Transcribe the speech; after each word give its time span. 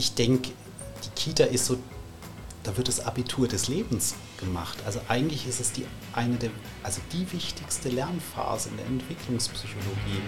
ich 0.00 0.14
denke, 0.14 0.52
die 1.04 1.10
Kita 1.14 1.44
ist 1.44 1.66
so, 1.66 1.76
da 2.62 2.74
wird 2.74 2.88
das 2.88 3.04
Abitur 3.04 3.46
des 3.48 3.68
Lebens 3.68 4.14
gemacht. 4.38 4.78
Also 4.86 4.98
eigentlich 5.08 5.46
ist 5.46 5.60
es 5.60 5.72
die, 5.72 5.84
eine 6.14 6.36
der, 6.36 6.48
also 6.82 7.02
die 7.12 7.30
wichtigste 7.30 7.90
Lernphase 7.90 8.70
in 8.70 8.78
der 8.78 8.86
Entwicklungspsychologie. 8.86 10.22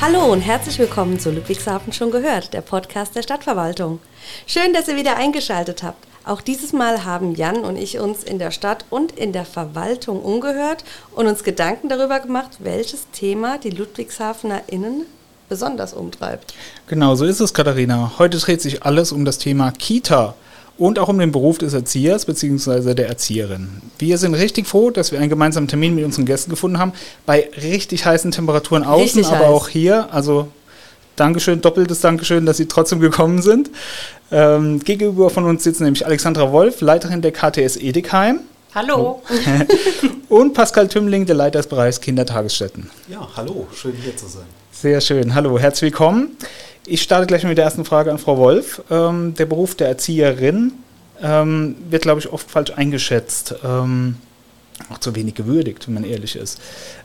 Hallo 0.00 0.32
und 0.32 0.40
herzlich 0.40 0.78
willkommen 0.78 1.18
zu 1.18 1.32
Ludwigshafen 1.32 1.92
schon 1.92 2.12
gehört, 2.12 2.54
der 2.54 2.60
Podcast 2.60 3.16
der 3.16 3.22
Stadtverwaltung. 3.22 3.98
Schön, 4.46 4.72
dass 4.72 4.86
ihr 4.86 4.94
wieder 4.94 5.16
eingeschaltet 5.16 5.82
habt. 5.82 6.06
Auch 6.24 6.42
dieses 6.42 6.72
Mal 6.72 7.04
haben 7.04 7.34
Jan 7.34 7.64
und 7.64 7.76
ich 7.76 7.98
uns 7.98 8.22
in 8.22 8.38
der 8.38 8.52
Stadt 8.52 8.84
und 8.88 9.10
in 9.10 9.32
der 9.32 9.44
Verwaltung 9.44 10.22
umgehört 10.22 10.84
und 11.10 11.26
uns 11.26 11.42
Gedanken 11.42 11.88
darüber 11.88 12.20
gemacht, 12.20 12.58
welches 12.60 13.10
Thema 13.10 13.58
die 13.58 13.70
LudwigshafenerInnen 13.70 15.06
besonders 15.48 15.92
umtreibt. 15.92 16.54
Genau, 16.86 17.14
so 17.14 17.24
ist 17.24 17.40
es, 17.40 17.54
Katharina. 17.54 18.12
Heute 18.18 18.38
dreht 18.38 18.62
sich 18.62 18.82
alles 18.82 19.12
um 19.12 19.24
das 19.24 19.38
Thema 19.38 19.70
Kita 19.72 20.34
und 20.76 20.98
auch 20.98 21.08
um 21.08 21.18
den 21.18 21.32
Beruf 21.32 21.58
des 21.58 21.72
Erziehers 21.72 22.24
bzw. 22.24 22.94
der 22.94 23.08
Erzieherin. 23.08 23.82
Wir 23.98 24.18
sind 24.18 24.34
richtig 24.34 24.66
froh, 24.66 24.90
dass 24.90 25.12
wir 25.12 25.20
einen 25.20 25.28
gemeinsamen 25.30 25.68
Termin 25.68 25.94
mit 25.94 26.04
unseren 26.04 26.26
Gästen 26.26 26.50
gefunden 26.50 26.78
haben, 26.78 26.92
bei 27.26 27.48
richtig 27.62 28.04
heißen 28.04 28.30
Temperaturen 28.32 28.82
außen, 28.82 29.20
richtig 29.20 29.26
aber 29.26 29.46
heiß. 29.46 29.46
auch 29.46 29.68
hier. 29.68 30.12
Also 30.12 30.48
Dankeschön, 31.16 31.60
doppeltes 31.60 32.00
Dankeschön, 32.00 32.44
dass 32.44 32.56
Sie 32.56 32.66
trotzdem 32.66 32.98
gekommen 32.98 33.40
sind. 33.40 33.70
Ähm, 34.32 34.80
gegenüber 34.80 35.30
von 35.30 35.44
uns 35.44 35.62
sitzt 35.62 35.80
nämlich 35.80 36.04
Alexandra 36.04 36.50
Wolf, 36.50 36.80
Leiterin 36.80 37.22
der 37.22 37.30
KTS 37.30 37.76
Edekheim. 37.76 38.40
Hallo. 38.74 39.22
und 40.28 40.54
Pascal 40.54 40.88
Tümmling, 40.88 41.26
der 41.26 41.36
Leiter 41.36 41.60
des 41.60 41.68
Bereichs 41.68 42.00
Kindertagesstätten. 42.00 42.90
Ja, 43.06 43.28
hallo, 43.36 43.68
schön 43.72 43.94
hier 44.02 44.16
zu 44.16 44.26
sein. 44.26 44.46
Sehr 44.84 45.00
schön, 45.00 45.34
hallo, 45.34 45.58
herzlich 45.58 45.92
willkommen. 45.92 46.36
Ich 46.84 47.00
starte 47.00 47.26
gleich 47.26 47.42
mit 47.44 47.56
der 47.56 47.64
ersten 47.64 47.86
Frage 47.86 48.10
an 48.10 48.18
Frau 48.18 48.36
Wolf. 48.36 48.82
Ähm, 48.90 49.32
der 49.32 49.46
Beruf 49.46 49.74
der 49.74 49.88
Erzieherin 49.88 50.74
ähm, 51.22 51.76
wird, 51.88 52.02
glaube 52.02 52.20
ich, 52.20 52.30
oft 52.30 52.50
falsch 52.50 52.70
eingeschätzt. 52.70 53.54
Ähm, 53.64 54.16
auch 54.92 54.98
zu 54.98 55.16
wenig 55.16 55.36
gewürdigt, 55.36 55.86
wenn 55.86 55.94
man 55.94 56.04
ehrlich 56.04 56.36
ist. 56.36 56.60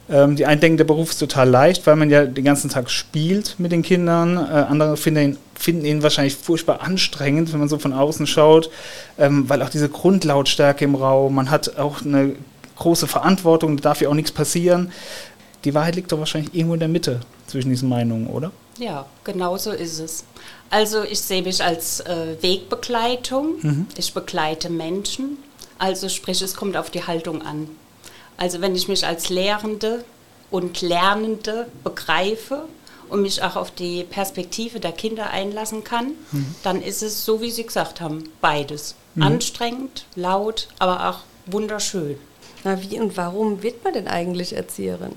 Ähm, 0.09 0.35
die 0.35 0.45
einen 0.45 0.59
denken, 0.59 0.75
der 0.75 0.83
Beruf 0.83 1.11
ist 1.11 1.19
total 1.19 1.47
leicht, 1.47 1.87
weil 1.87 1.95
man 1.95 2.09
ja 2.09 2.25
den 2.25 2.43
ganzen 2.43 2.69
Tag 2.69 2.89
spielt 2.89 3.55
mit 3.59 3.71
den 3.71 3.81
Kindern. 3.81 4.35
Äh, 4.35 4.65
andere 4.67 4.97
finden 4.97 5.21
ihn, 5.21 5.37
finden 5.55 5.85
ihn 5.85 6.03
wahrscheinlich 6.03 6.35
furchtbar 6.35 6.81
anstrengend, 6.81 7.53
wenn 7.53 7.59
man 7.59 7.69
so 7.69 7.79
von 7.79 7.93
außen 7.93 8.27
schaut, 8.27 8.69
ähm, 9.17 9.47
weil 9.47 9.61
auch 9.61 9.69
diese 9.69 9.87
Grundlautstärke 9.87 10.83
im 10.83 10.95
Raum, 10.95 11.33
man 11.33 11.49
hat 11.49 11.77
auch 11.77 12.01
eine 12.01 12.35
große 12.75 13.07
Verantwortung, 13.07 13.77
da 13.77 13.83
darf 13.83 14.01
ja 14.01 14.09
auch 14.09 14.15
nichts 14.15 14.33
passieren. 14.33 14.91
Die 15.63 15.73
Wahrheit 15.73 15.95
liegt 15.95 16.11
doch 16.11 16.19
wahrscheinlich 16.19 16.53
irgendwo 16.53 16.73
in 16.73 16.81
der 16.81 16.89
Mitte 16.89 17.21
zwischen 17.49 17.69
diesen 17.69 17.89
Meinungen, 17.89 18.27
oder? 18.27 18.51
Ja, 18.77 19.05
genau 19.23 19.57
so 19.57 19.71
ist 19.71 19.99
es. 19.99 20.23
Also 20.69 21.03
ich 21.03 21.19
sehe 21.19 21.41
mich 21.41 21.63
als 21.63 21.99
äh, 22.01 22.37
Wegbegleitung. 22.41 23.55
Mhm. 23.61 23.87
Ich 23.97 24.13
begleite 24.13 24.69
Menschen 24.69 25.37
also 25.79 26.09
sprich, 26.09 26.41
es 26.41 26.55
kommt 26.55 26.77
auf 26.77 26.91
die 26.91 27.07
Haltung 27.07 27.41
an. 27.41 27.69
Also 28.37 28.61
wenn 28.61 28.75
ich 28.75 28.87
mich 28.87 29.07
als 29.07 29.29
Lehrende 29.29 30.03
und 30.51 30.81
Lernende 30.81 31.67
begreife 31.83 32.65
und 33.07 33.21
mich 33.21 33.41
auch 33.41 33.55
auf 33.55 33.71
die 33.71 34.03
Perspektive 34.03 34.79
der 34.79 34.91
Kinder 34.91 35.31
einlassen 35.31 35.83
kann, 35.83 36.11
mhm. 36.31 36.55
dann 36.63 36.81
ist 36.81 37.01
es 37.01 37.25
so, 37.25 37.41
wie 37.41 37.49
Sie 37.49 37.65
gesagt 37.65 38.01
haben, 38.01 38.29
beides. 38.41 38.95
Mhm. 39.15 39.23
Anstrengend, 39.23 40.05
laut, 40.15 40.67
aber 40.79 41.09
auch 41.09 41.19
wunderschön. 41.45 42.17
Na, 42.65 42.81
wie 42.81 42.99
und 42.99 43.15
warum 43.15 43.63
wird 43.63 43.83
man 43.83 43.93
denn 43.93 44.07
eigentlich 44.09 44.53
Erzieherin? 44.53 45.13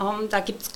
Ähm, 0.00 0.28
da 0.28 0.40
gibt 0.40 0.62
es 0.62 0.70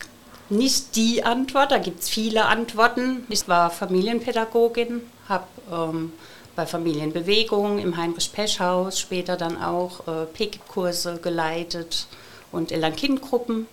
nicht 0.52 0.96
die 0.96 1.24
Antwort, 1.24 1.72
da 1.72 1.78
gibt 1.78 2.02
es 2.02 2.08
viele 2.08 2.46
Antworten. 2.46 3.24
Ich 3.28 3.48
war 3.48 3.70
Familienpädagogin, 3.70 5.00
habe 5.28 5.46
ähm, 5.70 6.12
bei 6.54 6.66
Familienbewegung 6.66 7.78
im 7.78 7.96
Heinrich-Pesch-Haus, 7.96 9.00
später 9.00 9.36
dann 9.36 9.60
auch 9.60 10.06
äh, 10.06 10.26
PKIP-Kurse 10.26 11.18
geleitet 11.22 12.06
und 12.52 12.72
Eltern-Kind-Gruppen. 12.72 13.66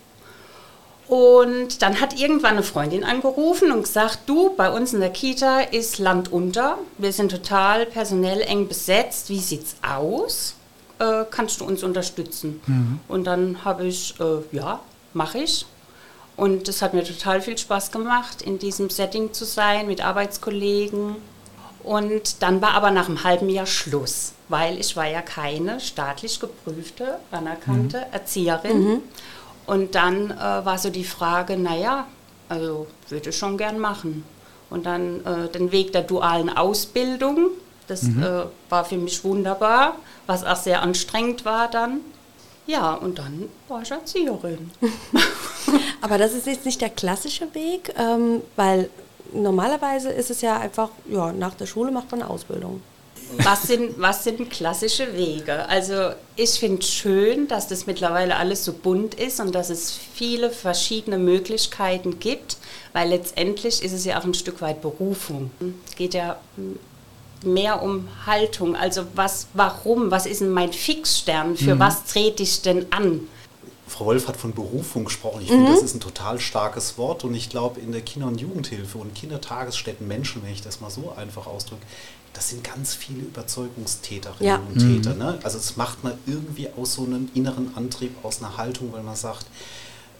Und 1.06 1.82
dann 1.82 2.00
hat 2.00 2.18
irgendwann 2.18 2.52
eine 2.52 2.62
Freundin 2.62 3.02
angerufen 3.02 3.72
und 3.72 3.82
gesagt, 3.82 4.20
du, 4.26 4.54
bei 4.56 4.70
uns 4.70 4.94
in 4.94 5.00
der 5.00 5.10
Kita 5.10 5.60
ist 5.60 5.98
Land 5.98 6.30
unter, 6.30 6.78
wir 6.98 7.12
sind 7.12 7.32
total 7.32 7.84
personell 7.84 8.40
eng 8.42 8.68
besetzt, 8.68 9.28
wie 9.28 9.40
sieht's 9.40 9.74
aus? 9.82 10.54
Äh, 11.00 11.24
kannst 11.28 11.60
du 11.60 11.64
uns 11.64 11.82
unterstützen? 11.82 12.60
Mhm. 12.66 13.00
Und 13.08 13.24
dann 13.24 13.64
habe 13.64 13.86
ich, 13.86 14.14
äh, 14.20 14.56
ja, 14.56 14.80
mache 15.12 15.38
ich. 15.38 15.66
Und 16.36 16.68
es 16.68 16.80
hat 16.80 16.94
mir 16.94 17.04
total 17.04 17.42
viel 17.42 17.58
Spaß 17.58 17.92
gemacht, 17.92 18.42
in 18.42 18.58
diesem 18.58 18.88
Setting 18.88 19.32
zu 19.32 19.44
sein, 19.44 19.86
mit 19.86 20.02
Arbeitskollegen 20.02 21.16
und 21.82 22.42
dann 22.42 22.60
war 22.60 22.74
aber 22.74 22.90
nach 22.90 23.08
einem 23.08 23.24
halben 23.24 23.48
Jahr 23.48 23.66
Schluss, 23.66 24.32
weil 24.48 24.78
ich 24.78 24.96
war 24.96 25.06
ja 25.06 25.22
keine 25.22 25.80
staatlich 25.80 26.38
geprüfte, 26.38 27.18
anerkannte 27.30 27.98
mhm. 27.98 28.12
Erzieherin. 28.12 28.84
Mhm. 28.84 29.02
Und 29.66 29.94
dann 29.94 30.30
äh, 30.30 30.38
war 30.38 30.78
so 30.78 30.90
die 30.90 31.04
Frage, 31.04 31.56
naja, 31.56 32.06
also 32.48 32.86
würde 33.08 33.30
ich 33.30 33.36
schon 33.36 33.56
gern 33.56 33.78
machen. 33.78 34.24
Und 34.68 34.86
dann 34.86 35.24
äh, 35.24 35.48
den 35.48 35.72
Weg 35.72 35.92
der 35.92 36.02
dualen 36.02 36.50
Ausbildung, 36.50 37.50
das 37.86 38.02
mhm. 38.02 38.22
äh, 38.22 38.42
war 38.68 38.84
für 38.84 38.96
mich 38.96 39.24
wunderbar, 39.24 39.96
was 40.26 40.44
auch 40.44 40.56
sehr 40.56 40.82
anstrengend 40.82 41.44
war 41.44 41.68
dann. 41.68 42.00
Ja, 42.66 42.94
und 42.94 43.18
dann 43.18 43.48
war 43.68 43.82
ich 43.82 43.90
Erzieherin. 43.90 44.70
Aber 46.00 46.18
das 46.18 46.32
ist 46.32 46.46
jetzt 46.46 46.64
nicht 46.64 46.80
der 46.80 46.90
klassische 46.90 47.52
Weg, 47.54 47.92
ähm, 47.98 48.42
weil 48.56 48.90
normalerweise 49.32 50.10
ist 50.10 50.30
es 50.30 50.40
ja 50.40 50.58
einfach, 50.58 50.90
ja, 51.08 51.32
nach 51.32 51.54
der 51.54 51.66
Schule 51.66 51.90
macht 51.90 52.10
man 52.10 52.22
eine 52.22 52.30
Ausbildung. 52.30 52.82
Was 53.44 53.62
sind, 53.62 54.00
was 54.00 54.24
sind 54.24 54.50
klassische 54.50 55.16
Wege? 55.16 55.68
Also 55.68 56.10
ich 56.34 56.50
finde 56.50 56.82
schön, 56.82 57.46
dass 57.46 57.68
das 57.68 57.86
mittlerweile 57.86 58.36
alles 58.36 58.64
so 58.64 58.72
bunt 58.72 59.14
ist 59.14 59.38
und 59.38 59.54
dass 59.54 59.70
es 59.70 59.92
viele 59.92 60.50
verschiedene 60.50 61.16
Möglichkeiten 61.16 62.18
gibt, 62.18 62.56
weil 62.92 63.08
letztendlich 63.08 63.84
ist 63.84 63.92
es 63.92 64.04
ja 64.04 64.18
auch 64.18 64.24
ein 64.24 64.34
Stück 64.34 64.60
weit 64.60 64.82
Berufung. 64.82 65.52
Es 65.86 65.94
geht 65.94 66.14
ja 66.14 66.40
mehr 67.42 67.82
um 67.82 68.08
Haltung, 68.26 68.76
also 68.76 69.02
was, 69.14 69.46
warum, 69.54 70.10
was 70.10 70.26
ist 70.26 70.40
denn 70.40 70.50
mein 70.50 70.72
Fixstern, 70.72 71.56
für 71.56 71.74
mhm. 71.74 71.80
was 71.80 72.04
trete 72.04 72.42
ich 72.42 72.62
denn 72.62 72.86
an? 72.92 73.20
Frau 73.86 74.06
Wolf 74.06 74.28
hat 74.28 74.36
von 74.36 74.52
Berufung 74.54 75.04
gesprochen. 75.04 75.42
Ich 75.42 75.50
mhm. 75.50 75.56
finde, 75.56 75.72
das 75.72 75.82
ist 75.82 75.94
ein 75.94 76.00
total 76.00 76.38
starkes 76.38 76.96
Wort 76.96 77.24
und 77.24 77.34
ich 77.34 77.48
glaube, 77.48 77.80
in 77.80 77.92
der 77.92 78.02
Kinder- 78.02 78.28
und 78.28 78.40
Jugendhilfe 78.40 78.98
und 78.98 79.14
Kindertagesstätten 79.14 80.06
Menschen, 80.06 80.42
wenn 80.44 80.52
ich 80.52 80.62
das 80.62 80.80
mal 80.80 80.90
so 80.90 81.12
einfach 81.16 81.46
ausdrücke, 81.46 81.82
das 82.32 82.50
sind 82.50 82.62
ganz 82.62 82.94
viele 82.94 83.22
Überzeugungstäterinnen 83.22 84.46
ja. 84.46 84.56
und 84.56 84.78
Täter. 84.78 85.14
Mhm. 85.14 85.18
Ne? 85.18 85.38
Also 85.42 85.58
es 85.58 85.76
macht 85.76 86.04
man 86.04 86.12
irgendwie 86.26 86.68
aus 86.76 86.94
so 86.94 87.02
einem 87.02 87.28
inneren 87.34 87.76
Antrieb, 87.76 88.12
aus 88.22 88.38
einer 88.38 88.56
Haltung, 88.56 88.92
weil 88.92 89.02
man 89.02 89.16
sagt, 89.16 89.46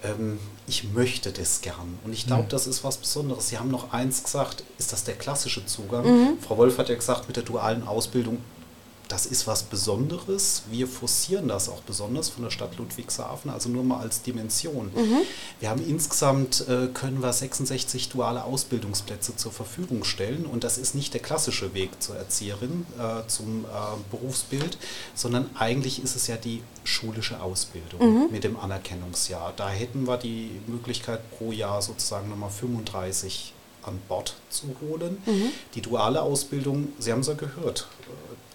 ähm, 0.02 0.40
ich 0.70 0.84
möchte 0.84 1.32
das 1.32 1.62
gern. 1.62 1.98
Und 2.04 2.12
ich 2.12 2.28
glaube, 2.28 2.44
mhm. 2.44 2.48
das 2.48 2.68
ist 2.68 2.84
was 2.84 2.96
Besonderes. 2.96 3.48
Sie 3.48 3.58
haben 3.58 3.72
noch 3.72 3.92
eins 3.92 4.22
gesagt, 4.22 4.62
ist 4.78 4.92
das 4.92 5.02
der 5.02 5.16
klassische 5.16 5.66
Zugang? 5.66 6.06
Mhm. 6.06 6.38
Frau 6.40 6.56
Wolf 6.56 6.78
hat 6.78 6.88
ja 6.88 6.94
gesagt, 6.94 7.26
mit 7.26 7.36
der 7.36 7.42
dualen 7.42 7.86
Ausbildung 7.86 8.38
das 9.10 9.26
ist 9.26 9.46
was 9.46 9.64
Besonderes. 9.64 10.62
Wir 10.70 10.86
forcieren 10.86 11.48
das 11.48 11.68
auch 11.68 11.80
besonders 11.82 12.28
von 12.28 12.44
der 12.44 12.50
Stadt 12.50 12.76
Ludwigshafen, 12.78 13.50
also 13.50 13.68
nur 13.68 13.82
mal 13.82 13.98
als 13.98 14.22
Dimension. 14.22 14.92
Mhm. 14.94 15.18
Wir 15.58 15.68
haben 15.68 15.84
insgesamt, 15.84 16.66
äh, 16.68 16.86
können 16.94 17.20
wir 17.20 17.32
66 17.32 18.08
duale 18.08 18.44
Ausbildungsplätze 18.44 19.34
zur 19.34 19.50
Verfügung 19.50 20.04
stellen 20.04 20.46
und 20.46 20.62
das 20.62 20.78
ist 20.78 20.94
nicht 20.94 21.12
der 21.12 21.20
klassische 21.20 21.74
Weg 21.74 21.90
zur 22.00 22.16
Erzieherin, 22.16 22.86
äh, 22.98 23.26
zum 23.26 23.64
äh, 23.64 23.68
Berufsbild, 24.10 24.78
sondern 25.14 25.50
eigentlich 25.58 26.02
ist 26.02 26.14
es 26.14 26.28
ja 26.28 26.36
die 26.36 26.62
schulische 26.84 27.40
Ausbildung 27.40 28.00
mhm. 28.00 28.28
mit 28.30 28.44
dem 28.44 28.58
Anerkennungsjahr. 28.58 29.52
Da 29.56 29.70
hätten 29.70 30.06
wir 30.06 30.18
die 30.18 30.50
Möglichkeit 30.68 31.28
pro 31.36 31.50
Jahr 31.50 31.82
sozusagen 31.82 32.28
nochmal 32.28 32.50
35 32.50 33.54
an 33.82 33.98
Bord 34.08 34.34
zu 34.48 34.74
holen. 34.80 35.18
Mhm. 35.26 35.50
Die 35.74 35.82
duale 35.82 36.22
Ausbildung, 36.22 36.88
Sie 36.98 37.12
haben 37.12 37.20
es 37.20 37.26
ja 37.28 37.34
gehört, 37.34 37.88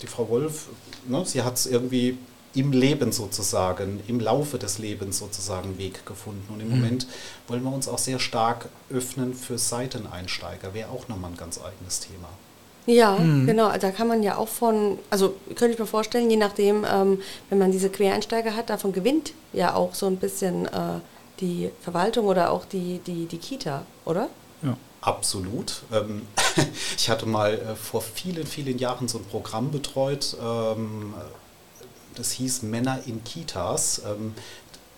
die 0.01 0.07
Frau 0.07 0.29
Wolf, 0.29 0.67
ne, 1.07 1.23
sie 1.25 1.41
hat 1.41 1.55
es 1.55 1.65
irgendwie 1.65 2.17
im 2.53 2.71
Leben 2.71 3.11
sozusagen, 3.11 4.01
im 4.07 4.19
Laufe 4.19 4.57
des 4.57 4.79
Lebens 4.79 5.19
sozusagen 5.19 5.77
Weg 5.77 6.05
gefunden. 6.05 6.45
Und 6.53 6.61
im 6.61 6.69
mhm. 6.69 6.75
Moment 6.75 7.07
wollen 7.47 7.63
wir 7.63 7.71
uns 7.71 7.87
auch 7.87 7.97
sehr 7.97 8.19
stark 8.19 8.69
öffnen 8.89 9.33
für 9.33 9.57
Seiteneinsteiger. 9.57 10.73
Wäre 10.73 10.89
auch 10.89 11.07
nochmal 11.09 11.31
ein 11.31 11.37
ganz 11.37 11.59
eigenes 11.59 11.99
Thema. 11.99 12.29
Ja, 12.85 13.17
mhm. 13.17 13.47
genau. 13.47 13.75
Da 13.77 13.91
kann 13.91 14.07
man 14.07 14.23
ja 14.23 14.37
auch 14.37 14.47
von, 14.47 14.99
also 15.09 15.35
könnte 15.55 15.73
ich 15.73 15.79
mir 15.79 15.85
vorstellen, 15.85 16.29
je 16.29 16.37
nachdem, 16.37 16.85
ähm, 16.89 17.19
wenn 17.49 17.57
man 17.57 17.71
diese 17.71 17.89
Quereinsteiger 17.89 18.55
hat, 18.55 18.69
davon 18.69 18.93
gewinnt 18.93 19.33
ja 19.51 19.73
auch 19.73 19.93
so 19.93 20.05
ein 20.05 20.17
bisschen 20.17 20.65
äh, 20.67 20.99
die 21.41 21.71
Verwaltung 21.81 22.27
oder 22.27 22.51
auch 22.51 22.63
die, 22.63 23.01
die, 23.05 23.25
die 23.25 23.37
Kita, 23.37 23.85
oder? 24.05 24.29
Absolut. 25.05 25.83
Ähm, 25.93 26.23
ich 26.97 27.09
hatte 27.09 27.27
mal 27.27 27.53
äh, 27.53 27.75
vor 27.75 28.01
vielen, 28.01 28.47
vielen 28.47 28.79
Jahren 28.79 29.07
so 29.07 29.19
ein 29.19 29.25
Programm 29.25 29.69
betreut. 29.69 30.35
Ähm, 30.41 31.13
das 32.15 32.31
hieß 32.31 32.63
Männer 32.63 33.01
in 33.05 33.23
Kitas. 33.23 34.01
Ähm, 34.05 34.33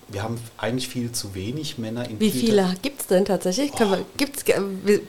wir 0.09 0.23
haben 0.23 0.39
eigentlich 0.57 0.87
viel 0.87 1.11
zu 1.11 1.35
wenig 1.35 1.77
Männer 1.77 2.07
in 2.07 2.19
Wie 2.21 2.31
viele 2.31 2.73
gibt 2.81 3.01
es 3.01 3.07
denn 3.07 3.25
tatsächlich? 3.25 3.71
Oh. 3.77 3.97
Gibt's, 4.15 4.45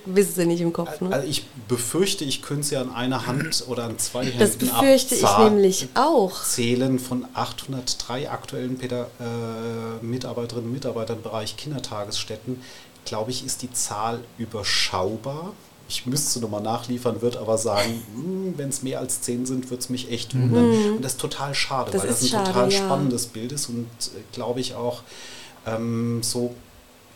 wissen 0.06 0.34
Sie 0.34 0.46
nicht 0.46 0.60
im 0.60 0.72
Kopf, 0.72 1.00
ne? 1.00 1.12
Also 1.12 1.28
ich 1.28 1.46
befürchte, 1.68 2.24
ich 2.24 2.42
könnte 2.42 2.64
sie 2.64 2.76
an 2.76 2.90
einer 2.92 3.26
Hand 3.26 3.64
oder 3.68 3.84
an 3.84 3.96
zwei 3.98 4.24
Händen 4.24 4.40
Das 4.40 4.56
befürchte 4.56 5.14
ich 5.14 5.38
nämlich 5.38 5.88
auch. 5.94 6.42
Zählen 6.42 6.98
von 6.98 7.26
803 7.32 8.28
aktuellen 8.28 8.76
Päda 8.76 9.06
äh, 9.20 10.04
Mitarbeiterinnen 10.04 10.66
und 10.66 10.72
Mitarbeitern 10.72 11.18
im 11.18 11.22
Bereich 11.22 11.56
Kindertagesstätten, 11.56 12.60
glaube 13.08 13.31
ich, 13.31 13.44
ist 13.44 13.62
die 13.62 13.72
Zahl 13.72 14.20
überschaubar. 14.37 15.52
Ich 15.88 16.05
müsste 16.05 16.40
nochmal 16.40 16.60
nachliefern, 16.60 17.22
würde 17.22 17.40
aber 17.40 17.56
sagen, 17.56 18.02
hm, 18.14 18.55
wenn 18.58 18.69
es 18.69 18.82
mehr 18.82 19.00
als 19.00 19.22
zehn 19.22 19.46
sind, 19.46 19.70
würde 19.70 19.82
es 19.82 19.88
mich 19.88 20.10
echt 20.10 20.34
wundern. 20.34 20.69
Mhm. 20.69 20.96
Und 20.96 21.05
das 21.05 21.12
ist 21.12 21.20
total 21.20 21.55
schade, 21.55 21.90
das 21.90 22.02
weil 22.02 22.08
das 22.08 22.22
ein 22.22 22.28
schade, 22.28 22.46
total 22.52 22.72
ja. 22.72 22.78
spannendes 22.78 23.26
Bild 23.26 23.52
ist 23.52 23.69
und 23.70 23.87
äh, 23.87 24.20
glaube 24.32 24.60
ich 24.60 24.75
auch 24.75 25.02
ähm, 25.66 26.22
so 26.22 26.55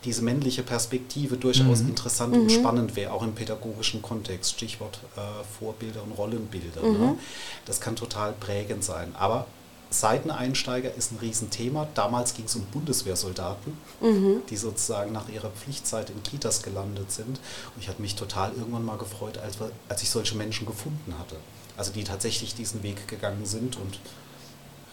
diese 0.04 0.22
männliche 0.22 0.62
Perspektive 0.62 1.36
durchaus 1.36 1.82
mhm. 1.82 1.90
interessant 1.90 2.34
mhm. 2.34 2.42
und 2.42 2.52
spannend 2.52 2.96
wäre, 2.96 3.12
auch 3.12 3.22
im 3.22 3.34
pädagogischen 3.34 4.02
Kontext. 4.02 4.52
Stichwort 4.52 4.98
äh, 5.16 5.20
Vorbilder 5.58 6.02
und 6.02 6.12
Rollenbilder. 6.12 6.82
Ne? 6.82 6.88
Mhm. 6.88 6.98
Ne? 6.98 7.18
Das 7.66 7.80
kann 7.80 7.94
total 7.94 8.32
prägend 8.32 8.82
sein. 8.82 9.14
Aber 9.18 9.46
Seiteneinsteiger 9.92 10.94
ist 10.94 11.12
ein 11.12 11.18
Riesenthema. 11.18 11.86
Damals 11.94 12.34
ging 12.34 12.46
es 12.46 12.56
um 12.56 12.62
Bundeswehrsoldaten, 12.66 13.72
mhm. 14.00 14.42
die 14.48 14.56
sozusagen 14.56 15.12
nach 15.12 15.28
ihrer 15.28 15.50
Pflichtzeit 15.50 16.10
in 16.10 16.22
Kitas 16.22 16.62
gelandet 16.62 17.12
sind. 17.12 17.38
Und 17.74 17.80
ich 17.80 17.88
hatte 17.88 18.00
mich 18.00 18.14
total 18.16 18.52
irgendwann 18.56 18.84
mal 18.84 18.96
gefreut, 18.96 19.38
als, 19.38 19.58
als 19.88 20.02
ich 20.02 20.10
solche 20.10 20.36
Menschen 20.36 20.66
gefunden 20.66 21.14
hatte. 21.18 21.36
Also 21.76 21.92
die 21.92 22.04
tatsächlich 22.04 22.54
diesen 22.54 22.82
Weg 22.82 23.06
gegangen 23.06 23.44
sind 23.44 23.76
und 23.76 23.98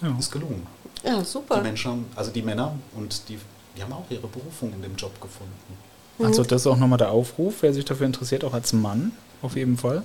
ja. 0.01 0.16
ist 0.18 0.31
gelungen. 0.31 0.68
Ja, 1.04 1.24
super. 1.24 1.57
Die 1.57 1.62
Menschen, 1.62 2.06
also 2.16 2.31
die 2.31 2.42
Männer 2.42 2.75
und 2.95 3.30
die, 3.30 3.40
die 3.78 3.84
haben 3.84 3.94
auch 3.94 4.06
ihre 4.10 4.28
Berufung 4.28 4.74
in 4.74 4.81
dem 4.81 4.95
Job 4.95 5.19
gefunden. 5.22 5.78
Also 6.22 6.44
das 6.44 6.62
ist 6.62 6.68
auch 6.68 6.75
nochmal 6.75 6.98
der 6.98 7.12
Aufruf, 7.12 7.62
wer 7.62 7.74
sich 7.74 7.86
dafür 7.86 8.06
interessiert, 8.06 8.44
auch 8.44 8.54
als 8.54 8.74
Mann 8.74 9.13
auf 9.42 9.56
jeden 9.56 9.78
Fall. 9.78 10.04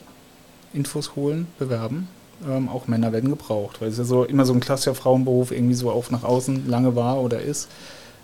Infos 0.73 1.17
holen, 1.17 1.49
bewerben 1.58 2.08
ähm, 2.48 2.69
auch 2.69 2.86
Männer 2.86 3.12
werden 3.12 3.31
gebraucht, 3.31 3.81
weil 3.81 3.88
es 3.88 3.98
ja 3.98 4.04
so 4.04 4.25
immer 4.25 4.44
so 4.44 4.52
ein 4.52 4.60
klassischer 4.60 4.94
Frauenberuf 4.94 5.50
irgendwie 5.50 5.75
so 5.75 5.90
auch 5.90 6.10
nach 6.10 6.25
außen 6.25 6.69
lange 6.69 6.96
war 6.96 7.20
oder 7.20 7.40
ist. 7.40 7.69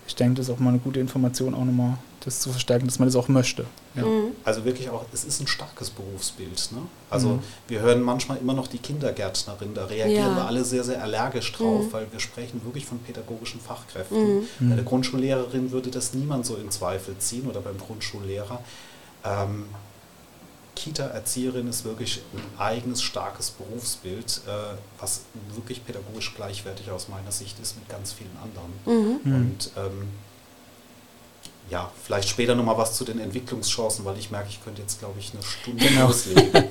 Ich 0.07 0.17
denke, 0.17 0.35
das 0.35 0.49
ist 0.49 0.55
auch 0.55 0.59
mal 0.59 0.71
eine 0.71 0.79
gute 0.79 0.99
Information, 0.99 1.55
auch 1.55 1.65
nochmal 1.65 1.97
das 2.25 2.41
zu 2.41 2.51
verstärken, 2.51 2.87
dass 2.87 2.99
man 2.99 3.09
das 3.09 3.17
auch 3.17 3.29
möchte. 3.29 3.65
Ja. 3.95 4.05
Mhm. 4.05 4.33
Also 4.45 4.65
wirklich 4.65 4.91
auch, 4.91 5.05
es 5.13 5.25
ist 5.25 5.41
ein 5.41 5.47
starkes 5.47 5.91
Berufsbild. 5.91 6.71
Ne? 6.73 6.83
Also 7.09 7.29
mhm. 7.29 7.39
wir 7.69 7.81
hören 7.81 8.03
manchmal 8.03 8.39
immer 8.39 8.53
noch 8.53 8.67
die 8.67 8.79
Kindergärtnerin, 8.79 9.75
da 9.75 9.87
reagieren 9.87 10.29
ja. 10.29 10.37
wir 10.37 10.47
alle 10.47 10.65
sehr, 10.65 10.85
sehr 10.85 11.03
allergisch 11.03 11.53
drauf, 11.53 11.87
mhm. 11.87 11.93
weil 11.93 12.07
wir 12.11 12.21
sprechen 12.21 12.61
wirklich 12.65 12.87
von 12.87 12.99
pädagogischen 12.99 13.61
Fachkräften. 13.61 14.41
Mhm. 14.41 14.71
Bei 14.71 14.75
der 14.77 14.85
Grundschullehrerin 14.85 15.71
würde 15.71 15.91
das 15.91 16.13
niemand 16.15 16.47
so 16.47 16.57
in 16.57 16.71
Zweifel 16.71 17.17
ziehen 17.19 17.47
oder 17.49 17.61
beim 17.61 17.79
Grundschullehrer. 17.79 18.61
Ähm, 19.25 19.65
Kita-Erzieherin 20.81 21.69
ist 21.69 21.85
wirklich 21.85 22.23
ein 22.33 22.59
eigenes, 22.59 23.03
starkes 23.03 23.51
Berufsbild, 23.51 24.41
äh, 24.47 24.51
was 24.99 25.23
wirklich 25.55 25.85
pädagogisch 25.85 26.35
gleichwertig 26.35 26.91
aus 26.91 27.09
meiner 27.09 27.31
Sicht 27.31 27.59
ist 27.61 27.77
mit 27.77 27.89
ganz 27.89 28.13
vielen 28.13 28.37
anderen. 28.43 29.21
Mhm. 29.25 29.35
Und 29.35 29.71
ähm, 29.77 30.09
ja, 31.69 31.91
vielleicht 32.03 32.31
später 32.31 32.55
nochmal 32.55 32.79
was 32.79 32.95
zu 32.95 33.05
den 33.05 33.21
Entwicklungschancen, 33.21 34.05
weil 34.07 34.19
ich 34.19 34.31
merke, 34.31 34.49
ich 34.49 34.65
könnte 34.65 34.81
jetzt, 34.81 34.99
glaube 34.99 35.19
ich, 35.19 35.33
eine 35.35 35.43
Stunde 35.43 35.87
genau. 35.87 36.07
loslegen. 36.07 36.51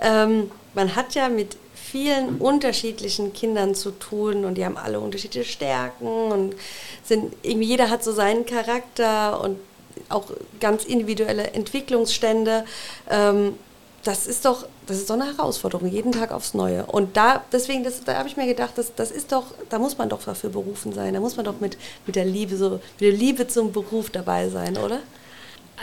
ähm, 0.00 0.50
man 0.74 0.94
hat 0.94 1.14
ja 1.14 1.30
mit 1.30 1.56
vielen 1.74 2.36
unterschiedlichen 2.36 3.32
Kindern 3.32 3.74
zu 3.74 3.90
tun 3.92 4.44
und 4.44 4.56
die 4.56 4.64
haben 4.66 4.76
alle 4.76 5.00
unterschiedliche 5.00 5.48
Stärken 5.48 6.06
und 6.06 6.54
sind 7.02 7.34
irgendwie 7.42 7.68
jeder 7.68 7.88
hat 7.88 8.04
so 8.04 8.12
seinen 8.12 8.44
Charakter 8.44 9.40
und 9.40 9.58
auch 10.08 10.26
ganz 10.60 10.84
individuelle 10.84 11.48
Entwicklungsstände. 11.52 12.64
Ähm, 13.10 13.54
das 14.04 14.26
ist 14.26 14.44
doch, 14.44 14.66
das 14.86 14.98
ist 14.98 15.10
doch 15.10 15.16
eine 15.16 15.26
Herausforderung, 15.26 15.88
jeden 15.88 16.12
Tag 16.12 16.32
aufs 16.32 16.54
Neue. 16.54 16.86
Und 16.86 17.16
da, 17.16 17.44
deswegen, 17.52 17.84
das, 17.84 18.04
da 18.04 18.16
habe 18.16 18.28
ich 18.28 18.36
mir 18.36 18.46
gedacht, 18.46 18.72
das, 18.76 18.94
das 18.94 19.10
ist 19.10 19.32
doch, 19.32 19.46
da 19.68 19.78
muss 19.78 19.98
man 19.98 20.08
doch 20.08 20.22
dafür 20.22 20.50
berufen 20.50 20.92
sein. 20.92 21.14
Da 21.14 21.20
muss 21.20 21.36
man 21.36 21.44
doch 21.44 21.60
mit, 21.60 21.76
mit 22.06 22.16
der 22.16 22.24
Liebe, 22.24 22.56
so, 22.56 22.70
mit 22.70 23.00
der 23.00 23.12
Liebe 23.12 23.48
zum 23.48 23.72
Beruf 23.72 24.10
dabei 24.10 24.48
sein, 24.48 24.76
oder? 24.76 25.00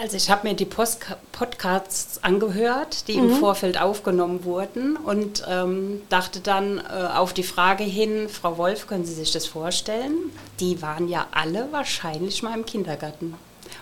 Also 0.02 0.18
ich 0.18 0.30
habe 0.30 0.48
mir 0.48 0.56
die 0.56 0.66
Post 0.66 1.06
Podcasts 1.32 2.22
angehört, 2.22 3.08
die 3.08 3.18
mhm. 3.18 3.30
im 3.30 3.36
Vorfeld 3.38 3.80
aufgenommen 3.80 4.44
wurden 4.44 4.98
und 4.98 5.44
ähm, 5.48 6.02
dachte 6.10 6.42
dann 6.42 6.80
äh, 6.80 7.08
auf 7.16 7.32
die 7.32 7.44
Frage 7.44 7.84
hin, 7.84 8.28
Frau 8.28 8.58
Wolf, 8.58 8.88
können 8.88 9.06
Sie 9.06 9.14
sich 9.14 9.32
das 9.32 9.46
vorstellen? 9.46 10.18
Die 10.60 10.82
waren 10.82 11.08
ja 11.08 11.28
alle 11.32 11.68
wahrscheinlich 11.72 12.44
mal 12.44 12.58
im 12.58 12.66
Kindergarten. 12.66 13.36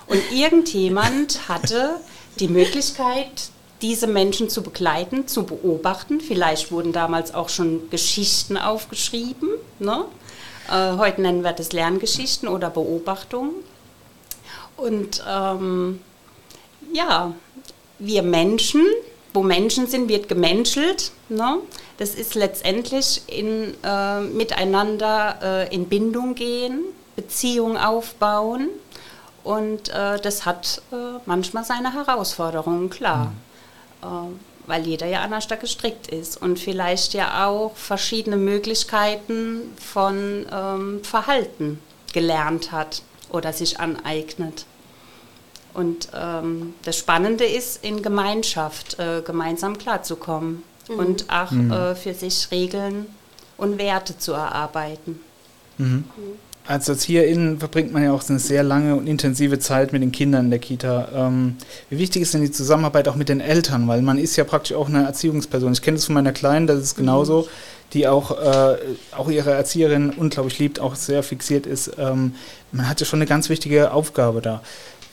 Und 0.07 0.21
irgendjemand 0.31 1.47
hatte 1.47 1.99
die 2.39 2.47
Möglichkeit, 2.47 3.49
diese 3.81 4.07
Menschen 4.07 4.49
zu 4.49 4.63
begleiten, 4.63 5.27
zu 5.27 5.43
beobachten. 5.43 6.21
Vielleicht 6.21 6.71
wurden 6.71 6.93
damals 6.93 7.33
auch 7.33 7.49
schon 7.49 7.89
Geschichten 7.89 8.57
aufgeschrieben. 8.57 9.49
Ne? 9.79 10.05
Äh, 10.69 10.97
heute 10.97 11.21
nennen 11.21 11.43
wir 11.43 11.51
das 11.51 11.73
Lerngeschichten 11.73 12.47
oder 12.47 12.69
Beobachtungen. 12.69 13.51
Und 14.77 15.23
ähm, 15.29 15.99
ja, 16.93 17.33
wir 17.99 18.23
Menschen, 18.23 18.85
wo 19.33 19.43
Menschen 19.43 19.87
sind, 19.87 20.07
wird 20.09 20.29
gemenschelt. 20.29 21.11
Ne? 21.29 21.57
Das 21.97 22.15
ist 22.15 22.35
letztendlich 22.35 23.21
in, 23.27 23.73
äh, 23.83 24.21
miteinander 24.21 25.39
äh, 25.69 25.75
in 25.75 25.89
Bindung 25.89 26.35
gehen, 26.35 26.83
Beziehung 27.15 27.77
aufbauen. 27.77 28.69
Und 29.43 29.89
äh, 29.89 30.19
das 30.19 30.45
hat 30.45 30.81
äh, 30.91 31.19
manchmal 31.25 31.63
seine 31.63 31.93
Herausforderungen, 31.93 32.89
klar. 32.89 33.33
Mhm. 34.01 34.07
Äh, 34.07 34.35
weil 34.65 34.87
jeder 34.87 35.07
ja 35.07 35.21
anders 35.21 35.47
da 35.47 35.55
gestrickt 35.55 36.07
ist 36.07 36.41
und 36.41 36.57
vielleicht 36.57 37.13
ja 37.13 37.47
auch 37.47 37.75
verschiedene 37.75 38.37
Möglichkeiten 38.37 39.61
von 39.77 40.45
ähm, 40.51 41.03
Verhalten 41.03 41.79
gelernt 42.13 42.71
hat 42.71 43.01
oder 43.29 43.51
sich 43.51 43.79
aneignet. 43.79 44.65
Und 45.73 46.09
ähm, 46.13 46.75
das 46.83 46.97
Spannende 46.97 47.45
ist, 47.45 47.83
in 47.83 48.01
Gemeinschaft 48.03 48.99
äh, 48.99 49.21
gemeinsam 49.21 49.77
klarzukommen 49.77 50.63
mhm. 50.87 50.95
und 50.95 51.29
auch 51.29 51.51
mhm. 51.51 51.71
Äh, 51.71 51.95
für 51.95 52.13
sich 52.13 52.49
Regeln 52.51 53.07
und 53.57 53.79
Werte 53.79 54.17
zu 54.17 54.33
erarbeiten. 54.33 55.19
Mhm. 55.77 56.05
Mhm 56.65 56.73
als 56.73 56.87
ErzieherInnen 56.87 57.59
verbringt 57.59 57.91
man 57.91 58.03
ja 58.03 58.13
auch 58.13 58.27
eine 58.29 58.39
sehr 58.39 58.63
lange 58.63 58.95
und 58.95 59.07
intensive 59.07 59.59
Zeit 59.59 59.91
mit 59.91 60.01
den 60.01 60.11
Kindern 60.11 60.45
in 60.45 60.49
der 60.51 60.59
Kita. 60.59 61.09
Ähm, 61.13 61.57
wie 61.89 61.97
wichtig 61.97 62.21
ist 62.21 62.33
denn 62.33 62.41
die 62.41 62.51
Zusammenarbeit 62.51 63.07
auch 63.07 63.15
mit 63.15 63.29
den 63.29 63.41
Eltern? 63.41 63.87
Weil 63.87 64.01
man 64.01 64.17
ist 64.17 64.35
ja 64.37 64.43
praktisch 64.43 64.75
auch 64.75 64.87
eine 64.87 65.03
Erziehungsperson. 65.03 65.73
Ich 65.73 65.81
kenne 65.81 65.97
das 65.97 66.05
von 66.05 66.15
meiner 66.15 66.31
Kleinen, 66.31 66.67
das 66.67 66.79
ist 66.79 66.95
genauso, 66.95 67.41
mhm. 67.41 67.47
die 67.93 68.07
auch, 68.07 68.31
äh, 68.39 68.77
auch 69.11 69.29
ihre 69.29 69.51
Erzieherin 69.51 70.11
unglaublich 70.11 70.57
liebt, 70.59 70.79
auch 70.79 70.95
sehr 70.95 71.21
fixiert 71.21 71.65
ist. 71.65 71.91
Ähm, 71.97 72.35
man 72.71 72.87
hat 72.87 73.01
ja 73.01 73.05
schon 73.05 73.19
eine 73.19 73.27
ganz 73.27 73.49
wichtige 73.49 73.91
Aufgabe 73.91 74.41
da. 74.41 74.61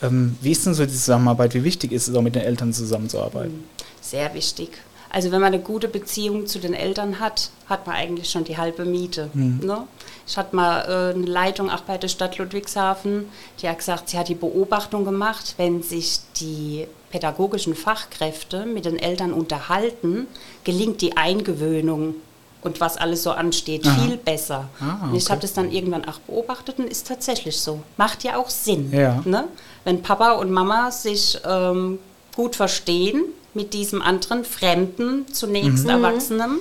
Ähm, 0.02 0.37
wie 0.40 0.52
ist 0.52 0.64
denn 0.66 0.75
so 0.75 0.85
die 0.85 0.92
Zusammenarbeit? 0.92 1.54
Wie 1.54 1.64
wichtig 1.64 1.90
ist 1.90 2.07
es 2.07 2.14
auch 2.14 2.23
mit 2.23 2.37
den 2.37 2.42
Eltern 2.42 2.73
zusammenzuarbeiten? 2.73 3.64
Sehr 4.00 4.33
wichtig. 4.35 4.71
Also 5.12 5.33
wenn 5.33 5.40
man 5.40 5.52
eine 5.52 5.62
gute 5.62 5.88
Beziehung 5.88 6.47
zu 6.47 6.61
den 6.61 6.73
Eltern 6.73 7.19
hat, 7.19 7.50
hat 7.66 7.88
man 7.88 7.97
eigentlich 7.97 8.30
schon 8.30 8.45
die 8.45 8.57
halbe 8.57 8.85
Miete. 8.85 9.30
Mhm. 9.35 9.61
Ne? 9.64 9.88
Ich 10.30 10.37
hatte 10.37 10.54
mal 10.54 10.82
äh, 10.82 11.12
eine 11.12 11.26
Leitung 11.26 11.70
auch 11.70 11.80
bei 11.80 11.99
der 11.99 12.06
Stadt 12.06 12.38
Ludwigshafen, 12.38 13.28
die 13.60 13.68
hat 13.68 13.78
gesagt, 13.78 14.10
sie 14.10 14.16
hat 14.16 14.28
die 14.28 14.37
Beobachtung 14.37 15.04
gemacht, 15.04 15.54
wenn 15.56 15.82
sich 15.82 16.20
die 16.37 16.87
pädagogischen 17.10 17.75
Fachkräfte 17.75 18.64
mit 18.64 18.84
den 18.84 18.96
Eltern 18.96 19.32
unterhalten, 19.32 20.28
gelingt 20.62 21.00
die 21.00 21.16
Eingewöhnung 21.16 22.14
und 22.62 22.80
was 22.80 22.96
alles 22.96 23.25
so 23.25 23.32
ansteht, 23.32 23.84
Aha. 23.84 24.02
viel 24.02 24.16
besser. 24.18 24.68
Ah, 24.78 24.99
okay. 25.00 25.10
Und 25.10 25.16
ich 25.16 25.28
habe 25.28 25.40
das 25.40 25.52
dann 25.52 25.72
irgendwann 25.72 26.04
auch 26.04 26.20
beobachtet 26.20 26.78
und 26.78 26.88
ist 26.88 27.08
tatsächlich 27.08 27.58
so. 27.58 27.82
Macht 27.96 28.22
ja 28.22 28.37
auch 28.37 28.50
Sinn. 28.50 28.92
Ja. 28.92 29.20
Ne? 29.25 29.49
Wenn 29.82 30.00
Papa 30.00 30.34
und 30.34 30.52
Mama 30.52 30.92
sich 30.92 31.40
ähm, 31.44 31.99
gut 32.37 32.54
verstehen, 32.54 33.25
mit 33.52 33.75
diesem 33.75 34.00
anderen 34.00 34.44
Fremden, 34.44 35.26
zunächst 35.32 35.84
mhm. 35.84 35.90
Erwachsenen, 35.90 36.58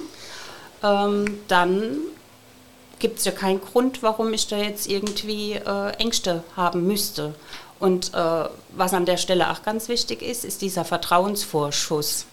ähm, 0.81 1.38
dann 1.47 1.97
gibt 3.00 3.20
es 3.20 3.25
ja 3.25 3.32
keinen 3.32 3.62
Grund, 3.62 4.03
warum 4.03 4.34
ich 4.34 4.48
da 4.48 4.58
jetzt 4.58 4.88
irgendwie 4.88 5.53
äh, 5.53 5.91
Ängste 5.98 6.44
haben 6.56 6.86
müsste. 6.86 7.34
Und 7.79 8.13
äh, 8.13 8.46
was 8.75 8.94
an 8.94 9.06
der 9.06 9.18
Stelle 9.18 9.50
auch 9.51 9.63
ganz 9.63 9.88
wichtig 9.88 10.22
ist, 10.22 10.44
ist 10.44 10.62
dieser 10.62 10.86
Vertrauensvorschuss. 10.86 12.25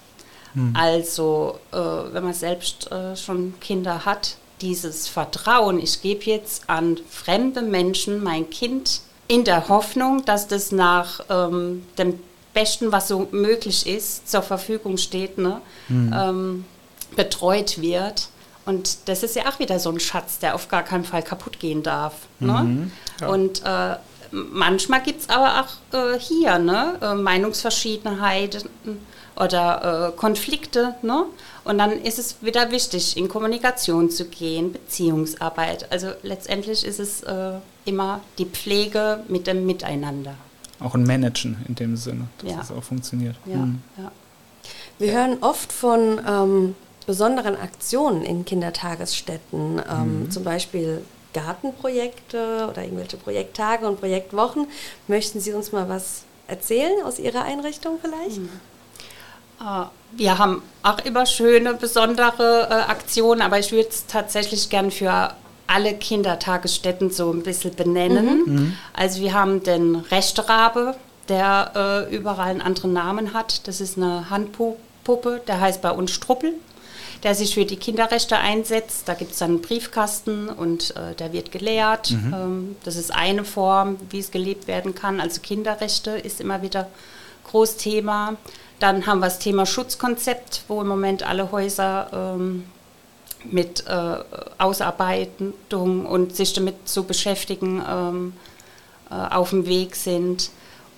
Mhm. 0.55 0.75
Also, 0.77 1.61
äh, 1.73 1.77
wenn 1.77 2.25
man 2.25 2.35
selbst 2.35 2.91
äh, 2.91 3.17
schon 3.17 3.55
Kinder 3.61 4.05
hat, 4.05 4.37
dieses 4.61 5.07
Vertrauen, 5.07 5.79
ich 5.79 6.03
gebe 6.03 6.25
jetzt 6.25 6.69
an 6.69 6.99
fremde 7.09 7.63
Menschen 7.63 8.23
mein 8.25 8.49
Kind 8.51 9.03
in 9.29 9.45
der 9.45 9.69
Hoffnung, 9.69 10.25
dass 10.25 10.49
das 10.49 10.73
nach 10.73 11.21
ähm, 11.29 11.85
dem 11.99 12.19
Besten, 12.55 12.91
was 12.91 13.09
so 13.09 13.29
möglich 13.33 13.87
ist, 13.87 14.31
zur 14.31 14.43
Verfügung 14.43 14.97
steht, 14.97 15.37
ne, 15.37 15.61
mhm. 15.89 16.15
ähm, 16.17 16.65
betreut 17.15 17.81
wird. 17.81 18.29
Und 18.67 19.09
das 19.09 19.23
ist 19.23 19.35
ja 19.37 19.45
auch 19.49 19.59
wieder 19.61 19.79
so 19.79 19.91
ein 19.91 20.01
Schatz, 20.01 20.39
der 20.41 20.55
auf 20.55 20.69
gar 20.69 20.83
keinen 20.83 21.05
Fall 21.05 21.23
kaputt 21.23 21.59
gehen 21.61 21.83
darf. 21.83 22.15
Ne? 22.41 22.53
Mhm, 22.53 22.93
ja. 23.21 23.29
Und 23.29 23.63
äh, 23.65 23.97
manchmal 24.33 25.03
gibt 25.03 25.21
es 25.23 25.29
aber 25.29 25.61
auch 25.61 25.95
äh, 25.97 26.19
hier 26.19 26.59
ne, 26.59 26.99
äh, 27.01 27.15
Meinungsverschiedenheiten 27.15 28.69
oder 29.37 30.13
äh, 30.13 30.17
Konflikte. 30.17 30.95
Ne? 31.03 31.25
Und 31.65 31.79
dann 31.79 31.93
ist 31.93 32.19
es 32.19 32.37
wieder 32.43 32.71
wichtig, 32.71 33.17
in 33.17 33.29
Kommunikation 33.29 34.11
zu 34.11 34.25
gehen, 34.27 34.73
Beziehungsarbeit. 34.73 35.91
Also 35.93 36.09
letztendlich 36.23 36.85
ist 36.85 36.99
es 37.01 37.23
äh, 37.23 37.53
immer 37.85 38.21
die 38.39 38.47
Pflege 38.47 39.21
mit 39.29 39.47
dem 39.47 39.67
Miteinander. 39.67 40.35
Auch 40.81 40.95
ein 40.95 41.05
Managen 41.05 41.65
in 41.69 41.75
dem 41.75 41.97
Sinne, 41.97 42.27
dass 42.43 42.51
Ja. 42.53 42.61
es 42.63 42.71
auch 42.71 42.83
funktioniert. 42.83 43.37
Ja, 43.47 43.57
Mhm. 43.57 43.83
ja. 43.97 44.11
Wir 44.99 45.13
hören 45.13 45.39
oft 45.43 45.73
von 45.73 46.21
ähm, 46.27 46.75
besonderen 47.07 47.57
Aktionen 47.57 48.23
in 48.23 48.45
Kindertagesstätten, 48.45 49.81
ähm, 49.91 50.31
zum 50.31 50.45
Beispiel 50.45 51.03
Gartenprojekte 51.33 52.69
oder 52.71 52.83
irgendwelche 52.83 53.17
Projekttage 53.17 53.87
und 53.87 54.01
Projektwochen. 54.01 54.67
Möchten 55.07 55.41
Sie 55.41 55.53
uns 55.53 55.73
mal 55.73 55.89
was 55.89 56.23
erzählen 56.49 57.05
aus 57.05 57.19
Ihrer 57.19 57.45
Einrichtung 57.45 57.99
vielleicht? 58.01 58.39
Äh, 59.61 59.87
Wir 60.13 60.39
haben 60.39 60.63
auch 60.83 60.99
immer 61.01 61.27
schöne, 61.27 61.75
besondere 61.75 62.69
äh, 62.71 62.91
Aktionen, 62.91 63.43
aber 63.43 63.59
ich 63.59 63.73
würde 63.73 63.89
es 63.89 64.07
tatsächlich 64.07 64.71
gern 64.71 64.91
für 64.91 65.33
alle 65.67 65.95
Kindertagesstätten 65.95 67.11
so 67.11 67.31
ein 67.33 67.43
bisschen 67.43 67.75
benennen. 67.75 68.79
Also 68.93 69.21
wir 69.21 69.35
haben 69.35 69.63
den 69.65 69.97
Rechterabe, 69.97 70.95
der 71.29 72.07
äh, 72.09 72.15
überall 72.15 72.51
einen 72.51 72.63
anderen 72.63 72.93
Namen 72.93 73.35
hat. 73.35 73.67
Das 73.67 73.81
ist 73.81 73.97
eine 73.97 74.31
Handpuppe, 74.31 75.43
der 75.47 75.61
heißt 75.61 75.83
bei 75.83 75.91
uns 75.91 76.13
Struppel, 76.13 76.55
der 77.23 77.35
sich 77.35 77.55
für 77.55 77.65
die 77.65 77.77
Kinderrechte 77.77 78.37
einsetzt. 78.37 79.09
Da 79.09 79.15
gibt 79.15 79.33
es 79.33 79.39
dann 79.39 79.51
einen 79.51 79.63
Briefkasten 79.63 80.49
und 80.49 80.95
äh, 80.97 81.15
der 81.15 81.33
wird 81.33 81.53
gelehrt. 81.53 82.11
Ähm, 82.11 82.77
das 82.85 82.97
ist 82.97 83.13
eine 83.13 83.45
Form, 83.45 83.97
wie 84.11 84.19
es 84.19 84.31
gelebt 84.31 84.67
werden 84.67 84.95
kann. 84.95 85.21
Also 85.21 85.41
Kinderrechte 85.41 86.11
ist 86.13 86.41
immer 86.41 86.63
wieder 86.63 86.89
Großthema. 87.45 88.37
Dann 88.79 89.07
haben 89.07 89.21
wir 89.21 89.27
das 89.27 89.39
Thema 89.39 89.65
Schutzkonzept, 89.65 90.65
wo 90.69 90.81
im 90.81 90.89
Moment 90.89 91.23
alle 91.23 91.51
Häuser 91.51 92.11
ähm, 92.13 92.65
mit 93.45 93.87
äh, 93.87 94.17
Ausarbeitung 94.59 96.07
und 96.07 96.35
sich 96.35 96.53
damit 96.53 96.89
zu 96.89 97.05
beschäftigen 97.05 97.83
ähm, 97.89 98.33
äh, 99.11 99.15
auf 99.15 99.51
dem 99.51 99.67
Weg 99.67 99.97
sind. 99.97 100.51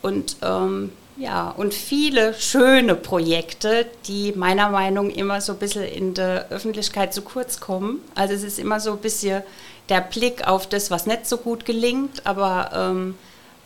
Und 0.02 0.36
ähm, 0.42 0.92
ja, 1.18 1.50
und 1.50 1.74
viele 1.74 2.32
schöne 2.34 2.94
Projekte, 2.94 3.86
die 4.06 4.32
meiner 4.32 4.70
Meinung 4.70 5.08
nach 5.08 5.16
immer 5.16 5.40
so 5.40 5.52
ein 5.52 5.58
bisschen 5.58 5.84
in 5.84 6.14
der 6.14 6.48
Öffentlichkeit 6.50 7.12
zu 7.12 7.22
kurz 7.22 7.58
kommen. 7.58 8.00
Also 8.14 8.34
es 8.34 8.44
ist 8.44 8.58
immer 8.58 8.78
so 8.78 8.92
ein 8.92 8.98
bisschen 8.98 9.42
der 9.88 10.00
Blick 10.00 10.46
auf 10.46 10.68
das, 10.68 10.90
was 10.90 11.06
nicht 11.06 11.26
so 11.26 11.38
gut 11.38 11.64
gelingt, 11.64 12.26
aber 12.26 12.70
ähm, 12.72 13.16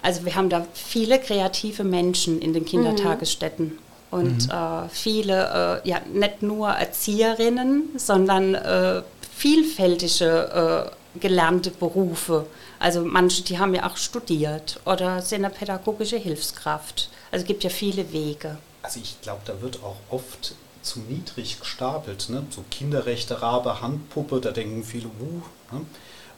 also 0.01 0.25
wir 0.25 0.35
haben 0.35 0.49
da 0.49 0.67
viele 0.73 1.19
kreative 1.19 1.85
Menschen 1.85 2.41
in 2.41 2.53
den 2.53 2.65
Kindertagesstätten. 2.65 3.79
Und 4.11 4.51
äh, 4.51 4.89
viele, 4.91 5.81
äh, 5.85 5.89
ja, 5.89 6.01
nicht 6.13 6.43
nur 6.43 6.69
Erzieherinnen, 6.69 7.91
sondern 7.97 8.55
äh, 8.55 9.03
vielfältige 9.35 10.91
äh, 10.91 11.02
gelernte 11.21 11.71
Berufe. 11.71 12.47
Also 12.79 13.05
manche, 13.05 13.43
die 13.43 13.59
haben 13.59 13.75
ja 13.75 13.89
auch 13.89 13.97
studiert 13.97 14.81
oder 14.85 15.23
sind 15.23 15.45
eine 15.45 15.55
pädagogische 15.55 16.17
Hilfskraft. 16.17 17.11
Also 17.31 17.43
es 17.43 17.47
gibt 17.47 17.65
ja 17.65 17.71
viele 17.71 18.13
Wege. 18.13 18.59
Also 18.83 19.01
ich 19.01 19.21
glaube, 19.21 19.43
da 19.45 19.61
wird 19.61 19.83
auch 19.83 19.97
oft 20.11 20.55
zu 20.83 21.01
niedrig 21.01 21.61
gestapelt. 21.61 22.29
Ne? 22.29 22.45
So 22.51 22.65
Kinderrechte, 22.71 23.41
Rabe, 23.41 23.81
Handpuppe, 23.81 24.41
da 24.41 24.51
denken 24.51 24.83
viele, 24.83 25.07
uh, 25.07 25.43
ne? 25.73 25.87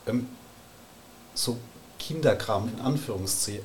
ähm, 0.07 0.29
so 1.35 1.57
Kinderkram 1.99 2.69
in, 2.69 2.81
Anführungsze 2.85 3.53
äh, 3.53 3.61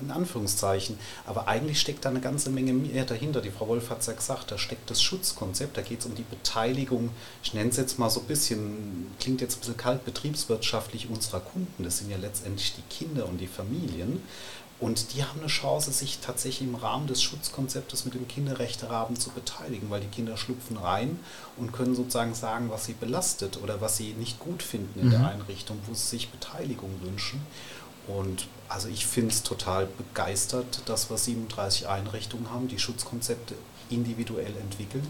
in 0.00 0.10
Anführungszeichen. 0.10 0.98
Aber 1.26 1.48
eigentlich 1.48 1.80
steckt 1.80 2.04
da 2.04 2.10
eine 2.10 2.20
ganze 2.20 2.50
Menge 2.50 2.72
mehr 2.72 3.04
dahinter. 3.04 3.40
Die 3.40 3.50
Frau 3.50 3.68
Wolf 3.68 3.90
hat 3.90 4.00
es 4.00 4.06
ja 4.06 4.12
gesagt, 4.12 4.50
da 4.50 4.58
steckt 4.58 4.90
das 4.90 5.02
Schutzkonzept, 5.02 5.76
da 5.76 5.82
geht 5.82 6.00
es 6.00 6.06
um 6.06 6.14
die 6.14 6.22
Beteiligung, 6.22 7.10
ich 7.42 7.54
nenne 7.54 7.70
es 7.70 7.76
jetzt 7.76 7.98
mal 7.98 8.10
so 8.10 8.20
ein 8.20 8.26
bisschen, 8.26 9.08
klingt 9.20 9.40
jetzt 9.40 9.56
ein 9.56 9.60
bisschen 9.60 9.76
kalt, 9.76 10.04
betriebswirtschaftlich 10.04 11.08
unserer 11.08 11.40
Kunden. 11.40 11.84
Das 11.84 11.98
sind 11.98 12.10
ja 12.10 12.16
letztendlich 12.16 12.74
die 12.74 12.94
Kinder 12.94 13.26
und 13.26 13.38
die 13.38 13.46
Familien. 13.46 14.22
Und 14.80 15.14
die 15.14 15.22
haben 15.22 15.38
eine 15.38 15.48
Chance, 15.48 15.92
sich 15.92 16.18
tatsächlich 16.18 16.68
im 16.68 16.74
Rahmen 16.74 17.06
des 17.06 17.22
Schutzkonzeptes 17.22 18.04
mit 18.04 18.14
dem 18.14 18.26
Kinderrechterahmen 18.26 19.16
zu 19.16 19.30
beteiligen, 19.30 19.88
weil 19.88 20.00
die 20.00 20.08
Kinder 20.08 20.36
schlüpfen 20.36 20.76
rein 20.76 21.20
und 21.56 21.72
können 21.72 21.94
sozusagen 21.94 22.34
sagen, 22.34 22.70
was 22.70 22.86
sie 22.86 22.94
belastet 22.94 23.62
oder 23.62 23.80
was 23.80 23.96
sie 23.96 24.14
nicht 24.14 24.40
gut 24.40 24.62
finden 24.62 25.00
in 25.00 25.10
der 25.10 25.28
Einrichtung, 25.28 25.78
wo 25.86 25.94
sie 25.94 26.06
sich 26.06 26.28
Beteiligung 26.28 26.90
wünschen. 27.02 27.40
Und 28.06 28.46
also 28.68 28.88
ich 28.88 29.06
finde 29.06 29.30
es 29.30 29.42
total 29.42 29.86
begeistert, 29.86 30.82
dass 30.86 31.10
wir 31.10 31.16
37 31.18 31.88
Einrichtungen 31.88 32.50
haben, 32.50 32.68
die 32.68 32.78
Schutzkonzepte 32.78 33.54
individuell 33.90 34.52
entwickeln. 34.60 35.06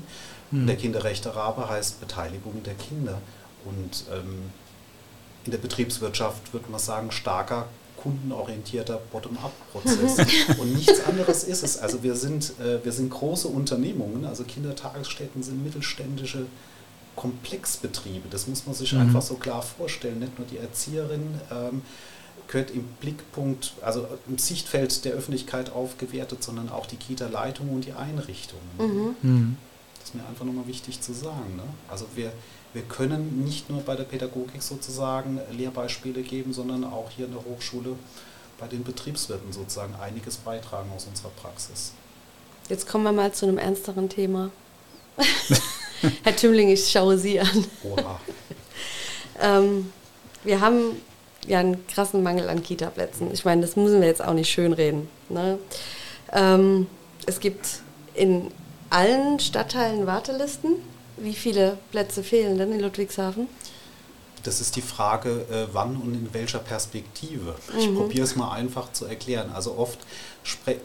Und 0.53 0.67
der 0.67 0.77
Kinderrechterabe 0.77 1.69
heißt 1.69 2.01
Beteiligung 2.01 2.63
der 2.63 2.75
Kinder. 2.75 3.21
Und 3.65 4.05
ähm, 4.13 4.51
in 5.45 5.51
der 5.51 5.59
Betriebswirtschaft 5.59 6.53
würde 6.53 6.71
man 6.71 6.79
sagen, 6.79 7.11
starker 7.11 7.67
kundenorientierter 7.97 9.01
Bottom-up-Prozess. 9.11 10.19
Und 10.59 10.75
nichts 10.75 11.05
anderes 11.07 11.43
ist 11.45 11.65
es. 11.65 11.79
Also 11.79 12.03
wir 12.03 12.15
sind, 12.15 12.53
äh, 12.61 12.85
wir 12.85 12.93
sind 12.93 13.11
große 13.11 13.49
Unternehmungen, 13.49 14.27
also 14.27 14.45
Kindertagesstätten 14.45 15.43
sind 15.43 15.65
mittelständische 15.65 16.47
Komplexbetriebe. 17.17 18.29
Das 18.31 18.47
muss 18.47 18.67
man 18.67 18.75
sich 18.75 18.93
Mhm. 18.93 19.01
einfach 19.01 19.23
so 19.23 19.35
klar 19.35 19.63
vorstellen. 19.63 20.19
Nicht 20.19 20.39
nur 20.39 20.47
die 20.47 20.59
Erzieherin 20.59 21.41
ähm, 21.51 21.83
gehört 22.49 22.71
im 22.71 22.85
Blickpunkt, 23.01 23.75
also 23.81 24.07
im 24.29 24.39
Sichtfeld 24.39 25.05
der 25.05 25.13
Öffentlichkeit 25.13 25.71
aufgewertet, 25.71 26.43
sondern 26.43 26.69
auch 26.69 26.87
die 26.87 26.97
Kita-Leitung 26.97 27.71
und 27.71 27.85
die 27.85 27.93
Einrichtungen. 27.93 29.17
Mhm. 29.23 29.57
Das 29.99 30.11
ist 30.11 30.15
mir 30.15 30.27
einfach 30.27 30.45
nochmal 30.45 30.67
wichtig 30.67 31.01
zu 31.01 31.13
sagen. 31.13 31.57
Ne? 31.57 31.63
Also 31.89 32.07
wir, 32.15 32.33
wir 32.73 32.83
können 32.83 33.45
nicht 33.45 33.71
nur 33.71 33.81
bei 33.81 33.97
der 33.97 34.05
Pädagogik 34.05 34.63
sozusagen 34.63 35.41
Lehrbeispiele 35.51 36.23
geben, 36.23 36.53
sondern 36.53 36.85
auch 36.85 37.11
hier 37.11 37.27
in 37.27 37.33
der 37.33 37.45
Hochschule 37.45 37.97
bei 38.59 38.67
den 38.67 38.85
Betriebswirten 38.85 39.53
sozusagen 39.53 39.95
einiges 39.97 40.37
beitragen 40.37 40.91
aus 40.95 41.07
unserer 41.07 41.31
Praxis. 41.31 41.93
Jetzt 42.69 42.89
kommen 42.89 43.05
wir 43.05 43.13
mal 43.13 43.33
zu 43.33 43.47
einem 43.47 43.59
ernsteren 43.59 44.09
Thema. 44.09 44.51
Herr 46.23 46.37
Tümling, 46.37 46.69
ich 46.69 46.91
schaue 46.91 47.19
Sie 47.19 47.41
an. 47.41 47.65
Oha. 47.83 48.21
Ähm, 49.41 49.93
wir 50.45 50.61
haben 50.61 50.97
ja 51.49 51.61
einen 51.61 51.87
krassen 51.87 52.23
Mangel 52.23 52.49
an 52.49 52.63
Kita-Plätzen. 52.63 53.33
Ich 53.33 53.45
meine, 53.45 53.63
das 53.63 53.77
müssen 53.77 54.01
wir 54.01 54.09
jetzt 54.09 54.25
auch 54.25 54.35
nicht 54.35 54.51
schönreden. 54.51 55.09
Ne? 55.29 55.59
Ähm, 56.33 56.87
es 57.27 57.41
gibt 57.41 57.81
in 58.15 58.51
allen 58.91 59.41
Stadtteilen 59.41 60.07
Wartelisten. 60.07 60.77
Wie 61.17 61.35
viele 61.35 61.79
Plätze 61.91 62.23
fehlen 62.23 62.59
denn 62.59 62.73
in 62.73 62.81
Ludwigshafen? 62.81 63.49
Das 64.43 64.61
ist 64.61 64.77
die 64.77 64.83
Frage, 64.83 65.47
äh, 65.51 65.73
wann 65.73 65.97
und 65.97 66.13
in 66.13 66.35
welcher 66.35 66.59
Perspektive. 66.59 67.55
Ich 67.79 67.93
probiere 67.95 68.25
es 68.25 68.37
mal 68.37 68.53
einfach 68.53 68.93
zu 68.93 69.07
erklären. 69.07 69.51
Also 69.53 69.79
oft, 69.79 69.99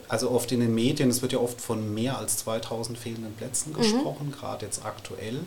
also 0.08 0.32
oft 0.32 0.51
in 0.54 0.62
den 0.62 0.74
Medien, 0.74 1.10
es 1.10 1.22
wird 1.22 1.34
ja 1.34 1.39
oft 1.39 1.60
von 1.60 1.94
mehr 1.94 2.18
als 2.18 2.38
2000 2.38 2.98
fehlenden 2.98 3.34
Plätzen 3.34 3.74
gesprochen, 3.74 4.32
gerade 4.32 4.66
jetzt 4.66 4.86
aktuell. 4.86 5.42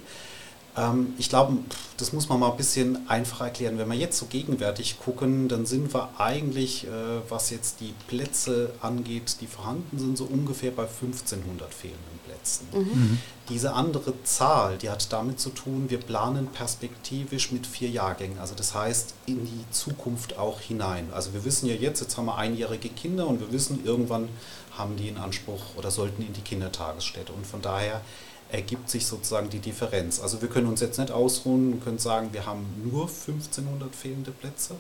Ähm, 0.76 1.14
ich 1.18 1.28
glaube, 1.28 1.58
das 1.96 2.12
muss 2.12 2.28
man 2.28 2.40
mal 2.40 2.50
ein 2.50 2.56
bisschen 2.56 3.08
einfacher 3.08 3.46
erklären. 3.46 3.78
Wenn 3.78 3.88
wir 3.88 3.96
jetzt 3.96 4.18
so 4.18 4.26
gegenwärtig 4.26 4.98
gucken, 4.98 5.48
dann 5.48 5.66
sind 5.66 5.92
wir 5.92 6.08
eigentlich, 6.18 6.86
äh, 6.86 6.90
was 7.28 7.50
jetzt 7.50 7.80
die 7.80 7.94
Plätze 8.08 8.72
angeht, 8.80 9.36
die 9.40 9.46
vorhanden 9.46 9.98
sind, 9.98 10.16
so 10.16 10.24
ungefähr 10.24 10.70
bei 10.70 10.84
1500 10.84 11.72
fehlenden 11.72 12.20
Plätzen. 12.24 12.66
Diese 13.48 13.74
andere 13.74 14.14
Zahl, 14.24 14.78
die 14.78 14.88
hat 14.88 15.12
damit 15.12 15.38
zu 15.38 15.50
tun, 15.50 15.90
wir 15.90 15.98
planen 15.98 16.46
perspektivisch 16.46 17.52
mit 17.52 17.66
vier 17.66 17.90
Jahrgängen. 17.90 18.38
Also 18.38 18.54
das 18.54 18.74
heißt 18.74 19.14
in 19.26 19.44
die 19.44 19.64
Zukunft 19.70 20.38
auch 20.38 20.60
hinein. 20.60 21.08
Also 21.12 21.34
wir 21.34 21.44
wissen 21.44 21.66
ja 21.66 21.74
jetzt, 21.74 22.00
jetzt 22.00 22.16
haben 22.16 22.26
wir 22.26 22.36
einjährige 22.36 22.88
Kinder 22.88 23.26
und 23.26 23.40
wir 23.40 23.52
wissen, 23.52 23.84
irgendwann 23.84 24.28
haben 24.76 24.96
die 24.96 25.08
in 25.08 25.18
Anspruch 25.18 25.76
oder 25.76 25.90
sollten 25.90 26.22
in 26.22 26.32
die 26.32 26.40
Kindertagesstätte. 26.40 27.32
Und 27.32 27.46
von 27.46 27.60
daher 27.60 28.00
ergibt 28.52 28.88
sich 28.90 29.06
sozusagen 29.06 29.48
die 29.50 29.58
Differenz. 29.58 30.20
Also 30.20 30.42
wir 30.42 30.48
können 30.48 30.68
uns 30.68 30.80
jetzt 30.80 30.98
nicht 30.98 31.10
ausruhen 31.10 31.72
und 31.72 31.84
können 31.84 31.98
sagen, 31.98 32.28
wir 32.32 32.46
haben 32.46 32.66
nur 32.84 33.08
1500 33.08 33.94
fehlende 33.94 34.30
Plätze. 34.30 34.76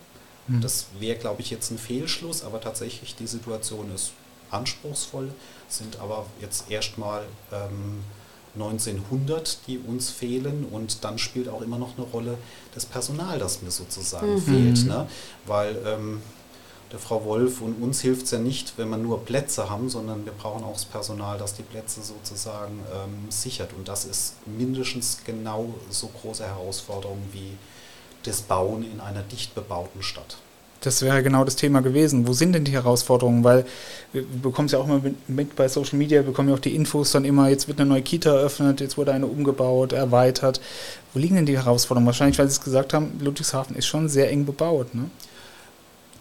Das 0.60 0.86
wäre, 0.98 1.16
glaube 1.18 1.40
ich, 1.40 1.50
jetzt 1.50 1.70
ein 1.70 1.78
Fehlschluss, 1.78 2.42
aber 2.42 2.60
tatsächlich 2.60 3.14
die 3.14 3.26
Situation 3.26 3.94
ist 3.94 4.12
anspruchsvoll, 4.50 5.32
sind 5.68 5.98
aber 6.00 6.26
jetzt 6.40 6.70
erstmal 6.70 7.22
ähm, 7.52 8.00
1900, 8.54 9.66
die 9.66 9.78
uns 9.78 10.10
fehlen 10.10 10.66
und 10.70 11.04
dann 11.04 11.18
spielt 11.18 11.48
auch 11.48 11.62
immer 11.62 11.78
noch 11.78 11.96
eine 11.96 12.06
Rolle 12.06 12.36
das 12.74 12.84
Personal, 12.84 13.38
das 13.38 13.62
mir 13.62 13.70
sozusagen 13.70 14.40
fehlt. 14.42 14.84
Ne? 14.86 15.08
Weil 15.46 15.78
ähm, 15.86 16.20
der 16.92 16.98
Frau 16.98 17.24
Wolf 17.24 17.62
und 17.62 17.82
uns 17.82 18.02
hilft 18.02 18.26
es 18.26 18.30
ja 18.32 18.38
nicht, 18.38 18.74
wenn 18.76 18.90
wir 18.90 18.98
nur 18.98 19.24
Plätze 19.24 19.70
haben, 19.70 19.88
sondern 19.88 20.26
wir 20.26 20.32
brauchen 20.32 20.62
auch 20.62 20.74
das 20.74 20.84
Personal, 20.84 21.38
das 21.38 21.54
die 21.54 21.62
Plätze 21.62 22.02
sozusagen 22.02 22.80
ähm, 22.92 23.30
sichert. 23.30 23.72
Und 23.72 23.88
das 23.88 24.04
ist 24.04 24.34
mindestens 24.46 25.18
genau 25.24 25.74
so 25.88 26.08
große 26.08 26.44
Herausforderung 26.44 27.18
wie 27.32 27.52
das 28.24 28.42
Bauen 28.42 28.84
in 28.84 29.00
einer 29.00 29.22
dicht 29.22 29.54
bebauten 29.54 30.02
Stadt. 30.02 30.36
Das 30.82 31.00
wäre 31.00 31.22
genau 31.22 31.44
das 31.44 31.56
Thema 31.56 31.80
gewesen. 31.80 32.26
Wo 32.26 32.32
sind 32.32 32.52
denn 32.52 32.64
die 32.64 32.72
Herausforderungen? 32.72 33.44
Weil 33.44 33.64
wir 34.12 34.24
bekommen 34.24 34.66
es 34.66 34.72
ja 34.72 34.80
auch 34.80 34.86
immer 34.86 35.00
mit 35.28 35.54
bei 35.54 35.68
Social 35.68 35.96
Media, 35.96 36.20
wir 36.20 36.26
bekommen 36.26 36.48
ja 36.48 36.56
auch 36.56 36.60
die 36.60 36.74
Infos 36.74 37.12
dann 37.12 37.24
immer, 37.24 37.48
jetzt 37.48 37.68
wird 37.68 37.80
eine 37.80 37.88
neue 37.88 38.02
Kita 38.02 38.30
eröffnet, 38.34 38.80
jetzt 38.80 38.98
wurde 38.98 39.12
eine 39.12 39.26
umgebaut, 39.26 39.92
erweitert. 39.92 40.60
Wo 41.14 41.20
liegen 41.20 41.36
denn 41.36 41.46
die 41.46 41.56
Herausforderungen? 41.56 42.06
Wahrscheinlich, 42.06 42.38
weil 42.38 42.48
Sie 42.48 42.54
es 42.54 42.60
gesagt 42.60 42.92
haben, 42.94 43.18
Ludwigshafen 43.20 43.76
ist 43.76 43.86
schon 43.86 44.08
sehr 44.08 44.30
eng 44.30 44.44
bebaut. 44.44 44.94
Ne? 44.94 45.08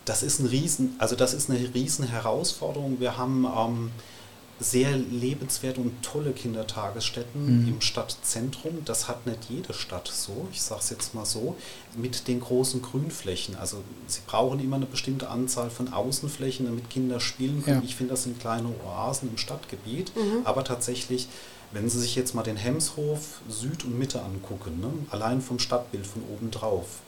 Das 0.05 0.23
ist 0.23 0.39
ein 0.39 0.47
Riesen, 0.47 0.95
also 0.97 1.15
das 1.15 1.33
ist 1.33 1.49
eine 1.49 1.73
riesen 1.73 2.07
Herausforderung. 2.07 2.99
Wir 2.99 3.17
haben 3.17 3.45
ähm, 3.45 3.91
sehr 4.59 4.95
lebenswerte 4.95 5.81
und 5.81 6.01
tolle 6.03 6.31
Kindertagesstätten 6.31 7.63
mhm. 7.63 7.67
im 7.67 7.81
Stadtzentrum. 7.81 8.83
Das 8.85 9.07
hat 9.07 9.25
nicht 9.25 9.45
jede 9.49 9.73
Stadt 9.73 10.07
so, 10.07 10.47
ich 10.51 10.61
sage 10.61 10.81
es 10.81 10.89
jetzt 10.89 11.13
mal 11.13 11.25
so, 11.25 11.55
mit 11.95 12.27
den 12.27 12.39
großen 12.39 12.81
Grünflächen. 12.81 13.55
Also 13.55 13.83
sie 14.07 14.21
brauchen 14.25 14.59
immer 14.59 14.75
eine 14.75 14.85
bestimmte 14.85 15.29
Anzahl 15.29 15.69
von 15.69 15.91
Außenflächen, 15.93 16.65
damit 16.65 16.89
Kinder 16.89 17.19
spielen 17.19 17.63
können. 17.63 17.81
Ja. 17.81 17.85
Ich 17.85 17.95
finde, 17.95 18.11
das 18.13 18.23
sind 18.23 18.39
kleine 18.39 18.69
Oasen 18.85 19.29
im 19.29 19.37
Stadtgebiet, 19.37 20.15
mhm. 20.15 20.45
aber 20.45 20.63
tatsächlich 20.63 21.27
wenn 21.71 21.89
Sie 21.89 21.99
sich 21.99 22.15
jetzt 22.15 22.35
mal 22.35 22.43
den 22.43 22.57
Hemshof 22.57 23.41
Süd 23.47 23.85
und 23.85 23.97
Mitte 23.97 24.21
angucken, 24.21 24.79
ne, 24.81 24.91
allein 25.09 25.41
vom 25.41 25.59
Stadtbild 25.59 26.05
von 26.05 26.21
oben 26.23 26.51
drauf, 26.51 26.99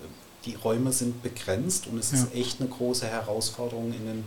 die 0.45 0.55
Räume 0.55 0.91
sind 0.91 1.23
begrenzt 1.23 1.87
und 1.87 1.97
es 1.97 2.11
ja. 2.11 2.19
ist 2.19 2.35
echt 2.35 2.59
eine 2.59 2.69
große 2.69 3.07
Herausforderung 3.07 3.93
in 3.93 4.05
den 4.05 4.23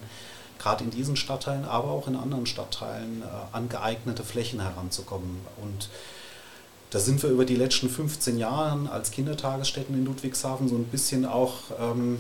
gerade 0.58 0.84
in 0.84 0.90
diesen 0.90 1.16
Stadtteilen, 1.16 1.64
aber 1.64 1.90
auch 1.90 2.08
in 2.08 2.16
anderen 2.16 2.46
Stadtteilen 2.46 3.22
äh, 3.22 3.56
an 3.56 3.68
geeignete 3.68 4.24
Flächen 4.24 4.60
heranzukommen. 4.60 5.40
Und 5.62 5.88
da 6.90 6.98
sind 6.98 7.22
wir 7.22 7.30
über 7.30 7.44
die 7.44 7.56
letzten 7.56 7.88
15 7.88 8.38
Jahre 8.38 8.90
als 8.90 9.10
Kindertagesstätten 9.10 9.94
in 9.94 10.04
Ludwigshafen 10.04 10.68
so 10.68 10.76
ein 10.76 10.84
bisschen 10.84 11.26
auch, 11.26 11.54
ähm, 11.80 12.18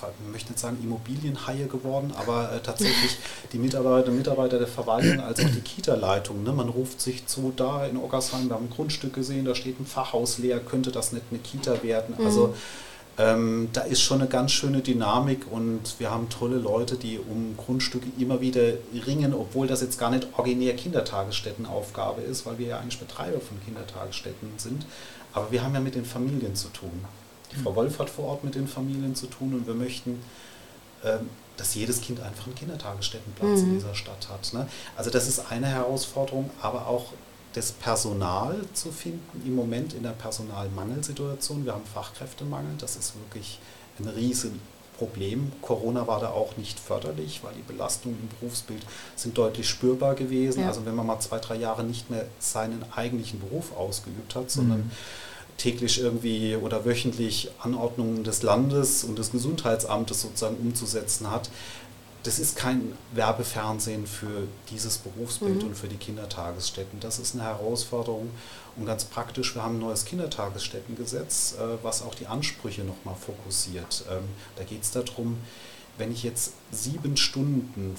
ich 0.00 0.32
möchte 0.32 0.52
nicht 0.52 0.58
sagen 0.58 0.78
Immobilienhaie 0.82 1.66
geworden, 1.66 2.12
aber 2.16 2.52
äh, 2.52 2.60
tatsächlich 2.60 3.18
die 3.52 3.58
Mitarbeiter 3.58 4.10
und 4.10 4.16
Mitarbeiter 4.16 4.58
der 4.58 4.68
Verwaltung 4.68 5.20
als 5.20 5.40
auch 5.40 5.50
die 5.50 5.60
Kita-Leitung. 5.60 6.42
Ne? 6.42 6.52
Man 6.52 6.68
ruft 6.68 7.00
sich 7.00 7.26
zu, 7.26 7.52
da 7.54 7.84
in 7.84 7.96
Oggersheim, 7.96 8.48
wir 8.48 8.54
haben 8.54 8.66
ein 8.66 8.70
Grundstück 8.70 9.12
gesehen, 9.12 9.44
da 9.44 9.54
steht 9.54 9.80
ein 9.80 9.86
Fachhaus 9.86 10.38
leer, 10.38 10.60
könnte 10.60 10.90
das 10.90 11.12
nicht 11.12 11.24
eine 11.30 11.40
Kita 11.40 11.82
werden? 11.82 12.14
Also 12.24 12.48
mhm. 12.48 12.54
Ähm, 13.18 13.68
da 13.72 13.82
ist 13.82 14.00
schon 14.00 14.20
eine 14.20 14.30
ganz 14.30 14.52
schöne 14.52 14.80
Dynamik 14.80 15.50
und 15.50 15.98
wir 15.98 16.10
haben 16.10 16.28
tolle 16.28 16.56
Leute, 16.56 16.96
die 16.96 17.18
um 17.18 17.56
Grundstücke 17.56 18.06
immer 18.18 18.40
wieder 18.40 18.74
ringen, 19.06 19.34
obwohl 19.34 19.66
das 19.66 19.82
jetzt 19.82 19.98
gar 19.98 20.10
nicht 20.10 20.26
originär 20.36 20.74
Kindertagesstättenaufgabe 20.74 22.22
ist, 22.22 22.46
weil 22.46 22.58
wir 22.58 22.68
ja 22.68 22.78
eigentlich 22.78 22.98
Betreiber 22.98 23.40
von 23.40 23.62
Kindertagesstätten 23.64 24.50
sind. 24.56 24.86
Aber 25.32 25.50
wir 25.50 25.62
haben 25.62 25.74
ja 25.74 25.80
mit 25.80 25.94
den 25.94 26.04
Familien 26.04 26.54
zu 26.54 26.68
tun. 26.68 27.04
Die 27.52 27.56
Frau 27.56 27.74
Wolf 27.74 27.98
hat 27.98 28.08
vor 28.08 28.26
Ort 28.26 28.44
mit 28.44 28.54
den 28.54 28.68
Familien 28.68 29.14
zu 29.14 29.26
tun 29.26 29.54
und 29.54 29.66
wir 29.66 29.74
möchten, 29.74 30.20
ähm, 31.04 31.28
dass 31.56 31.74
jedes 31.74 32.00
Kind 32.00 32.20
einfach 32.20 32.46
einen 32.46 32.54
Kindertagesstättenplatz 32.54 33.60
mhm. 33.60 33.64
in 33.64 33.74
dieser 33.74 33.94
Stadt 33.94 34.28
hat. 34.30 34.52
Ne? 34.54 34.66
Also 34.96 35.10
das 35.10 35.28
ist 35.28 35.50
eine 35.50 35.66
Herausforderung, 35.66 36.50
aber 36.62 36.86
auch 36.86 37.12
das 37.52 37.72
Personal 37.72 38.60
zu 38.74 38.92
finden 38.92 39.42
im 39.44 39.56
Moment 39.56 39.94
in 39.94 40.02
der 40.02 40.10
Personalmangelsituation. 40.10 41.64
Wir 41.64 41.72
haben 41.72 41.84
Fachkräftemangel, 41.84 42.74
das 42.78 42.96
ist 42.96 43.14
wirklich 43.16 43.58
ein 43.98 44.08
Riesenproblem. 44.08 45.50
Corona 45.60 46.06
war 46.06 46.20
da 46.20 46.30
auch 46.30 46.56
nicht 46.56 46.78
förderlich, 46.78 47.40
weil 47.42 47.52
die 47.54 47.62
Belastungen 47.62 48.18
im 48.20 48.28
Berufsbild 48.38 48.82
sind 49.16 49.36
deutlich 49.36 49.68
spürbar 49.68 50.14
gewesen. 50.14 50.60
Ja. 50.60 50.68
Also 50.68 50.86
wenn 50.86 50.94
man 50.94 51.06
mal 51.06 51.18
zwei, 51.20 51.38
drei 51.38 51.56
Jahre 51.56 51.82
nicht 51.82 52.08
mehr 52.08 52.26
seinen 52.38 52.84
eigentlichen 52.94 53.40
Beruf 53.40 53.76
ausgeübt 53.76 54.36
hat, 54.36 54.50
sondern 54.50 54.78
mhm. 54.78 54.90
täglich 55.58 56.00
irgendwie 56.00 56.54
oder 56.54 56.84
wöchentlich 56.84 57.50
Anordnungen 57.58 58.22
des 58.22 58.42
Landes 58.42 59.02
und 59.02 59.18
des 59.18 59.32
Gesundheitsamtes 59.32 60.22
sozusagen 60.22 60.56
umzusetzen 60.56 61.30
hat, 61.32 61.50
das 62.22 62.38
ist 62.38 62.56
kein 62.56 62.92
Werbefernsehen 63.12 64.06
für 64.06 64.46
dieses 64.70 64.98
Berufsbild 64.98 65.62
mhm. 65.62 65.68
und 65.68 65.74
für 65.74 65.88
die 65.88 65.96
Kindertagesstätten. 65.96 67.00
Das 67.00 67.18
ist 67.18 67.34
eine 67.34 67.44
Herausforderung. 67.44 68.30
Und 68.76 68.86
ganz 68.86 69.04
praktisch, 69.04 69.54
wir 69.54 69.62
haben 69.62 69.76
ein 69.76 69.80
neues 69.80 70.04
Kindertagesstättengesetz, 70.04 71.54
äh, 71.58 71.82
was 71.82 72.02
auch 72.02 72.14
die 72.14 72.26
Ansprüche 72.26 72.82
nochmal 72.82 73.14
fokussiert. 73.14 74.04
Ähm, 74.10 74.24
da 74.56 74.64
geht 74.64 74.82
es 74.82 74.90
darum, 74.90 75.38
wenn 75.96 76.12
ich 76.12 76.22
jetzt 76.22 76.52
sieben 76.70 77.16
Stunden 77.16 77.96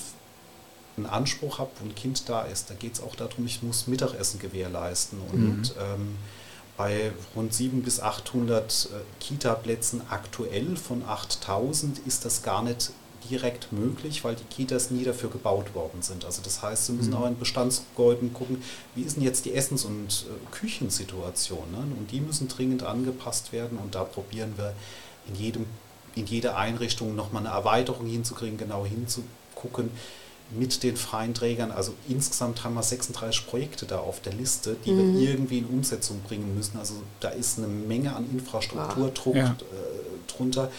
einen 0.98 1.06
Anspruch 1.06 1.60
habe, 1.60 1.72
wo 1.80 1.86
ein 1.86 1.96
Kind 1.96 2.30
da 2.30 2.42
ist, 2.44 2.70
da 2.70 2.76
geht 2.76 2.94
es 2.94 3.02
auch 3.02 3.16
darum, 3.16 3.46
ich 3.46 3.64
muss 3.64 3.88
Mittagessen 3.88 4.40
gewährleisten. 4.40 5.20
Und 5.32 5.76
mhm. 5.76 5.82
ähm, 5.82 6.18
bei 6.78 7.12
rund 7.36 7.54
700 7.54 7.86
bis 7.86 8.00
800 8.00 8.90
äh, 8.92 8.96
Kita-Plätzen 9.20 10.02
aktuell 10.10 10.76
von 10.76 11.04
8000 11.06 12.00
ist 12.00 12.26
das 12.26 12.44
gar 12.44 12.62
nicht 12.62 12.92
direkt 13.30 13.72
möglich, 13.72 14.24
weil 14.24 14.36
die 14.36 14.44
Kitas 14.44 14.92
nie 14.92 15.04
dafür 15.04 15.30
gebaut 15.30 15.74
worden 15.76 16.02
sind. 16.02 16.26
Also 16.26 16.42
das 16.44 16.62
heißt, 16.62 16.88
Sie 16.88 16.94
müssen 16.94 17.12
mhm. 17.12 17.18
auch 17.18 17.28
in 17.28 17.38
Bestandsgebäuden 17.38 18.34
gucken, 18.34 18.64
wie 18.96 19.04
ist 19.04 19.18
denn 19.18 19.24
jetzt 19.24 19.46
die 19.46 19.54
Essens- 19.54 19.86
und 19.86 20.26
äh, 20.28 20.52
Küchensituation. 20.52 21.72
Ne? 21.72 21.80
Und 21.98 22.12
die 22.12 22.22
müssen 22.22 22.48
dringend 22.48 22.84
angepasst 22.84 23.54
werden 23.54 23.78
und 23.78 23.96
da 23.96 24.04
probieren 24.04 24.54
wir 24.58 24.74
in, 25.28 25.36
jedem, 25.36 25.66
in 26.16 26.26
jeder 26.26 26.58
Einrichtung 26.58 27.16
nochmal 27.16 27.46
eine 27.46 27.56
Erweiterung 27.56 28.08
hinzukriegen, 28.08 28.58
genau 28.58 28.86
hinzugucken 28.86 29.92
mit 30.52 30.84
den 30.84 30.98
freien 30.98 31.34
Trägern. 31.34 31.72
Also 31.72 31.94
insgesamt 32.10 32.64
haben 32.64 32.74
wir 32.74 32.84
36 32.84 33.48
Projekte 33.48 33.86
da 33.86 34.00
auf 34.00 34.20
der 34.22 34.34
Liste, 34.34 34.76
die 34.86 34.92
mhm. 34.92 35.20
wir 35.20 35.30
irgendwie 35.30 35.60
in 35.60 35.66
Umsetzung 35.66 36.22
bringen 36.22 36.56
müssen. 36.56 36.78
Also 36.78 36.96
da 37.20 37.30
ist 37.30 37.58
eine 37.58 37.68
Menge 37.68 38.16
an 38.16 38.30
Infrastrukturdruck 38.32 39.36
ja. 39.36 39.52
äh, 39.52 40.32
drunter. 40.32 40.70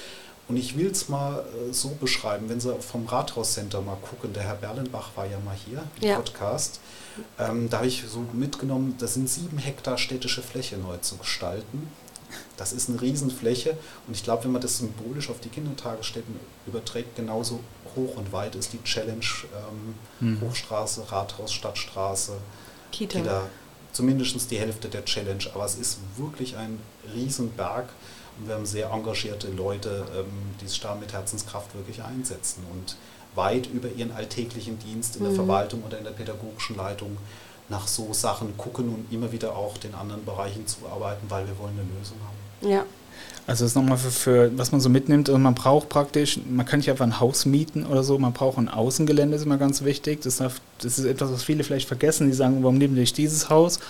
Und 0.52 0.58
ich 0.58 0.76
will 0.76 0.90
es 0.90 1.08
mal 1.08 1.46
äh, 1.46 1.72
so 1.72 1.96
beschreiben, 1.98 2.50
wenn 2.50 2.60
Sie 2.60 2.70
vom 2.80 3.06
Rathauscenter 3.06 3.80
mal 3.80 3.96
gucken, 3.96 4.34
der 4.34 4.42
Herr 4.42 4.56
Berlenbach 4.56 5.16
war 5.16 5.24
ja 5.24 5.38
mal 5.40 5.56
hier 5.56 5.82
im 5.98 6.08
ja. 6.08 6.16
Podcast, 6.16 6.78
ähm, 7.38 7.70
da 7.70 7.78
habe 7.78 7.86
ich 7.86 8.04
so 8.06 8.22
mitgenommen, 8.34 8.94
das 8.98 9.14
sind 9.14 9.30
sieben 9.30 9.56
Hektar 9.56 9.96
städtische 9.96 10.42
Fläche 10.42 10.76
neu 10.76 10.98
zu 10.98 11.16
gestalten. 11.16 11.90
Das 12.58 12.74
ist 12.74 12.90
eine 12.90 13.00
Riesenfläche 13.00 13.78
und 14.06 14.14
ich 14.14 14.24
glaube, 14.24 14.44
wenn 14.44 14.52
man 14.52 14.60
das 14.60 14.76
symbolisch 14.76 15.30
auf 15.30 15.40
die 15.40 15.48
Kindertagesstätten 15.48 16.38
überträgt, 16.66 17.16
genauso 17.16 17.60
hoch 17.96 18.18
und 18.18 18.30
weit 18.34 18.54
ist 18.54 18.74
die 18.74 18.82
Challenge 18.84 19.24
ähm, 20.20 20.32
mhm. 20.34 20.40
Hochstraße, 20.42 21.10
Rathaus, 21.10 21.50
Stadtstraße, 21.50 22.32
Kita. 22.90 23.18
Kita. 23.18 23.42
Zumindest 23.92 24.50
die 24.50 24.58
Hälfte 24.58 24.90
der 24.90 25.06
Challenge, 25.06 25.44
aber 25.54 25.64
es 25.64 25.76
ist 25.76 25.96
wirklich 26.18 26.58
ein 26.58 26.78
Riesenberg 27.14 27.88
und 28.38 28.48
wir 28.48 28.54
haben 28.54 28.66
sehr 28.66 28.90
engagierte 28.90 29.48
Leute, 29.48 30.06
ähm, 30.16 30.26
die 30.60 30.66
sich 30.66 30.80
da 30.80 30.94
mit 30.94 31.12
Herzenskraft 31.12 31.74
wirklich 31.74 32.02
einsetzen 32.02 32.64
und 32.72 32.96
weit 33.34 33.66
über 33.66 33.88
ihren 33.88 34.12
alltäglichen 34.12 34.78
Dienst 34.78 35.16
in 35.16 35.22
der 35.22 35.32
mhm. 35.32 35.36
Verwaltung 35.36 35.82
oder 35.84 35.98
in 35.98 36.04
der 36.04 36.10
pädagogischen 36.12 36.76
Leitung 36.76 37.16
nach 37.68 37.86
so 37.86 38.12
Sachen 38.12 38.56
gucken 38.56 38.88
und 38.88 39.12
immer 39.12 39.32
wieder 39.32 39.56
auch 39.56 39.78
den 39.78 39.94
anderen 39.94 40.24
Bereichen 40.24 40.66
zuarbeiten, 40.66 41.26
weil 41.28 41.46
wir 41.46 41.58
wollen 41.58 41.72
eine 41.72 41.88
Lösung 41.98 42.18
haben. 42.20 42.70
Ja. 42.70 42.84
Also 43.46 43.64
das 43.64 43.72
ist 43.72 43.74
nochmal 43.74 43.98
für, 43.98 44.10
für, 44.10 44.58
was 44.58 44.70
man 44.70 44.80
so 44.80 44.88
mitnimmt. 44.88 45.28
Also 45.28 45.38
man 45.38 45.54
braucht 45.54 45.88
praktisch, 45.88 46.38
man 46.48 46.64
kann 46.64 46.78
nicht 46.78 46.90
einfach 46.90 47.04
ein 47.04 47.18
Haus 47.18 47.44
mieten 47.44 47.84
oder 47.86 48.04
so, 48.04 48.18
man 48.18 48.32
braucht 48.32 48.58
ein 48.58 48.68
Außengelände, 48.68 49.36
ist 49.36 49.44
immer 49.44 49.58
ganz 49.58 49.82
wichtig. 49.82 50.22
Das, 50.22 50.36
das 50.36 50.98
ist 50.98 51.04
etwas, 51.04 51.32
was 51.32 51.42
viele 51.42 51.64
vielleicht 51.64 51.88
vergessen. 51.88 52.28
Die 52.28 52.34
sagen, 52.34 52.62
warum 52.62 52.78
nehmen 52.78 52.94
wir 52.94 53.00
nicht 53.00 53.16
dieses 53.16 53.50
Haus? 53.50 53.80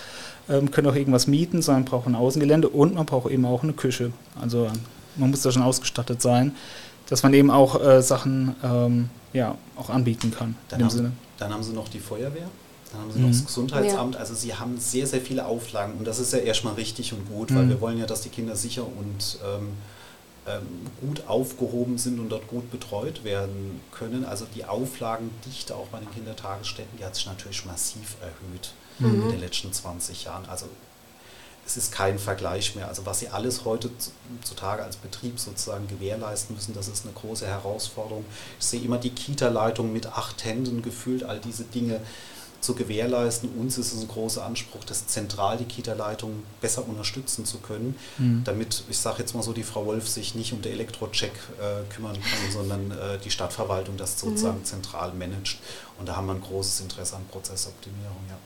Ähm, 0.49 0.71
können 0.71 0.87
auch 0.87 0.95
irgendwas 0.95 1.27
mieten, 1.27 1.61
sondern 1.61 1.85
braucht 1.85 2.07
ein 2.07 2.15
Außengelände 2.15 2.69
und 2.69 2.95
man 2.95 3.05
braucht 3.05 3.31
eben 3.31 3.45
auch 3.45 3.63
eine 3.63 3.73
Küche. 3.73 4.11
Also 4.39 4.69
man 5.15 5.29
muss 5.29 5.41
da 5.41 5.51
schon 5.51 5.63
ausgestattet 5.63 6.21
sein, 6.21 6.55
dass 7.09 7.23
man 7.23 7.33
eben 7.33 7.51
auch 7.51 7.81
äh, 7.81 8.01
Sachen 8.01 8.55
ähm, 8.63 9.09
ja, 9.33 9.55
auch 9.75 9.89
anbieten 9.89 10.31
kann. 10.31 10.55
Dann, 10.69 10.83
haben, 10.83 11.13
dann 11.37 11.53
haben 11.53 11.63
sie 11.63 11.73
noch 11.73 11.89
die 11.89 11.99
Feuerwehr. 11.99 12.49
Dann 12.91 13.01
haben 13.01 13.11
sie 13.11 13.19
mhm. 13.19 13.25
noch 13.25 13.31
das 13.31 13.45
Gesundheitsamt. 13.45 14.15
Ja. 14.15 14.19
Also 14.19 14.35
sie 14.35 14.53
haben 14.53 14.77
sehr, 14.77 15.07
sehr 15.07 15.21
viele 15.21 15.45
Auflagen 15.45 15.93
und 15.97 16.05
das 16.05 16.19
ist 16.19 16.33
ja 16.33 16.39
erstmal 16.39 16.75
richtig 16.75 17.13
und 17.13 17.27
gut, 17.27 17.51
mhm. 17.51 17.55
weil 17.55 17.69
wir 17.69 17.81
wollen 17.81 17.97
ja, 17.97 18.05
dass 18.05 18.21
die 18.21 18.29
Kinder 18.29 18.55
sicher 18.55 18.83
und 18.83 19.39
ähm, 19.43 19.61
ähm, 19.61 19.69
gut 20.99 21.23
aufgehoben 21.27 21.97
sind 21.97 22.19
und 22.19 22.29
dort 22.29 22.47
gut 22.47 22.69
betreut 22.69 23.23
werden 23.23 23.81
können. 23.91 24.25
Also 24.25 24.45
die 24.53 24.65
Auflagendichte 24.65 25.75
auch 25.75 25.87
bei 25.87 25.99
den 25.99 26.11
Kindertagesstätten, 26.11 26.97
die 26.97 27.05
hat 27.05 27.15
sich 27.15 27.25
natürlich 27.25 27.65
massiv 27.65 28.17
erhöht 28.21 28.73
mhm. 28.99 29.23
in 29.23 29.31
den 29.31 29.39
letzten 29.39 29.71
20 29.71 30.25
Jahren. 30.25 30.45
Also 30.49 30.67
es 31.65 31.77
ist 31.77 31.93
kein 31.93 32.19
Vergleich 32.19 32.75
mehr. 32.75 32.87
Also 32.89 33.05
was 33.05 33.19
sie 33.19 33.29
alles 33.29 33.63
heutzutage 33.63 34.83
als 34.83 34.97
Betrieb 34.97 35.39
sozusagen 35.39 35.87
gewährleisten 35.87 36.55
müssen, 36.55 36.73
das 36.73 36.89
ist 36.89 37.05
eine 37.05 37.13
große 37.13 37.47
Herausforderung. 37.47 38.25
Ich 38.59 38.65
sehe 38.65 38.81
immer 38.81 38.97
die 38.97 39.11
Kita-Leitung 39.11 39.93
mit 39.93 40.07
acht 40.07 40.43
Händen 40.43 40.81
gefühlt, 40.81 41.23
all 41.23 41.39
diese 41.39 41.63
Dinge 41.63 42.01
zu 42.63 42.73
gewährleisten. 42.75 43.49
Uns 43.59 43.77
ist 43.77 43.93
es 43.93 44.01
ein 44.01 44.07
großer 44.07 44.43
Anspruch, 44.43 44.83
das 44.85 45.05
zentral 45.07 45.57
die 45.57 45.65
Kita-Leitung 45.65 46.43
besser 46.61 46.87
unterstützen 46.87 47.45
zu 47.45 47.59
können, 47.59 47.95
mhm. 48.17 48.43
damit, 48.45 48.83
ich 48.89 48.97
sage 48.97 49.19
jetzt 49.19 49.35
mal 49.35 49.43
so, 49.43 49.53
die 49.53 49.63
Frau 49.63 49.85
Wolf 49.85 50.07
sich 50.07 50.33
nicht 50.33 50.53
um 50.53 50.61
den 50.61 50.73
Elektrocheck 50.73 51.33
äh, 51.59 51.93
kümmern 51.93 52.15
kann, 52.15 52.51
sondern 52.51 52.91
äh, 52.91 53.19
die 53.19 53.31
Stadtverwaltung 53.31 53.97
das 53.97 54.19
sozusagen 54.19 54.59
mhm. 54.59 54.65
zentral 54.65 55.13
managt. 55.13 55.59
Und 55.99 56.07
da 56.07 56.15
haben 56.15 56.27
wir 56.27 56.33
ein 56.33 56.41
großes 56.41 56.81
Interesse 56.81 57.17
an 57.17 57.25
Prozessoptimierung, 57.29 58.17
ja. 58.29 58.37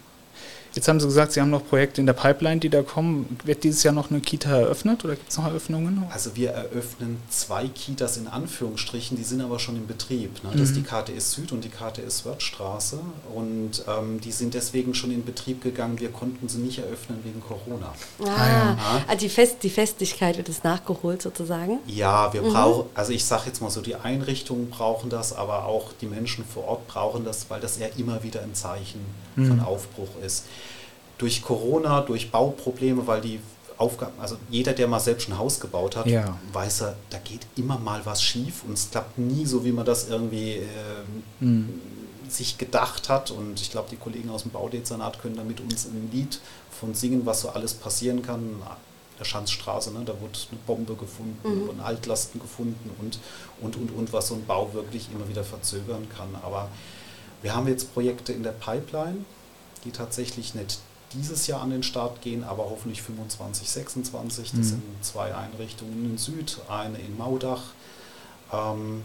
Jetzt 0.78 0.88
haben 0.88 1.00
Sie 1.00 1.08
gesagt, 1.08 1.32
Sie 1.32 1.42
haben 1.42 1.50
noch 1.50 1.68
Projekte 1.68 2.02
in 2.02 2.06
der 2.06 2.14
Pipeline, 2.14 2.60
die 2.60 2.70
da 2.70 2.84
kommen. 2.84 3.40
Wird 3.44 3.64
dieses 3.64 3.82
Jahr 3.82 3.96
noch 3.96 4.12
eine 4.12 4.20
Kita 4.20 4.60
eröffnet 4.60 5.04
oder 5.04 5.16
gibt 5.16 5.32
es 5.32 5.36
noch 5.36 5.48
Eröffnungen? 5.48 6.04
Also 6.12 6.36
wir 6.36 6.52
eröffnen 6.52 7.20
zwei 7.30 7.68
Kitas 7.68 8.18
in 8.18 8.28
Anführungsstrichen, 8.28 9.18
die 9.18 9.24
sind 9.24 9.42
aber 9.42 9.58
schon 9.58 9.76
in 9.76 9.88
Betrieb. 9.88 10.44
Ne? 10.44 10.52
Das 10.52 10.70
ist 10.70 10.76
die 10.76 10.84
KTS 10.84 11.32
Süd 11.32 11.52
und 11.52 11.64
die 11.64 11.70
KTS 11.70 12.26
Wörthstraße 12.26 13.00
und 13.34 13.84
ähm, 13.88 14.22
die 14.22 14.32
sind 14.32 14.54
deswegen 14.54 14.94
schon 14.94 15.10
in 15.10 15.26
Betrieb 15.26 15.64
gegangen. 15.64 16.00
Wir 16.00 16.10
konnten 16.10 16.48
sie 16.48 16.60
nicht 16.60 16.78
eröffnen 16.78 17.22
wegen 17.24 17.42
Corona. 17.42 17.96
Ah, 18.20 18.26
ah 18.28 18.48
ja. 18.48 18.78
also 19.08 19.20
die, 19.20 19.30
Fest, 19.30 19.58
die 19.64 19.72
Festigkeit 19.72 20.38
wird 20.38 20.48
es 20.48 20.64
nachgeholt 20.64 21.24
sozusagen? 21.24 21.80
Ja, 21.88 22.32
wir 22.34 22.44
mhm. 22.44 22.54
brauchen, 22.54 22.90
also 22.94 23.14
ich 23.14 23.26
sage 23.26 23.46
jetzt 23.48 23.64
mal 23.64 23.72
so, 23.72 23.82
die 23.82 23.96
Einrichtungen 23.96 24.70
brauchen 24.70 25.10
das, 25.10 25.34
aber 25.34 25.66
auch 25.66 25.92
die 26.00 26.06
Menschen 26.06 26.46
vor 26.46 26.66
Ort 26.66 26.88
brauchen 26.88 27.26
das, 27.26 27.50
weil 27.50 27.62
das 27.62 27.80
ja 27.80 27.88
immer 27.98 28.22
wieder 28.22 28.44
ein 28.44 28.54
Zeichen 28.54 29.00
mhm. 29.36 29.48
von 29.48 29.60
Aufbruch 29.62 30.10
ist 30.24 30.44
durch 31.18 31.42
Corona, 31.42 32.02
durch 32.02 32.32
Bauprobleme, 32.32 33.08
weil 33.08 33.22
die 33.22 33.40
Aufgaben, 33.78 34.20
also 34.20 34.38
jeder, 34.50 34.74
der 34.74 34.88
mal 34.88 35.00
selbst 35.00 35.30
ein 35.30 35.38
Haus 35.38 35.60
gebaut 35.60 35.96
hat, 35.96 36.08
ja. 36.08 36.38
weiß 36.52 36.82
er, 36.82 36.96
da 37.10 37.20
geht 37.20 37.46
immer 37.56 37.78
mal 37.78 38.06
was 38.06 38.24
schief 38.24 38.64
und 38.64 38.74
es 38.74 38.90
klappt 38.90 39.18
nie 39.18 39.46
so, 39.46 39.64
wie 39.64 39.72
man 39.72 39.86
das 39.86 40.10
irgendwie 40.10 40.54
äh, 40.54 40.66
hm. 41.40 41.80
sich 42.28 42.58
gedacht 42.58 43.08
hat. 43.10 43.30
Und 43.30 43.62
ich 43.62 43.70
glaube, 43.70 43.90
die 43.92 43.98
Kollegen 43.98 44.32
aus 44.32 44.44
dem 44.44 44.52
Baudezernat 44.52 45.22
können 45.22 45.36
da 45.36 45.44
mit 45.44 45.62
uns 45.62 45.86
ein 45.86 46.10
Lied 46.12 46.40
von 46.72 46.96
singen, 46.96 47.26
was 47.26 47.42
so 47.42 47.50
alles 47.50 47.76
passieren 47.76 48.24
kann. 48.24 48.62
Der 49.20 49.26
Schanzstraße, 49.26 49.92
ne, 49.92 50.02
da 50.06 50.14
wurde 50.20 50.40
eine 50.52 50.60
Bombe 50.66 50.96
gefunden 50.96 51.64
mhm. 51.64 51.70
und 51.70 51.80
Altlasten 51.80 52.40
gefunden 52.40 52.92
und, 53.00 53.20
und, 53.62 53.76
und, 53.76 53.92
und, 53.92 54.14
was 54.14 54.28
so 54.28 54.36
ein 54.36 54.46
Bau 54.46 54.74
wirklich 54.74 55.10
immer 55.14 55.28
wieder 55.28 55.44
verzögern 55.44 56.08
kann. 56.16 56.30
Aber 56.44 56.70
wir 57.42 57.56
haben 57.56 57.68
jetzt 57.68 57.94
Projekte 57.94 58.34
in 58.34 58.44
der 58.44 58.52
Pipeline, 58.52 59.26
die 59.86 59.92
tatsächlich 59.92 60.54
nicht 60.54 60.80
dieses 61.14 61.48
Jahr 61.48 61.62
an 61.62 61.70
den 61.70 61.84
Start 61.84 62.22
gehen, 62.22 62.44
aber 62.44 62.66
hoffentlich 62.66 63.02
25, 63.02 63.70
26. 63.70 64.52
Das 64.52 64.58
mhm. 64.58 64.64
sind 64.64 64.84
zwei 65.02 65.34
Einrichtungen 65.34 66.06
in 66.06 66.18
Süd, 66.18 66.60
eine 66.70 66.98
in 66.98 67.18
Maudach, 67.18 67.64
ähm, 68.52 69.04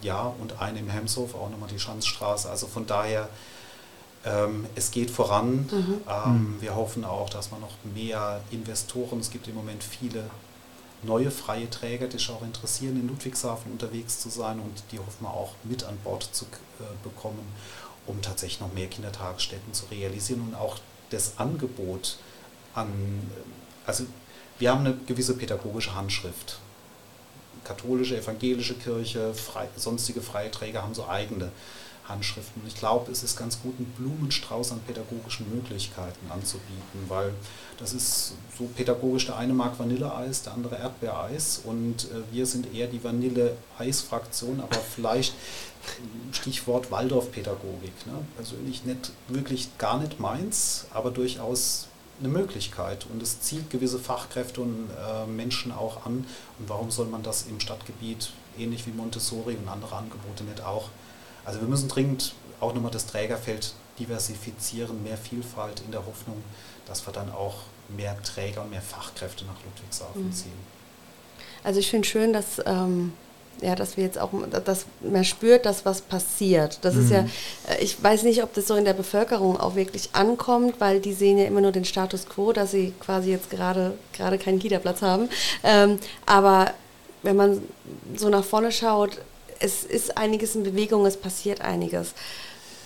ja, 0.00 0.32
und 0.40 0.60
eine 0.60 0.78
im 0.78 0.88
Hemshof, 0.88 1.34
auch 1.34 1.50
nochmal 1.50 1.68
die 1.68 1.78
Schanzstraße. 1.78 2.48
Also 2.48 2.66
von 2.66 2.86
daher, 2.86 3.28
ähm, 4.24 4.66
es 4.74 4.90
geht 4.90 5.10
voran. 5.10 5.68
Mhm. 5.70 6.00
Ähm, 6.08 6.32
mhm. 6.32 6.56
wir 6.60 6.74
hoffen 6.74 7.04
auch, 7.04 7.30
dass 7.30 7.50
man 7.50 7.60
noch 7.60 7.76
mehr 7.94 8.40
Investoren, 8.50 9.20
es 9.20 9.30
gibt 9.30 9.48
im 9.48 9.54
Moment 9.54 9.82
viele 9.82 10.24
neue 11.02 11.30
freie 11.30 11.68
Träger, 11.68 12.06
die 12.06 12.18
sich 12.18 12.30
auch 12.30 12.42
interessieren, 12.42 12.96
in 12.96 13.08
Ludwigshafen 13.08 13.70
unterwegs 13.72 14.20
zu 14.20 14.30
sein 14.30 14.58
und 14.58 14.82
die 14.90 14.98
hoffen 14.98 15.24
wir 15.24 15.30
auch 15.30 15.52
mit 15.64 15.84
an 15.84 15.98
Bord 16.02 16.28
zu 16.32 16.46
äh, 16.46 16.84
bekommen, 17.02 17.46
um 18.06 18.22
tatsächlich 18.22 18.60
noch 18.60 18.72
mehr 18.72 18.86
Kindertagesstätten 18.86 19.74
zu 19.74 19.86
realisieren 19.86 20.40
und 20.40 20.54
auch 20.54 20.78
das 21.10 21.38
Angebot 21.38 22.18
an, 22.74 22.88
also 23.86 24.04
wir 24.58 24.70
haben 24.70 24.80
eine 24.80 24.96
gewisse 25.06 25.36
pädagogische 25.36 25.94
Handschrift. 25.94 26.58
Katholische, 27.64 28.18
evangelische 28.18 28.74
Kirche, 28.74 29.32
frei, 29.34 29.68
sonstige 29.76 30.20
Freiträger 30.20 30.82
haben 30.82 30.94
so 30.94 31.08
eigene 31.08 31.50
Handschriften. 32.06 32.62
Ich 32.66 32.76
glaube, 32.76 33.10
es 33.10 33.22
ist 33.22 33.36
ganz 33.36 33.60
gut, 33.62 33.74
einen 33.78 33.90
Blumenstrauß 33.96 34.72
an 34.72 34.80
pädagogischen 34.80 35.50
Möglichkeiten 35.54 36.30
anzubieten, 36.30 37.04
weil 37.08 37.32
das 37.78 37.92
ist 37.92 38.34
so 38.56 38.64
pädagogisch, 38.76 39.26
der 39.26 39.36
eine 39.36 39.52
mag 39.52 39.78
Vanilleeis, 39.78 40.42
der 40.42 40.54
andere 40.54 40.76
Erdbeereis 40.76 41.60
und 41.64 42.04
äh, 42.04 42.32
wir 42.32 42.46
sind 42.46 42.72
eher 42.74 42.86
die 42.86 43.02
Vanille-Eis-Fraktion, 43.02 44.60
aber 44.60 44.76
vielleicht 44.76 45.34
Stichwort 46.32 46.90
Waldorfpädagogik. 46.90 48.06
Ne? 48.06 48.12
Persönlich 48.36 48.84
nicht 48.84 49.12
wirklich 49.28 49.76
gar 49.78 49.98
nicht 49.98 50.20
meins, 50.20 50.86
aber 50.92 51.10
durchaus 51.10 51.88
eine 52.20 52.28
Möglichkeit 52.28 53.06
und 53.12 53.22
es 53.22 53.40
zieht 53.40 53.70
gewisse 53.70 53.98
Fachkräfte 53.98 54.60
und 54.60 54.88
äh, 54.90 55.26
Menschen 55.26 55.72
auch 55.72 56.06
an. 56.06 56.26
Und 56.58 56.68
warum 56.68 56.90
soll 56.90 57.06
man 57.06 57.22
das 57.22 57.46
im 57.46 57.60
Stadtgebiet, 57.60 58.30
ähnlich 58.56 58.86
wie 58.86 58.92
Montessori 58.92 59.56
und 59.56 59.68
andere 59.68 59.96
Angebote, 59.96 60.44
nicht 60.44 60.62
auch? 60.64 60.90
Also 61.44 61.60
wir 61.60 61.68
müssen 61.68 61.88
dringend 61.88 62.34
auch 62.60 62.72
nochmal 62.72 62.92
das 62.92 63.06
Trägerfeld 63.06 63.74
diversifizieren, 63.98 65.02
mehr 65.02 65.16
Vielfalt 65.16 65.82
in 65.84 65.92
der 65.92 66.04
Hoffnung, 66.06 66.42
dass 66.86 67.06
wir 67.06 67.12
dann 67.12 67.30
auch 67.32 67.56
mehr 67.88 68.20
Träger 68.22 68.62
und 68.62 68.70
mehr 68.70 68.82
Fachkräfte 68.82 69.44
nach 69.44 69.56
Ludwigshafen 69.64 70.26
mhm. 70.26 70.32
ziehen. 70.32 70.74
Also 71.62 71.80
ich 71.80 71.90
finde 71.90 72.06
schön, 72.06 72.32
dass 72.32 72.60
ähm, 72.66 73.12
ja, 73.60 73.74
dass 73.74 73.96
wir 73.96 74.04
jetzt 74.04 74.18
auch, 74.18 74.30
dass 74.64 74.86
man 75.00 75.24
spürt, 75.24 75.64
dass 75.66 75.84
was 75.84 76.00
passiert. 76.00 76.78
Das 76.82 76.94
mhm. 76.94 77.04
ist 77.04 77.10
ja, 77.10 77.22
mhm. 77.22 77.30
äh, 77.68 77.82
ich 77.82 78.02
weiß 78.02 78.22
nicht, 78.24 78.42
ob 78.42 78.52
das 78.54 78.66
so 78.66 78.74
in 78.74 78.84
der 78.84 78.92
Bevölkerung 78.94 79.58
auch 79.58 79.74
wirklich 79.74 80.10
ankommt, 80.12 80.80
weil 80.80 81.00
die 81.00 81.12
sehen 81.12 81.38
ja 81.38 81.44
immer 81.44 81.60
nur 81.60 81.72
den 81.72 81.84
Status 81.84 82.26
quo, 82.26 82.52
dass 82.52 82.72
sie 82.72 82.92
quasi 83.00 83.30
jetzt 83.30 83.50
gerade 83.50 83.94
gerade 84.12 84.38
keinen 84.38 84.58
Kita-Platz 84.58 85.02
haben. 85.02 85.28
Ähm, 85.62 85.98
aber 86.26 86.72
wenn 87.22 87.36
man 87.36 87.62
so 88.16 88.28
nach 88.28 88.44
vorne 88.44 88.72
schaut, 88.72 89.18
es 89.60 89.84
ist 89.84 90.18
einiges 90.18 90.54
in 90.56 90.62
Bewegung, 90.62 91.06
es 91.06 91.16
passiert 91.16 91.60
einiges. 91.60 92.12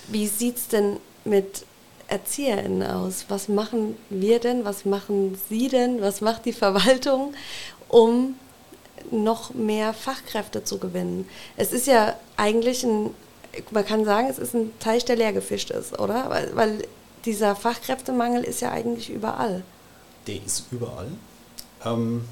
Wie 0.09 0.27
sieht 0.27 0.57
es 0.57 0.69
denn 0.69 0.99
mit 1.25 1.65
ErzieherInnen 2.09 2.83
aus? 2.83 3.27
Was 3.29 3.49
machen 3.49 3.97
wir 4.11 4.41
denn? 4.41 4.65
Was 4.65 4.85
machen 4.85 5.39
Sie 5.49 5.69
denn? 5.69 6.01
Was 6.01 6.21
macht 6.21 6.45
die 6.47 6.53
Verwaltung, 6.53 7.35
um 7.89 8.35
noch 9.11 9.55
mehr 9.55 9.95
Fachkräfte 9.95 10.65
zu 10.65 10.79
gewinnen. 10.79 11.29
Es 11.57 11.73
ist 11.73 11.87
ja 11.87 12.15
eigentlich 12.37 12.85
ein, 12.85 13.15
man 13.71 13.85
kann 13.85 14.05
sagen, 14.05 14.29
es 14.29 14.39
ist 14.39 14.55
ein 14.55 14.73
Teich, 14.79 15.05
der 15.05 15.17
leer 15.17 15.33
gefischt 15.33 15.71
ist, 15.71 15.99
oder? 15.99 16.29
Weil, 16.29 16.57
weil 16.57 16.83
dieser 17.25 17.57
Fachkräftemangel 17.57 18.45
ist 18.45 18.61
ja 18.61 18.71
eigentlich 18.71 19.11
überall. 19.11 19.63
Der 20.27 20.37
ist 20.45 20.65
überall. 20.71 21.09
Ähm, 21.85 22.25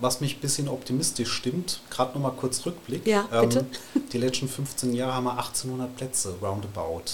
was 0.00 0.20
mich 0.20 0.36
ein 0.36 0.40
bisschen 0.40 0.68
optimistisch 0.68 1.32
stimmt, 1.32 1.80
gerade 1.90 2.14
nochmal 2.14 2.32
kurz 2.32 2.64
Rückblick. 2.66 3.06
Ja, 3.06 3.22
bitte. 3.40 3.60
Ähm, 3.94 4.02
die 4.12 4.18
letzten 4.18 4.48
15 4.48 4.92
Jahre 4.94 5.14
haben 5.14 5.24
wir 5.24 5.32
1800 5.38 5.96
Plätze 5.96 6.34
roundabout 6.40 7.04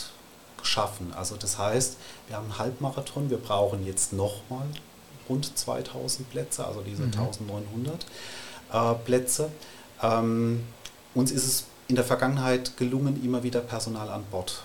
geschaffen. 0.58 1.12
Also 1.14 1.36
das 1.36 1.58
heißt, 1.58 1.96
wir 2.28 2.36
haben 2.36 2.44
einen 2.44 2.58
Halbmarathon, 2.58 3.30
wir 3.30 3.38
brauchen 3.38 3.84
jetzt 3.86 4.12
nochmal 4.12 4.66
rund 5.28 5.56
2000 5.56 6.30
Plätze, 6.30 6.66
also 6.66 6.80
diese 6.82 7.02
mhm. 7.02 7.12
1900 7.18 8.06
äh, 8.72 8.94
Plätze. 9.04 9.50
Ähm, 10.02 10.64
uns 11.14 11.30
ist 11.30 11.46
es 11.46 11.64
in 11.88 11.96
der 11.96 12.04
Vergangenheit 12.04 12.76
gelungen, 12.76 13.22
immer 13.24 13.42
wieder 13.42 13.60
Personal 13.60 14.10
an 14.10 14.24
Bord 14.30 14.62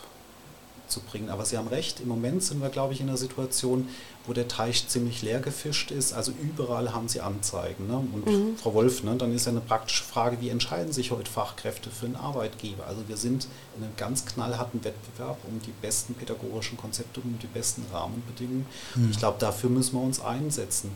zu 0.88 1.02
bringen. 1.02 1.30
Aber 1.30 1.46
Sie 1.46 1.58
haben 1.58 1.68
recht, 1.68 2.02
im 2.02 2.08
Moment 2.08 2.44
sind 2.44 2.62
wir, 2.62 2.70
glaube 2.70 2.94
ich, 2.94 3.02
in 3.02 3.08
einer 3.08 3.18
Situation, 3.18 3.88
wo 4.28 4.34
der 4.34 4.48
Teich 4.48 4.88
ziemlich 4.88 5.22
leer 5.22 5.40
gefischt 5.40 5.92
ist. 5.92 6.14
Also 6.14 6.32
überall 6.42 6.94
haben 6.94 7.08
Sie 7.08 7.22
Anzeigen. 7.22 7.88
Ne? 7.88 7.98
Und 7.98 8.28
mhm. 8.28 8.58
Frau 8.58 8.74
Wolf, 8.74 9.04
ne, 9.04 9.16
dann 9.16 9.34
ist 9.34 9.46
ja 9.46 9.52
eine 9.52 9.62
praktische 9.62 10.04
Frage, 10.04 10.40
wie 10.42 10.50
entscheiden 10.50 10.94
sich 10.94 11.12
heute 11.12 11.30
Fachkräfte 11.30 11.90
für 11.90 12.06
einen 12.06 12.16
Arbeitgeber? 12.16 12.86
Also 12.86 13.02
wir 13.08 13.18
sind 13.18 13.48
in 13.78 13.84
einem 13.84 13.96
ganz 13.98 14.26
knallharten 14.26 14.84
Wettbewerb 14.84 15.38
um 15.48 15.60
die 15.66 15.74
besten 15.82 16.14
pädagogischen 16.14 16.78
Konzepte, 16.78 17.22
um 17.22 17.40
die 17.42 17.48
besten 17.48 17.84
Rahmenbedingungen. 17.92 18.68
Mhm. 18.96 19.10
Ich 19.12 19.18
glaube, 19.18 19.38
dafür 19.40 19.70
müssen 19.70 19.96
wir 19.96 20.04
uns 20.04 20.22
einsetzen. 20.22 20.92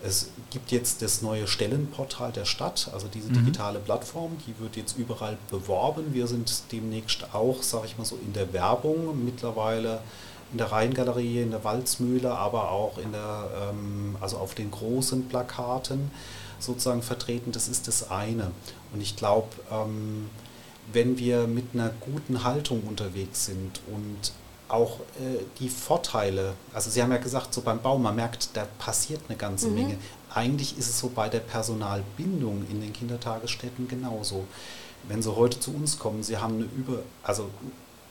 Es 0.00 0.30
gibt 0.50 0.70
jetzt 0.70 1.02
das 1.02 1.22
neue 1.22 1.48
Stellenportal 1.48 2.30
der 2.30 2.44
Stadt, 2.44 2.88
also 2.92 3.08
diese 3.12 3.30
mhm. 3.30 3.34
digitale 3.34 3.80
Plattform, 3.80 4.36
die 4.46 4.54
wird 4.62 4.76
jetzt 4.76 4.96
überall 4.96 5.36
beworben. 5.50 6.14
Wir 6.14 6.28
sind 6.28 6.52
demnächst 6.70 7.34
auch, 7.34 7.62
sage 7.64 7.86
ich 7.86 7.98
mal 7.98 8.04
so, 8.04 8.16
in 8.24 8.32
der 8.32 8.52
Werbung 8.52 9.24
mittlerweile 9.24 10.00
in 10.52 10.58
der 10.58 10.72
Rheingalerie, 10.72 11.42
in 11.42 11.50
der 11.50 11.64
Walzmühle, 11.64 12.30
aber 12.30 12.70
auch 12.70 12.98
in 12.98 13.12
der, 13.12 13.48
ähm, 13.70 14.16
also 14.20 14.38
auf 14.38 14.54
den 14.54 14.70
großen 14.70 15.28
Plakaten 15.28 16.10
sozusagen 16.58 17.02
vertreten. 17.02 17.52
Das 17.52 17.68
ist 17.68 17.88
das 17.88 18.10
eine. 18.10 18.50
Und 18.92 19.00
ich 19.00 19.16
glaube, 19.16 19.48
ähm, 19.70 20.30
wenn 20.92 21.18
wir 21.18 21.46
mit 21.46 21.66
einer 21.74 21.90
guten 22.00 22.44
Haltung 22.44 22.82
unterwegs 22.86 23.46
sind 23.46 23.80
und 23.92 24.32
auch 24.68 25.00
äh, 25.00 25.44
die 25.60 25.68
Vorteile, 25.68 26.54
also 26.72 26.90
Sie 26.90 27.02
haben 27.02 27.10
ja 27.12 27.18
gesagt, 27.18 27.54
so 27.54 27.62
beim 27.62 27.80
Bau, 27.80 27.98
man 27.98 28.16
merkt, 28.16 28.50
da 28.54 28.66
passiert 28.78 29.20
eine 29.28 29.36
ganze 29.36 29.68
mhm. 29.68 29.74
Menge. 29.74 29.98
Eigentlich 30.34 30.76
ist 30.78 30.88
es 30.88 30.98
so 30.98 31.10
bei 31.14 31.28
der 31.28 31.40
Personalbindung 31.40 32.66
in 32.70 32.80
den 32.80 32.92
Kindertagesstätten 32.92 33.88
genauso. 33.88 34.44
Wenn 35.06 35.22
Sie 35.22 35.34
heute 35.34 35.58
zu 35.58 35.74
uns 35.74 35.98
kommen, 35.98 36.22
Sie 36.22 36.36
haben 36.36 36.56
eine 36.56 36.64
über, 36.64 37.00
also 37.22 37.48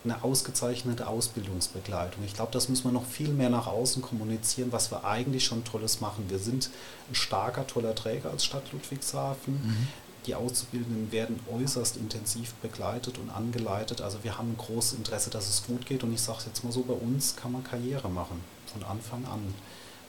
eine 0.03 0.23
ausgezeichnete 0.23 1.07
Ausbildungsbegleitung. 1.07 2.23
Ich 2.23 2.33
glaube, 2.33 2.51
das 2.51 2.69
müssen 2.69 2.86
wir 2.86 2.91
noch 2.91 3.05
viel 3.05 3.29
mehr 3.29 3.49
nach 3.49 3.67
außen 3.67 4.01
kommunizieren, 4.01 4.71
was 4.71 4.91
wir 4.91 5.03
eigentlich 5.05 5.45
schon 5.45 5.63
Tolles 5.63 6.01
machen. 6.01 6.25
Wir 6.29 6.39
sind 6.39 6.69
ein 7.10 7.15
starker, 7.15 7.67
toller 7.67 7.95
Träger 7.95 8.29
als 8.29 8.45
Stadt 8.45 8.71
Ludwigshafen. 8.71 9.53
Mhm. 9.53 9.88
Die 10.27 10.36
Auszubildenden 10.36 11.12
werden 11.12 11.39
äußerst 11.51 11.97
intensiv 11.97 12.53
begleitet 12.55 13.17
und 13.17 13.29
angeleitet. 13.29 14.01
Also 14.01 14.23
wir 14.23 14.38
haben 14.38 14.51
ein 14.51 14.57
großes 14.57 14.93
Interesse, 14.93 15.29
dass 15.29 15.47
es 15.47 15.65
gut 15.65 15.86
geht. 15.86 16.03
Und 16.03 16.13
ich 16.13 16.21
sage 16.21 16.39
es 16.39 16.45
jetzt 16.45 16.63
mal 16.63 16.73
so, 16.73 16.83
bei 16.83 16.93
uns 16.93 17.36
kann 17.36 17.53
man 17.53 17.63
Karriere 17.63 18.10
machen, 18.10 18.43
von 18.71 18.83
Anfang 18.83 19.25
an. 19.25 19.53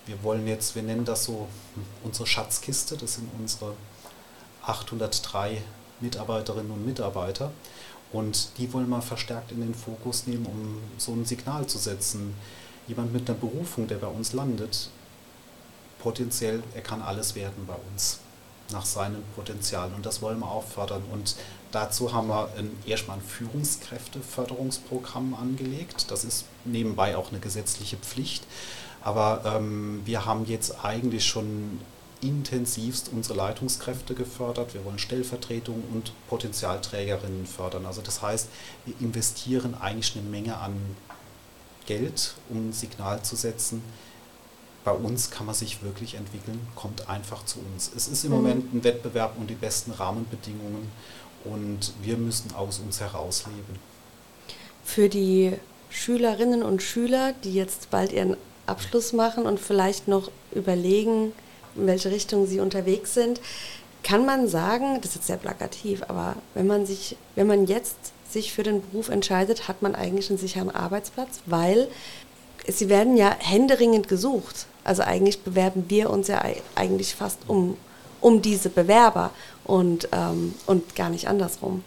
Wir 0.07 0.23
wollen 0.25 0.47
jetzt, 0.49 0.75
wir 0.75 0.83
nennen 0.83 1.05
das 1.05 1.25
so 1.25 1.47
unsere 2.03 2.27
Schatzkiste, 2.27 2.97
das 2.97 3.15
sind 3.15 3.29
unsere 3.39 3.75
803 4.65 5.63
Mitarbeiterinnen 6.01 6.71
und 6.71 6.85
Mitarbeiter. 6.85 7.53
Und 8.13 8.59
die 8.59 8.73
wollen 8.73 8.89
wir 8.89 9.03
verstärkt 9.03 9.53
in 9.53 9.61
den 9.61 9.75
Fokus 9.75 10.27
nehmen, 10.27 10.47
um 10.47 10.79
so 10.97 11.13
ein 11.13 11.25
Signal 11.25 11.67
zu 11.67 11.79
setzen. 11.79 12.35
jemand 12.87 13.13
mit 13.13 13.29
einer 13.29 13.39
Berufung, 13.39 13.87
der 13.87 13.97
bei 13.97 14.07
uns 14.07 14.33
landet, 14.33 14.89
potenziell, 15.99 16.63
er 16.75 16.81
kann 16.81 17.03
alles 17.03 17.35
werden 17.35 17.67
bei 17.67 17.77
uns 17.93 18.21
nach 18.71 18.87
seinen 18.87 19.23
Potenzialen 19.35 19.95
und 19.95 20.07
das 20.07 20.23
wollen 20.23 20.39
wir 20.41 20.51
auch 20.51 20.65
fördern. 20.65 21.03
Und 21.13 21.37
dazu 21.73 22.13
haben 22.13 22.29
wir 22.29 22.51
ein, 22.57 22.71
erstmal 22.87 23.19
ein 23.19 23.23
Führungskräfteförderungsprogramm 23.23 25.35
angelegt. 25.35 26.11
Das 26.11 26.25
ist 26.25 26.45
nebenbei 26.65 27.17
auch 27.17 27.31
eine 27.31 27.41
gesetzliche 27.41 27.97
Pflicht. 27.97 28.45
Aber 29.03 29.43
ähm, 29.45 30.03
wir 30.05 30.27
haben 30.27 30.45
jetzt 30.47 30.85
eigentlich 30.85 31.27
schon 31.27 31.81
intensivst 32.21 33.11
unsere 33.13 33.39
Leitungskräfte 33.39 34.15
gefördert. 34.15 34.75
Wir 34.75 34.85
wollen 34.85 34.99
Stellvertretungen 34.99 35.85
und 35.95 36.13
Potenzialträgerinnen 36.29 37.47
fördern. 37.47 37.87
Also 37.87 38.03
das 38.03 38.23
heißt, 38.23 38.49
wir 38.87 38.95
investieren 39.01 39.75
eigentlich 39.81 40.17
eine 40.17 40.29
Menge 40.29 40.57
an 40.59 40.75
Geld, 41.87 42.35
um 42.49 42.69
ein 42.69 42.73
Signal 42.73 43.23
zu 43.23 43.37
setzen. 43.37 43.83
Bei 44.85 44.93
uns 44.93 45.31
kann 45.31 45.47
man 45.47 45.55
sich 45.55 45.83
wirklich 45.83 46.15
entwickeln, 46.15 46.61
kommt 46.75 47.09
einfach 47.09 47.45
zu 47.45 47.59
uns. 47.61 47.91
Es 47.95 48.09
ist 48.09 48.25
im 48.25 48.31
mhm. 48.31 48.37
Moment 48.37 48.75
ein 48.75 48.85
Wettbewerb 48.85 49.37
um 49.39 49.47
die 49.47 49.55
besten 49.55 49.93
Rahmenbedingungen 49.93 50.91
und 51.45 51.93
wir 52.03 52.17
müssen 52.17 52.55
aus 52.55 52.79
uns 52.79 53.01
herausleben. 53.01 53.79
Für 54.85 55.09
die 55.09 55.55
Schülerinnen 55.91 56.63
und 56.63 56.83
Schüler, 56.83 57.33
die 57.45 57.55
jetzt 57.55 57.91
bald 57.91 58.13
ihren 58.13 58.37
Abschluss 58.67 59.13
machen 59.13 59.47
und 59.47 59.61
vielleicht 59.61 60.09
noch 60.09 60.31
überlegen, 60.53 61.33
in 61.79 61.87
welche 61.87 62.11
Richtung 62.11 62.47
sie 62.47 62.61
unterwegs 62.61 63.15
sind, 63.15 63.41
kann 64.03 64.25
man 64.25 64.49
sagen, 64.49 65.01
das 65.03 65.17
ist 65.17 65.27
sehr 65.27 65.37
plakativ, 65.37 66.03
aber 66.09 66.37
wenn 66.55 66.67
man 66.67 66.87
sich, 66.87 67.17
wenn 67.35 67.47
man 67.47 67.67
jetzt 67.67 67.97
sich 68.29 68.53
für 68.53 68.63
den 68.63 68.83
Beruf 68.83 69.09
entscheidet, 69.09 69.69
hat 69.69 69.83
man 69.83 69.95
eigentlich 69.95 70.29
einen 70.31 70.39
sicheren 70.39 70.71
Arbeitsplatz, 70.71 71.41
weil 71.47 71.89
sie 72.67 72.89
werden 72.89 73.17
ja 73.17 73.35
händeringend 73.39 74.09
gesucht. 74.09 74.67
Also 74.85 75.03
eigentlich 75.03 75.41
bewerben 75.43 75.85
wir 75.89 76.11
uns 76.11 76.29
ja 76.29 76.43
eigentlich 76.75 77.15
fast 77.15 77.39
um, 77.47 77.77
um 78.21 78.43
diese 78.43 78.69
Bewerber 78.69 79.31
und, 79.65 80.09
ähm, 80.13 80.55
und 80.67 80.95
gar 80.95 81.11
nicht 81.11 81.29
andersrum. 81.29 81.85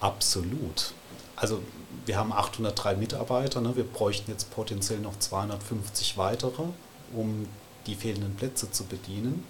Absolut. 0.00 0.92
Also 1.36 1.60
wir 2.06 2.16
haben 2.16 2.32
803 2.32 2.96
Mitarbeiter, 2.96 3.60
ne? 3.60 3.76
wir 3.76 3.84
bräuchten 3.84 4.30
jetzt 4.30 4.50
potenziell 4.50 4.98
noch 4.98 5.18
250 5.18 6.16
weitere, 6.16 6.64
um 7.14 7.46
die 7.86 7.94
fehlenden 7.94 8.34
Plätze 8.36 8.70
zu 8.70 8.84
bedienen. 8.84 9.44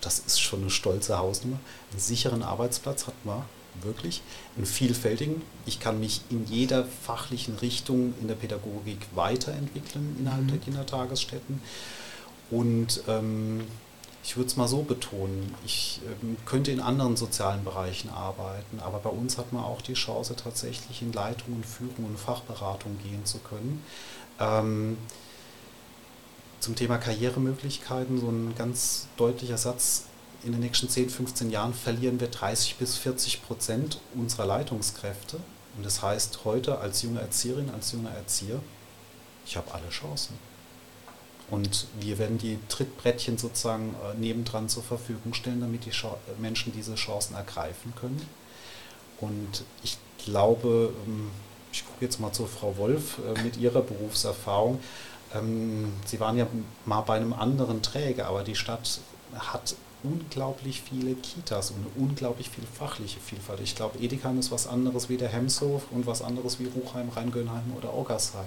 Das 0.00 0.20
ist 0.20 0.40
schon 0.40 0.60
eine 0.62 0.70
stolze 0.70 1.18
Hausnummer. 1.18 1.58
Einen 1.90 2.00
sicheren 2.00 2.42
Arbeitsplatz 2.42 3.06
hat 3.06 3.14
man 3.24 3.42
wirklich, 3.82 4.22
einen 4.56 4.66
vielfältigen. 4.66 5.42
Ich 5.66 5.80
kann 5.80 6.00
mich 6.00 6.22
in 6.30 6.46
jeder 6.46 6.84
fachlichen 6.84 7.56
Richtung 7.56 8.14
in 8.20 8.28
der 8.28 8.34
Pädagogik 8.34 8.98
weiterentwickeln 9.14 10.16
innerhalb 10.18 10.44
mhm. 10.44 10.48
der 10.48 10.58
Kindertagesstätten. 10.58 11.60
Und 12.50 13.02
ähm, 13.08 13.62
ich 14.24 14.36
würde 14.36 14.48
es 14.48 14.56
mal 14.56 14.68
so 14.68 14.82
betonen, 14.82 15.54
ich 15.64 16.00
ähm, 16.22 16.36
könnte 16.44 16.70
in 16.70 16.80
anderen 16.80 17.16
sozialen 17.16 17.64
Bereichen 17.64 18.10
arbeiten, 18.10 18.80
aber 18.80 18.98
bei 18.98 19.10
uns 19.10 19.38
hat 19.38 19.52
man 19.52 19.64
auch 19.64 19.80
die 19.80 19.94
Chance, 19.94 20.36
tatsächlich 20.36 21.02
in 21.02 21.12
Leitung 21.12 21.54
und 21.54 21.66
Führung 21.66 22.04
und 22.04 22.18
Fachberatung 22.18 22.98
gehen 23.02 23.24
zu 23.24 23.38
können. 23.38 23.82
Ähm, 24.40 24.98
zum 26.60 26.74
Thema 26.74 26.98
Karrieremöglichkeiten 26.98 28.20
so 28.20 28.28
ein 28.28 28.54
ganz 28.56 29.06
deutlicher 29.16 29.58
Satz. 29.58 30.04
In 30.44 30.52
den 30.52 30.60
nächsten 30.60 30.88
10, 30.88 31.10
15 31.10 31.50
Jahren 31.50 31.74
verlieren 31.74 32.20
wir 32.20 32.28
30 32.28 32.76
bis 32.76 32.96
40 32.96 33.42
Prozent 33.42 34.00
unserer 34.14 34.46
Leitungskräfte. 34.46 35.38
Und 35.76 35.84
das 35.84 36.02
heißt, 36.02 36.44
heute 36.44 36.78
als 36.78 37.02
junge 37.02 37.20
Erzieherin, 37.20 37.70
als 37.70 37.92
junger 37.92 38.10
Erzieher, 38.10 38.60
ich 39.46 39.56
habe 39.56 39.72
alle 39.72 39.88
Chancen. 39.90 40.34
Und 41.50 41.86
wir 41.98 42.18
werden 42.18 42.38
die 42.38 42.58
Trittbrettchen 42.68 43.38
sozusagen 43.38 43.94
äh, 44.04 44.18
nebendran 44.18 44.68
zur 44.68 44.82
Verfügung 44.82 45.34
stellen, 45.34 45.60
damit 45.60 45.86
die 45.86 45.92
Menschen 46.38 46.72
diese 46.72 46.94
Chancen 46.94 47.34
ergreifen 47.34 47.94
können. 47.96 48.20
Und 49.18 49.64
ich 49.82 49.96
glaube, 50.24 50.92
ähm, 51.06 51.30
ich 51.72 51.86
gucke 51.86 52.04
jetzt 52.04 52.20
mal 52.20 52.32
zur 52.32 52.48
Frau 52.48 52.76
Wolf 52.76 53.18
äh, 53.18 53.42
mit 53.42 53.56
ihrer 53.56 53.80
Berufserfahrung. 53.80 54.80
Ähm, 55.34 55.92
Sie 56.06 56.20
waren 56.20 56.36
ja 56.36 56.46
mal 56.86 57.02
bei 57.02 57.16
einem 57.16 57.32
anderen 57.32 57.82
Träger, 57.82 58.26
aber 58.26 58.42
die 58.42 58.54
Stadt 58.54 59.00
hat 59.34 59.74
unglaublich 60.02 60.82
viele 60.82 61.14
Kitas 61.14 61.70
und 61.70 61.86
unglaublich 61.96 62.50
viel 62.50 62.64
fachliche 62.64 63.18
Vielfalt. 63.20 63.60
Ich 63.60 63.74
glaube, 63.74 63.98
Edekheim 63.98 64.38
ist 64.38 64.50
was 64.52 64.66
anderes 64.66 65.08
wie 65.08 65.16
der 65.16 65.28
Hemshof 65.28 65.82
und 65.90 66.06
was 66.06 66.22
anderes 66.22 66.60
wie 66.60 66.66
Ruchheim, 66.66 67.08
Rheingönheim 67.08 67.74
oder 67.76 67.94
Oggersheim. 67.94 68.46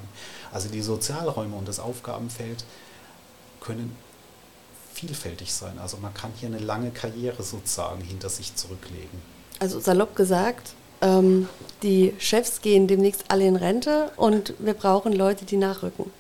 Also 0.52 0.70
die 0.70 0.82
Sozialräume 0.82 1.56
und 1.56 1.68
das 1.68 1.80
Aufgabenfeld 1.80 2.64
können 3.60 3.96
vielfältig 4.94 5.54
sein. 5.54 5.78
Also 5.80 5.98
man 5.98 6.14
kann 6.14 6.32
hier 6.38 6.48
eine 6.48 6.60
lange 6.60 6.92
Karriere 6.92 7.44
sozusagen 7.44 8.02
hinter 8.02 8.30
sich 8.30 8.56
zurücklegen. 8.56 9.22
Also 9.60 9.80
salopp 9.80 10.16
gesagt, 10.16 10.74
ähm, 11.02 11.50
die 11.84 12.14
Chefs 12.20 12.62
gehen 12.62 12.88
demnächst 12.88 13.26
alle 13.28 13.46
in 13.46 13.56
Rente 13.56 14.12
und 14.16 14.54
wir 14.60 14.74
brauchen 14.74 15.14
Leute, 15.14 15.46
die 15.46 15.58
nachrücken. 15.58 16.12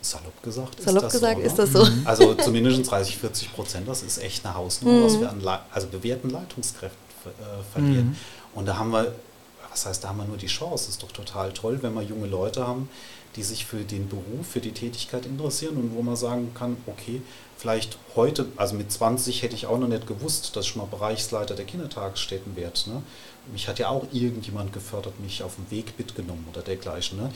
Salopp 0.00 0.42
gesagt, 0.42 0.80
Salopp 0.80 1.04
ist, 1.04 1.04
das 1.04 1.12
gesagt 1.12 1.40
so, 1.40 1.46
ist 1.46 1.58
das 1.58 1.72
so. 1.72 1.84
Mhm. 1.84 2.06
Also 2.06 2.34
zumindest 2.34 2.90
30, 2.90 3.16
40 3.18 3.54
Prozent, 3.54 3.88
das 3.88 4.02
ist 4.02 4.18
echt 4.18 4.44
eine 4.44 4.54
Hausnummer, 4.54 5.00
mhm. 5.00 5.04
was 5.04 5.20
wir 5.20 5.30
an 5.30 5.40
Le 5.40 5.60
also 5.72 5.88
bewährten 5.88 6.30
Leitungskräften 6.30 6.98
äh, 7.26 7.72
verlieren. 7.72 8.08
Mhm. 8.08 8.16
Und 8.54 8.66
da 8.66 8.78
haben 8.78 8.90
wir, 8.90 9.14
was 9.70 9.86
heißt, 9.86 10.04
da 10.04 10.08
haben 10.08 10.18
wir 10.18 10.24
nur 10.24 10.36
die 10.36 10.46
Chance, 10.46 10.86
das 10.86 10.94
ist 10.94 11.02
doch 11.02 11.12
total 11.12 11.52
toll, 11.52 11.78
wenn 11.82 11.94
wir 11.94 12.02
junge 12.02 12.26
Leute 12.26 12.66
haben, 12.66 12.88
die 13.36 13.42
sich 13.42 13.66
für 13.66 13.84
den 13.84 14.08
Beruf, 14.08 14.46
für 14.50 14.60
die 14.60 14.72
Tätigkeit 14.72 15.26
interessieren 15.26 15.76
und 15.76 15.94
wo 15.94 16.02
man 16.02 16.16
sagen 16.16 16.52
kann, 16.54 16.76
okay, 16.86 17.22
vielleicht 17.56 17.98
heute, 18.16 18.46
also 18.56 18.74
mit 18.74 18.90
20 18.90 19.42
hätte 19.42 19.54
ich 19.54 19.66
auch 19.66 19.78
noch 19.78 19.88
nicht 19.88 20.06
gewusst, 20.06 20.56
dass 20.56 20.66
ich 20.66 20.76
mal 20.76 20.86
Bereichsleiter 20.86 21.54
der 21.54 21.64
Kindertagesstätten 21.64 22.56
werde. 22.56 22.90
Ne? 22.90 23.02
Mich 23.52 23.68
hat 23.68 23.78
ja 23.78 23.88
auch 23.88 24.06
irgendjemand 24.12 24.72
gefördert, 24.72 25.18
mich 25.20 25.42
auf 25.42 25.56
den 25.56 25.70
Weg 25.70 25.98
mitgenommen 25.98 26.46
oder 26.52 26.62
dergleichen. 26.62 27.18
Ne? 27.18 27.30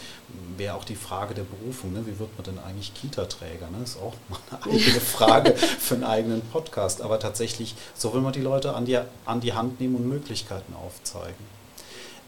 Wäre 0.57 0.75
auch 0.75 0.85
die 0.85 0.95
Frage 0.95 1.35
der 1.35 1.45
Berufung, 1.45 1.93
ne? 1.93 2.07
wie 2.07 2.19
wird 2.19 2.37
man 2.37 2.45
denn 2.45 2.59
eigentlich 2.59 2.93
Kita-Träger? 2.95 3.69
Ne? 3.71 3.83
Ist 3.83 3.99
auch 3.99 4.15
mal 4.29 4.39
eine 4.51 4.75
eigene 4.75 5.01
Frage 5.01 5.55
für 5.57 5.95
einen 5.95 6.05
eigenen 6.05 6.43
Podcast. 6.43 7.01
Aber 7.01 7.19
tatsächlich, 7.19 7.75
so 7.95 8.13
will 8.13 8.21
man 8.21 8.33
die 8.33 8.41
Leute 8.41 8.75
an 8.75 8.85
die, 8.85 8.99
an 9.25 9.41
die 9.41 9.53
Hand 9.53 9.81
nehmen 9.81 9.97
und 9.97 10.09
Möglichkeiten 10.09 10.75
aufzeigen. 10.75 11.63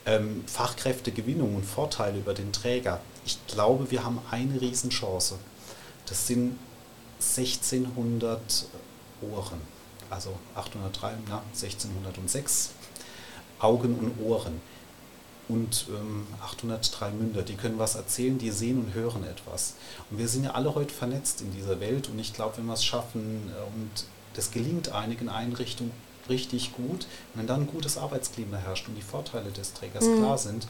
Ähm, 0.07 0.44
Fachkräftegewinnung 0.47 1.55
und 1.55 1.64
Vorteile 1.64 2.18
über 2.18 2.35
den 2.35 2.53
Träger. 2.53 3.01
Ich 3.27 3.38
glaube, 3.47 3.90
wir 3.90 4.05
haben 4.05 4.20
eine 4.31 4.61
Riesenchance. 4.61 5.38
Das 6.07 6.27
sind 6.27 6.59
1600 7.20 8.66
Ohren, 9.23 9.61
also 10.11 10.35
803, 10.55 11.12
na, 11.29 11.42
1606 11.55 12.70
Augen 13.64 13.94
und 13.96 14.24
Ohren 14.24 14.61
und 15.48 15.87
ähm, 15.90 16.27
803 16.42 17.11
Münder, 17.11 17.42
die 17.42 17.55
können 17.55 17.79
was 17.79 17.96
erzählen, 17.96 18.38
die 18.38 18.50
sehen 18.50 18.79
und 18.79 18.94
hören 18.94 19.24
etwas. 19.24 19.74
Und 20.11 20.18
wir 20.18 20.29
sind 20.29 20.44
ja 20.44 20.53
alle 20.53 20.74
heute 20.74 20.94
vernetzt 20.94 21.40
in 21.42 21.53
dieser 21.53 21.81
Welt 21.81 22.09
und 22.09 22.18
ich 22.18 22.33
glaube, 22.33 22.59
wenn 22.59 22.66
wir 22.66 22.74
es 22.74 22.85
schaffen 22.85 23.50
äh, 23.50 23.77
und 23.77 24.07
das 24.35 24.50
gelingt 24.50 24.92
einigen 24.92 25.29
Einrichtungen 25.29 25.92
richtig 26.29 26.74
gut, 26.74 27.07
wenn 27.35 27.46
dann 27.46 27.62
ein 27.62 27.66
gutes 27.66 27.98
Arbeitsklima 27.98 28.57
herrscht 28.57 28.88
und 28.88 28.94
die 28.94 29.03
Vorteile 29.03 29.50
des 29.50 29.74
Trägers 29.74 30.05
mhm. 30.05 30.18
klar 30.18 30.38
sind, 30.38 30.66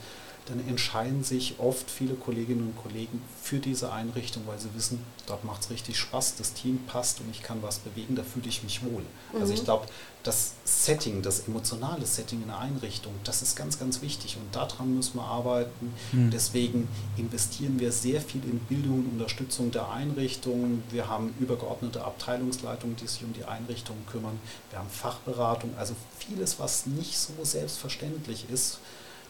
dann 0.47 0.67
entscheiden 0.69 1.25
sich 1.25 1.55
oft 1.59 1.91
viele 1.91 2.15
Kolleginnen 2.15 2.67
und 2.67 2.77
Kollegen 2.77 3.23
für 3.43 3.59
diese 3.59 3.93
Einrichtung, 3.93 4.43
weil 4.47 4.59
sie 4.59 4.75
wissen, 4.75 5.03
dort 5.27 5.43
macht 5.45 5.63
es 5.63 5.71
richtig 5.71 5.99
Spaß, 5.99 6.37
das 6.37 6.53
Team 6.53 6.81
passt 6.87 7.21
und 7.21 7.31
ich 7.31 7.43
kann 7.43 7.63
was 7.63 7.79
bewegen, 7.79 8.15
da 8.15 8.23
fühle 8.23 8.49
ich 8.49 8.63
mich 8.63 8.83
wohl. 8.85 9.03
Mhm. 9.33 9.41
Also 9.41 9.55
ich 9.55 9.61
mhm. 9.61 9.65
glaube, 9.65 9.87
das 10.23 10.53
Setting, 10.65 11.23
das 11.23 11.41
emotionale 11.49 12.05
Setting 12.05 12.43
in 12.43 12.49
der 12.49 12.59
Einrichtung, 12.59 13.13
das 13.25 13.41
ist 13.41 13.57
ganz, 13.57 13.79
ganz 13.79 14.03
wichtig 14.03 14.37
und 14.37 14.55
daran 14.55 14.95
müssen 14.95 15.17
wir 15.17 15.25
arbeiten. 15.25 15.95
Mhm. 16.13 16.31
Deswegen 16.31 16.89
investieren 17.17 17.81
wir 17.81 17.91
sehr 17.93 18.21
viel 18.21 18.43
in 18.45 18.59
Bildung 18.61 19.01
und 19.01 19.13
Unterstützung 19.13 19.71
der 19.71 19.91
Einrichtung. 19.91 20.83
Wir 20.91 21.09
haben 21.09 21.35
übergeordnete 21.41 22.05
Abteilungsleitungen, 22.05 22.97
die 22.97 23.07
sich 23.07 23.25
um 23.25 23.33
die 23.33 23.45
Einrichtung 23.45 23.97
kümmern. 24.11 24.39
Wir 24.71 24.79
haben 24.79 24.91
Fachberatung, 24.91 25.75
also 25.79 25.95
vieles, 26.19 26.59
was 26.59 26.85
nicht 26.85 27.19
so 27.19 27.33
selbstverständlich 27.43 28.47
ist 28.51 28.79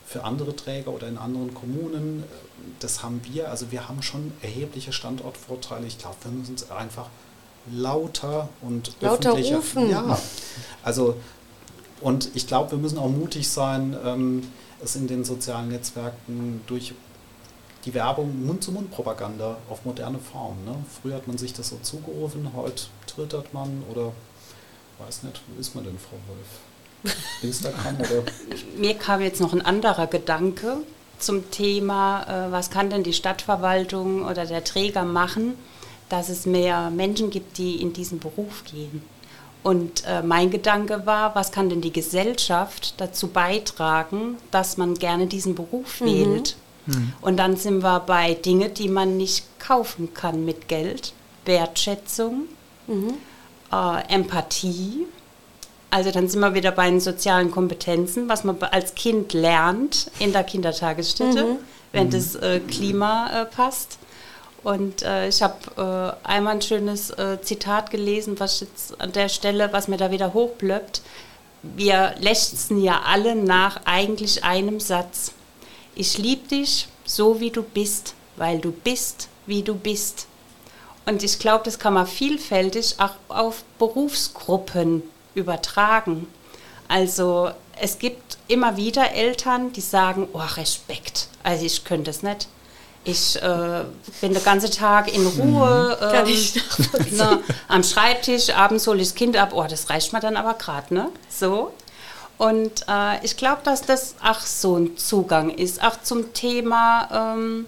für 0.06 0.24
andere 0.24 0.54
Träger 0.54 0.90
oder 0.90 1.08
in 1.08 1.18
anderen 1.18 1.54
Kommunen. 1.54 2.24
Das 2.80 3.02
haben 3.02 3.20
wir. 3.24 3.50
Also 3.50 3.70
wir 3.72 3.88
haben 3.88 4.02
schon 4.02 4.32
erhebliche 4.42 4.92
Standortvorteile. 4.92 5.86
Ich 5.86 5.98
glaube, 5.98 6.16
wir 6.22 6.32
müssen 6.32 6.54
es 6.54 6.70
einfach 6.70 7.08
lauter 7.72 8.48
und 8.60 8.92
lauter 9.00 9.30
öffentlicher. 9.30 9.56
Rufen. 9.56 9.90
Ja, 9.90 10.18
also 10.82 11.16
und 12.00 12.30
ich 12.34 12.46
glaube, 12.46 12.72
wir 12.72 12.78
müssen 12.78 12.98
auch 12.98 13.08
mutig 13.08 13.48
sein, 13.48 13.96
ähm, 14.04 14.42
es 14.82 14.96
in 14.96 15.06
den 15.06 15.24
sozialen 15.24 15.68
Netzwerken 15.68 16.60
durch 16.66 16.92
die 17.84 17.94
Werbung 17.94 18.46
Mund-zu-Mund-Propaganda 18.46 19.56
auf 19.68 19.84
moderne 19.84 20.18
Form. 20.18 20.56
Ne? 20.64 20.74
Früher 21.00 21.16
hat 21.16 21.26
man 21.26 21.38
sich 21.38 21.52
das 21.52 21.68
so 21.68 21.78
zugerufen, 21.82 22.50
heute 22.54 22.84
twittert 23.06 23.52
man 23.54 23.82
oder 23.90 24.12
weiß 24.98 25.22
nicht, 25.22 25.40
wo 25.48 25.60
ist 25.60 25.74
man 25.74 25.84
denn, 25.84 25.98
Frau 25.98 26.16
Wolf? 26.28 26.73
Instagram 27.42 27.96
oder? 27.96 28.24
Mir 28.76 28.94
kam 28.94 29.20
jetzt 29.20 29.40
noch 29.40 29.52
ein 29.52 29.64
anderer 29.64 30.06
Gedanke 30.06 30.78
zum 31.18 31.50
Thema, 31.50 32.48
äh, 32.48 32.52
was 32.52 32.70
kann 32.70 32.90
denn 32.90 33.02
die 33.02 33.12
Stadtverwaltung 33.12 34.24
oder 34.24 34.46
der 34.46 34.64
Träger 34.64 35.04
machen, 35.04 35.54
dass 36.08 36.28
es 36.28 36.46
mehr 36.46 36.90
Menschen 36.90 37.30
gibt, 37.30 37.58
die 37.58 37.80
in 37.80 37.92
diesen 37.92 38.18
Beruf 38.18 38.64
gehen. 38.64 39.02
Und 39.62 40.04
äh, 40.06 40.22
mein 40.22 40.50
Gedanke 40.50 41.06
war, 41.06 41.34
was 41.34 41.50
kann 41.50 41.70
denn 41.70 41.80
die 41.80 41.92
Gesellschaft 41.92 42.94
dazu 42.98 43.28
beitragen, 43.28 44.36
dass 44.50 44.76
man 44.76 44.94
gerne 44.94 45.26
diesen 45.26 45.54
Beruf 45.54 46.02
mhm. 46.02 46.06
wählt? 46.06 46.56
Mhm. 46.84 47.12
Und 47.22 47.38
dann 47.38 47.56
sind 47.56 47.82
wir 47.82 48.00
bei 48.00 48.34
Dingen, 48.34 48.74
die 48.74 48.88
man 48.88 49.16
nicht 49.16 49.46
kaufen 49.58 50.12
kann 50.12 50.44
mit 50.44 50.68
Geld. 50.68 51.14
Wertschätzung, 51.46 52.42
mhm. 52.86 53.14
äh, 53.72 54.14
Empathie. 54.14 55.06
Also 55.94 56.10
dann 56.10 56.28
sind 56.28 56.40
wir 56.40 56.54
wieder 56.54 56.72
bei 56.72 56.90
den 56.90 56.98
sozialen 56.98 57.52
Kompetenzen, 57.52 58.28
was 58.28 58.42
man 58.42 58.60
als 58.72 58.96
Kind 58.96 59.32
lernt 59.32 60.10
in 60.18 60.32
der 60.32 60.42
Kindertagesstätte, 60.42 61.44
mhm. 61.44 61.58
wenn 61.92 62.08
mhm. 62.08 62.10
das 62.10 62.34
äh, 62.34 62.58
Klima 62.58 63.42
äh, 63.42 63.44
passt. 63.44 63.98
Und 64.64 65.04
äh, 65.04 65.28
ich 65.28 65.40
habe 65.40 66.16
äh, 66.24 66.26
einmal 66.26 66.56
ein 66.56 66.62
schönes 66.62 67.10
äh, 67.10 67.40
Zitat 67.42 67.92
gelesen, 67.92 68.40
was 68.40 68.58
jetzt 68.58 69.00
an 69.00 69.12
der 69.12 69.28
Stelle, 69.28 69.72
was 69.72 69.86
mir 69.86 69.96
da 69.96 70.10
wieder 70.10 70.34
hochblöppt. 70.34 71.00
Wir 71.62 72.16
lechzen 72.18 72.82
ja 72.82 73.02
alle 73.06 73.36
nach 73.36 73.82
eigentlich 73.84 74.42
einem 74.42 74.80
Satz. 74.80 75.30
Ich 75.94 76.18
liebe 76.18 76.48
dich 76.48 76.88
so, 77.04 77.38
wie 77.38 77.50
du 77.50 77.62
bist, 77.62 78.14
weil 78.34 78.58
du 78.58 78.72
bist, 78.72 79.28
wie 79.46 79.62
du 79.62 79.76
bist. 79.76 80.26
Und 81.06 81.22
ich 81.22 81.38
glaube, 81.38 81.62
das 81.62 81.78
kann 81.78 81.94
man 81.94 82.08
vielfältig 82.08 82.96
auch 82.98 83.14
auf 83.28 83.62
Berufsgruppen 83.78 85.04
übertragen. 85.34 86.26
Also 86.88 87.50
es 87.80 87.98
gibt 87.98 88.38
immer 88.46 88.76
wieder 88.76 89.12
Eltern, 89.12 89.72
die 89.72 89.80
sagen, 89.80 90.28
oh 90.32 90.42
Respekt, 90.56 91.28
also 91.42 91.64
ich 91.64 91.84
könnte 91.84 92.10
es 92.10 92.22
nicht 92.22 92.48
ich 93.04 93.40
äh, 93.40 93.84
bin 94.20 94.32
den 94.32 94.42
ganzen 94.42 94.70
Tag 94.70 95.14
in 95.14 95.26
Ruhe 95.26 95.98
mhm. 96.00 96.28
ähm, 97.10 97.16
ne, 97.16 97.42
am 97.68 97.82
Schreibtisch, 97.82 98.50
abends 98.50 98.86
hole 98.86 99.00
ich 99.00 99.08
das 99.08 99.14
Kind 99.14 99.36
ab. 99.36 99.50
Oh, 99.52 99.64
das 99.68 99.90
reicht 99.90 100.12
mir 100.12 100.20
dann 100.20 100.36
aber 100.36 100.54
gerade, 100.54 100.92
ne? 100.92 101.10
So. 101.28 101.72
Und 102.38 102.84
äh, 102.88 103.24
ich 103.24 103.36
glaube, 103.36 103.60
dass 103.62 103.82
das 103.82 104.16
auch 104.22 104.40
so 104.40 104.76
ein 104.76 104.96
Zugang 104.96 105.50
ist, 105.50 105.82
auch 105.82 106.00
zum 106.02 106.32
Thema, 106.32 107.36
ähm, 107.36 107.66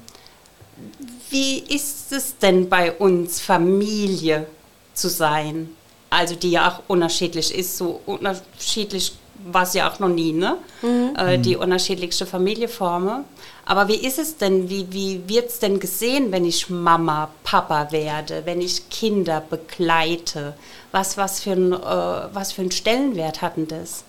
wie 1.31 1.59
ist 1.59 2.13
es 2.13 2.39
denn 2.39 2.69
bei 2.69 2.93
uns, 2.93 3.41
Familie 3.41 4.47
zu 4.95 5.09
sein? 5.09 5.71
Also 6.17 6.35
die 6.35 6.53
ja 6.53 6.71
auch 6.71 6.83
unterschiedlich 6.89 7.55
ist, 7.55 7.77
so 7.77 8.01
unterschiedlich 8.07 9.13
war 9.53 9.65
es 9.65 9.75
ja 9.75 9.91
auch 9.91 9.99
noch 9.99 10.09
nie, 10.09 10.33
ne? 10.33 10.57
Mhm. 10.81 11.15
Äh, 11.15 11.39
die 11.39 11.57
unterschiedlichste 11.57 12.25
Familienformen. 12.25 13.25
Aber 13.67 13.87
wie 13.89 13.97
ist 13.97 14.19
es 14.19 14.39
denn, 14.39 14.71
wie, 14.71 14.91
wie 14.91 15.29
wird 15.29 15.51
es 15.51 15.59
denn 15.59 15.79
gesehen, 15.79 16.33
wenn 16.33 16.47
ich 16.47 16.71
Mama, 16.71 17.29
Papa 17.45 17.93
werde, 17.93 18.47
wenn 18.47 18.63
ich 18.63 18.89
Kinder 18.89 19.43
begleite? 19.43 20.55
Was, 20.91 21.19
was, 21.19 21.41
für, 21.41 21.53
ein, 21.53 21.75
äh, 21.75 22.35
was 22.35 22.53
für 22.53 22.63
einen 22.63 22.71
Stellenwert 22.71 23.43
hat 23.43 23.59
denn 23.59 23.69
das? 23.69 24.05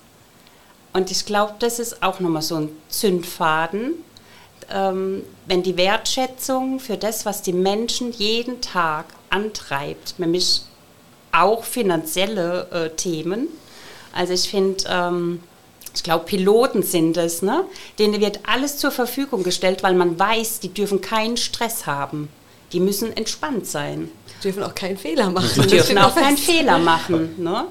Und 0.94 1.12
ich 1.12 1.26
glaube, 1.26 1.56
das 1.60 1.78
ist 1.78 2.02
auch 2.02 2.22
nochmal 2.22 2.42
so 2.42 2.56
ein 2.56 2.70
Zündfaden, 2.88 3.96
ähm, 4.74 5.24
wenn 5.46 5.62
die 5.62 5.76
Wertschätzung 5.76 6.80
für 6.80 6.96
das, 6.96 7.26
was 7.26 7.42
die 7.42 7.54
Menschen 7.54 8.14
jeden 8.14 8.62
Tag 8.62 9.08
antreibt, 9.30 10.18
nämlich 10.20 10.62
auch 11.32 11.64
finanzielle 11.64 12.68
äh, 12.72 12.90
Themen. 12.96 13.48
Also 14.14 14.34
ich 14.34 14.50
finde, 14.50 14.84
ähm, 14.90 15.42
ich 15.94 16.04
glaube, 16.04 16.26
Piloten 16.26 16.84
sind 16.84 17.18
es, 17.18 17.42
ne? 17.42 17.66
denen 18.00 18.20
wird 18.22 18.42
alles 18.48 18.78
zur 18.78 18.92
Verfügung 18.92 19.44
gestellt, 19.44 19.84
weil 19.84 19.96
man 19.96 20.18
weiß, 20.18 20.60
die 20.60 20.74
dürfen 20.74 21.02
keinen 21.02 21.38
Stress 21.38 21.86
haben. 21.86 22.30
Die 22.74 22.80
müssen 22.80 23.16
entspannt 23.16 23.66
sein. 23.66 24.12
Die 24.38 24.44
dürfen 24.44 24.64
auch 24.64 24.76
keinen 24.76 24.98
Fehler 24.98 25.30
machen. 25.30 25.62
Die 25.64 25.68
dürfen 25.68 25.98
auch 25.98 26.16
keinen 26.16 26.38
Fehler 26.38 26.78
machen. 26.78 27.42
Ne? 27.42 27.66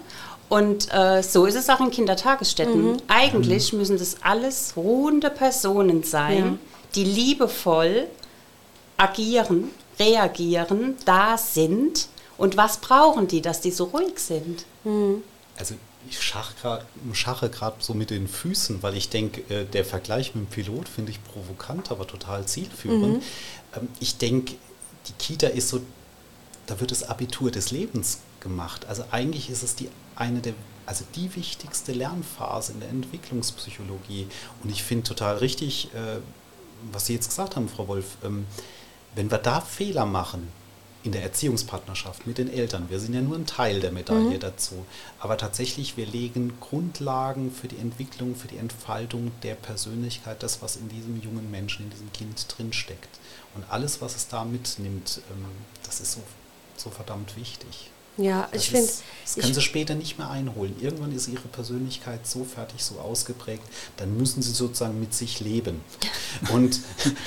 Und 0.49 0.93
äh, 0.93 1.23
so 1.23 1.47
ist 1.47 1.57
es 1.57 1.69
auch 1.69 1.81
in 1.81 1.91
Kindertagesstätten. 1.91 2.93
Mhm. 2.93 2.97
Eigentlich 3.09 3.73
mhm. 3.73 3.81
müssen 3.81 3.99
das 3.99 4.17
alles 4.23 4.75
ruhende 4.77 5.31
Personen 5.31 6.03
sein, 6.03 6.39
ja. 6.39 6.59
die 6.95 7.05
liebevoll 7.05 8.07
agieren, 8.97 9.71
reagieren, 9.99 10.97
da 11.05 11.37
sind. 11.37 12.09
Und 12.39 12.57
was 12.57 12.79
brauchen 12.79 13.29
die, 13.29 13.41
dass 13.41 13.61
die 13.61 13.71
so 13.71 13.85
ruhig 13.85 14.19
sind? 14.19 14.65
Mhm. 14.85 15.23
Also 15.57 15.75
ich 16.09 16.21
schache 16.21 17.49
gerade 17.51 17.77
so 17.81 17.95
mit 17.95 18.11
den 18.11 18.29
Füßen, 18.29 18.83
weil 18.83 18.97
ich 18.97 19.09
denke, 19.09 19.41
äh, 19.53 19.65
der 19.65 19.85
Vergleich 19.85 20.35
mit 20.35 20.45
dem 20.45 20.51
Pilot 20.51 20.89
finde 20.89 21.11
ich 21.11 21.23
provokant, 21.25 21.91
aber 21.91 22.07
total 22.07 22.47
zielführend. 22.47 23.19
Mhm. 23.19 23.23
Ähm, 23.75 23.89
ich 24.01 24.17
denke, 24.19 24.55
die 25.09 25.13
Kita 25.13 25.49
ist 25.49 25.69
so, 25.69 25.81
da 26.67 26.81
wird 26.81 26.91
das 26.91 27.03
Abitur 27.05 27.51
des 27.51 27.71
Lebens 27.71 28.19
gemacht. 28.41 28.87
Also 28.87 29.05
eigentlich 29.11 29.51
ist 29.51 29.63
es 29.63 29.75
die 29.75 29.89
eine 30.15 30.41
der, 30.41 30.55
also 30.85 31.05
die 31.15 31.35
wichtigste 31.35 31.93
Lernphase 31.93 32.73
in 32.73 32.81
der 32.81 32.89
Entwicklungspsychologie. 32.91 34.29
Und 34.63 34.71
ich 34.71 34.83
finde 34.83 35.05
total 35.05 35.39
richtig, 35.39 35.93
äh, 35.95 36.19
was 36.93 37.07
Sie 37.07 37.15
jetzt 37.15 37.29
gesagt 37.29 37.57
haben, 37.57 37.69
Frau 37.69 37.89
Wolf, 37.89 38.17
ähm, 38.25 38.47
wenn 39.15 39.31
wir 39.31 39.39
da 39.39 39.61
Fehler 39.61 40.07
machen, 40.07 40.49
in 41.07 41.13
der 41.13 41.23
Erziehungspartnerschaft 41.23 42.27
mit 42.27 42.37
den 42.37 42.53
Eltern. 42.53 42.91
Wir 42.91 42.99
sind 42.99 43.15
ja 43.15 43.23
nur 43.23 43.37
ein 43.37 43.47
Teil 43.47 43.79
der 43.79 43.93
Medaille 43.93 44.37
mhm. 44.37 44.41
dazu. 44.41 44.85
Aber 45.21 45.39
tatsächlich, 45.39 45.97
wir 45.97 46.05
legen 46.05 46.55
Grundlagen 46.61 47.53
für 47.53 47.69
die 47.69 47.79
Entwicklung, 47.79 48.35
für 48.35 48.49
die 48.49 48.57
Entfaltung 48.57 49.31
der 49.45 49.55
Persönlichkeit, 49.55 50.43
das, 50.43 50.63
was 50.63 50.75
in 50.75 50.89
diesem 50.89 51.23
jungen 51.23 51.49
Menschen, 51.51 51.85
in 51.85 51.91
diesem 51.91 52.13
Kind 52.13 52.47
drinsteckt. 52.49 53.21
Und 53.55 53.65
alles, 53.71 54.03
was 54.03 54.17
es 54.17 54.27
da 54.27 54.45
mitnimmt, 54.45 55.21
ähm, 55.31 55.47
das 55.85 56.01
ist 56.01 56.13
so, 56.13 56.23
so 56.77 56.91
verdammt 56.91 57.37
wichtig. 57.37 57.91
Ja, 58.17 58.49
das 58.51 58.63
ich 58.63 58.71
finde. 58.71 58.89
Das 59.25 59.35
kann 59.37 59.53
sie 59.53 59.61
später 59.61 59.95
nicht 59.95 60.19
mehr 60.19 60.31
einholen. 60.31 60.75
Irgendwann 60.81 61.13
ist 61.13 61.29
ihre 61.29 61.49
Persönlichkeit 61.49 62.27
so 62.27 62.45
fertig, 62.45 62.83
so 62.83 62.99
ausgeprägt, 62.99 63.63
dann 63.97 64.17
müssen 64.17 64.41
sie 64.41 64.53
sozusagen 64.53 64.99
mit 65.01 65.13
sich 65.15 65.41
leben. 65.41 65.81
Und 66.53 66.81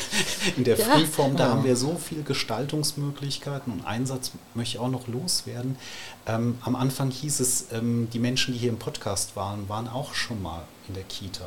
in 0.58 0.64
der 0.64 0.78
ja. 0.78 0.86
Freeform, 0.86 1.36
da 1.36 1.50
haben 1.50 1.64
wir 1.64 1.76
so 1.76 2.00
viele 2.04 2.24
Gestaltungsmöglichkeiten 2.24 3.72
und 3.72 3.86
Einsatz 3.86 4.32
möchte 4.56 4.78
ich 4.78 4.80
auch 4.80 4.90
noch 4.90 5.08
loswerden. 5.08 5.78
Ähm, 6.26 6.58
am 6.62 6.76
Anfang 6.76 7.12
hieß 7.12 7.40
es, 7.40 7.66
ähm, 7.72 8.08
die 8.12 8.20
Menschen, 8.20 8.54
die 8.54 8.60
hier 8.60 8.70
im 8.70 8.80
Podcast 8.80 9.36
waren, 9.36 9.68
waren 9.70 9.88
auch 9.88 10.14
schon 10.14 10.42
mal 10.42 10.64
in 10.88 10.96
der 10.96 11.04
Kita. 11.04 11.46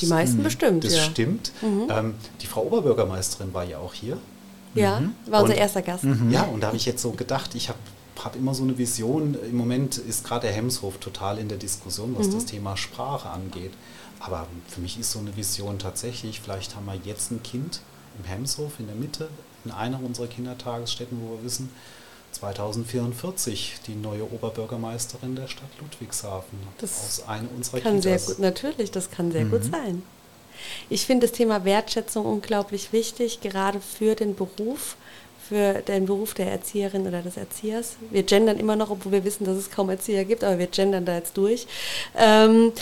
Die 0.00 0.06
meisten 0.06 0.38
mhm. 0.38 0.42
bestimmt. 0.42 0.84
Das 0.84 0.94
ja. 0.94 1.02
stimmt. 1.02 1.52
Mhm. 1.60 1.86
Ähm, 1.90 2.14
die 2.40 2.46
Frau 2.46 2.62
Oberbürgermeisterin 2.62 3.52
war 3.52 3.64
ja 3.64 3.78
auch 3.78 3.94
hier. 3.94 4.18
Ja, 4.74 5.00
mhm. 5.00 5.14
war 5.26 5.42
unser 5.42 5.54
und, 5.54 5.60
erster 5.60 5.82
Gast. 5.82 6.04
Ja, 6.30 6.42
und 6.42 6.60
da 6.60 6.68
habe 6.68 6.76
ich 6.76 6.86
jetzt 6.86 7.02
so 7.02 7.10
gedacht, 7.12 7.54
ich 7.54 7.68
habe 7.68 7.78
habe 8.24 8.38
immer 8.38 8.54
so 8.54 8.62
eine 8.62 8.78
Vision. 8.78 9.36
Im 9.48 9.56
Moment 9.56 9.98
ist 9.98 10.24
gerade 10.24 10.46
der 10.46 10.56
Hemshof 10.56 10.98
total 10.98 11.38
in 11.38 11.48
der 11.48 11.58
Diskussion, 11.58 12.14
was 12.18 12.28
mhm. 12.28 12.34
das 12.34 12.44
Thema 12.46 12.76
Sprache 12.76 13.28
angeht. 13.28 13.72
Aber 14.20 14.46
für 14.68 14.80
mich 14.80 14.98
ist 14.98 15.12
so 15.12 15.18
eine 15.18 15.36
Vision 15.36 15.78
tatsächlich, 15.78 16.40
vielleicht 16.40 16.74
haben 16.74 16.86
wir 16.86 16.98
jetzt 17.04 17.30
ein 17.30 17.42
Kind 17.42 17.80
im 18.18 18.24
Hemshof 18.24 18.80
in 18.80 18.86
der 18.86 18.96
Mitte, 18.96 19.28
in 19.64 19.70
einer 19.70 20.02
unserer 20.02 20.26
Kindertagesstätten, 20.26 21.18
wo 21.20 21.36
wir 21.36 21.44
wissen, 21.44 21.70
2044 22.32 23.80
die 23.86 23.94
neue 23.94 24.30
Oberbürgermeisterin 24.30 25.36
der 25.36 25.48
Stadt 25.48 25.70
Ludwigshafen 25.80 26.58
das 26.78 27.20
aus 27.20 27.28
einer 27.28 27.48
unserer 27.56 27.80
kann 27.80 28.00
Kitas. 28.00 28.26
Sehr 28.26 28.34
gut, 28.34 28.42
natürlich, 28.42 28.90
das 28.90 29.10
kann 29.10 29.32
sehr 29.32 29.44
mhm. 29.44 29.50
gut 29.50 29.64
sein. 29.64 30.02
Ich 30.88 31.06
finde 31.06 31.26
das 31.26 31.36
Thema 31.36 31.64
Wertschätzung 31.64 32.24
unglaublich 32.24 32.92
wichtig, 32.92 33.40
gerade 33.40 33.80
für 33.80 34.14
den 34.14 34.34
Beruf 34.34 34.96
für 35.48 35.82
den 35.82 36.06
Beruf 36.06 36.34
der 36.34 36.50
Erzieherin 36.50 37.06
oder 37.06 37.22
des 37.22 37.36
Erziehers. 37.36 37.96
Wir 38.10 38.22
gendern 38.22 38.58
immer 38.58 38.76
noch, 38.76 38.90
obwohl 38.90 39.12
wir 39.12 39.24
wissen, 39.24 39.44
dass 39.44 39.56
es 39.56 39.70
kaum 39.70 39.90
Erzieher 39.90 40.24
gibt, 40.24 40.44
aber 40.44 40.58
wir 40.58 40.66
gendern 40.66 41.04
da 41.04 41.16
jetzt 41.16 41.36
durch. 41.36 41.66
Ähm, 42.16 42.72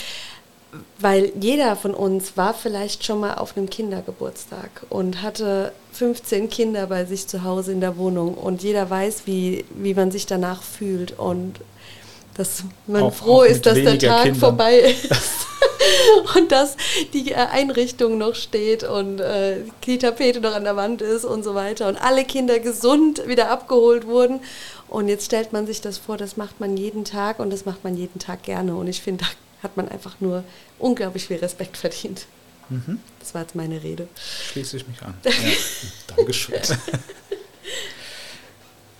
weil 0.98 1.32
jeder 1.40 1.76
von 1.76 1.94
uns 1.94 2.36
war 2.36 2.54
vielleicht 2.54 3.04
schon 3.04 3.20
mal 3.20 3.34
auf 3.34 3.56
einem 3.56 3.70
Kindergeburtstag 3.70 4.84
und 4.90 5.22
hatte 5.22 5.72
15 5.92 6.50
Kinder 6.50 6.86
bei 6.86 7.04
sich 7.04 7.26
zu 7.26 7.44
Hause 7.44 7.72
in 7.72 7.80
der 7.80 7.96
Wohnung 7.96 8.34
und 8.34 8.62
jeder 8.62 8.88
weiß, 8.90 9.22
wie, 9.26 9.64
wie 9.74 9.94
man 9.94 10.10
sich 10.10 10.26
danach 10.26 10.62
fühlt 10.62 11.18
und 11.18 11.60
dass 12.36 12.64
man 12.86 13.04
auch, 13.04 13.14
froh 13.14 13.38
auch 13.38 13.44
ist, 13.44 13.64
dass 13.66 13.74
der 13.74 13.98
Tag 13.98 14.22
Kindern. 14.24 14.40
vorbei 14.40 14.78
ist. 15.10 15.10
und 16.36 16.52
dass 16.52 16.76
die 17.12 17.32
äh, 17.32 17.34
Einrichtung 17.34 18.18
noch 18.18 18.34
steht 18.34 18.84
und 18.84 19.20
äh, 19.20 19.58
die 19.84 19.98
Tapete 19.98 20.40
noch 20.40 20.54
an 20.54 20.64
der 20.64 20.76
Wand 20.76 21.02
ist 21.02 21.24
und 21.24 21.42
so 21.42 21.54
weiter 21.54 21.88
und 21.88 21.96
alle 21.96 22.24
Kinder 22.24 22.58
gesund 22.58 23.26
wieder 23.26 23.50
abgeholt 23.50 24.06
wurden. 24.06 24.40
Und 24.88 25.08
jetzt 25.08 25.26
stellt 25.26 25.52
man 25.52 25.66
sich 25.66 25.80
das 25.80 25.98
vor, 25.98 26.16
das 26.16 26.36
macht 26.36 26.60
man 26.60 26.76
jeden 26.76 27.04
Tag 27.04 27.38
und 27.38 27.50
das 27.50 27.64
macht 27.64 27.84
man 27.84 27.96
jeden 27.96 28.18
Tag 28.18 28.42
gerne. 28.42 28.76
Und 28.76 28.86
ich 28.86 29.00
finde, 29.00 29.24
da 29.24 29.30
hat 29.62 29.76
man 29.76 29.88
einfach 29.88 30.16
nur 30.20 30.44
unglaublich 30.78 31.26
viel 31.26 31.38
Respekt 31.38 31.76
verdient. 31.76 32.26
Mhm. 32.68 33.00
Das 33.18 33.34
war 33.34 33.42
jetzt 33.42 33.54
meine 33.54 33.82
Rede. 33.82 34.08
Schließe 34.52 34.76
ich 34.76 34.86
mich 34.86 35.02
an. 35.02 35.14
Ja. 35.24 35.32
Dankeschön. 36.16 36.54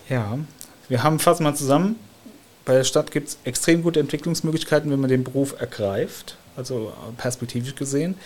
ja, 0.09 0.39
wir 0.89 1.03
haben 1.03 1.19
fast 1.19 1.41
mal 1.41 1.55
zusammen. 1.55 1.99
Bei 2.65 2.75
der 2.75 2.85
Stadt 2.85 3.11
gibt 3.11 3.29
es 3.29 3.39
extrem 3.45 3.83
gute 3.83 4.01
Entwicklungsmöglichkeiten, 4.01 4.91
wenn 4.91 5.01
man 5.01 5.11
den 5.11 5.23
Beruf 5.23 5.61
ergreift 5.61 6.39
also 6.57 6.93
perspektivisch 7.17 7.75
gesehen. 7.75 8.17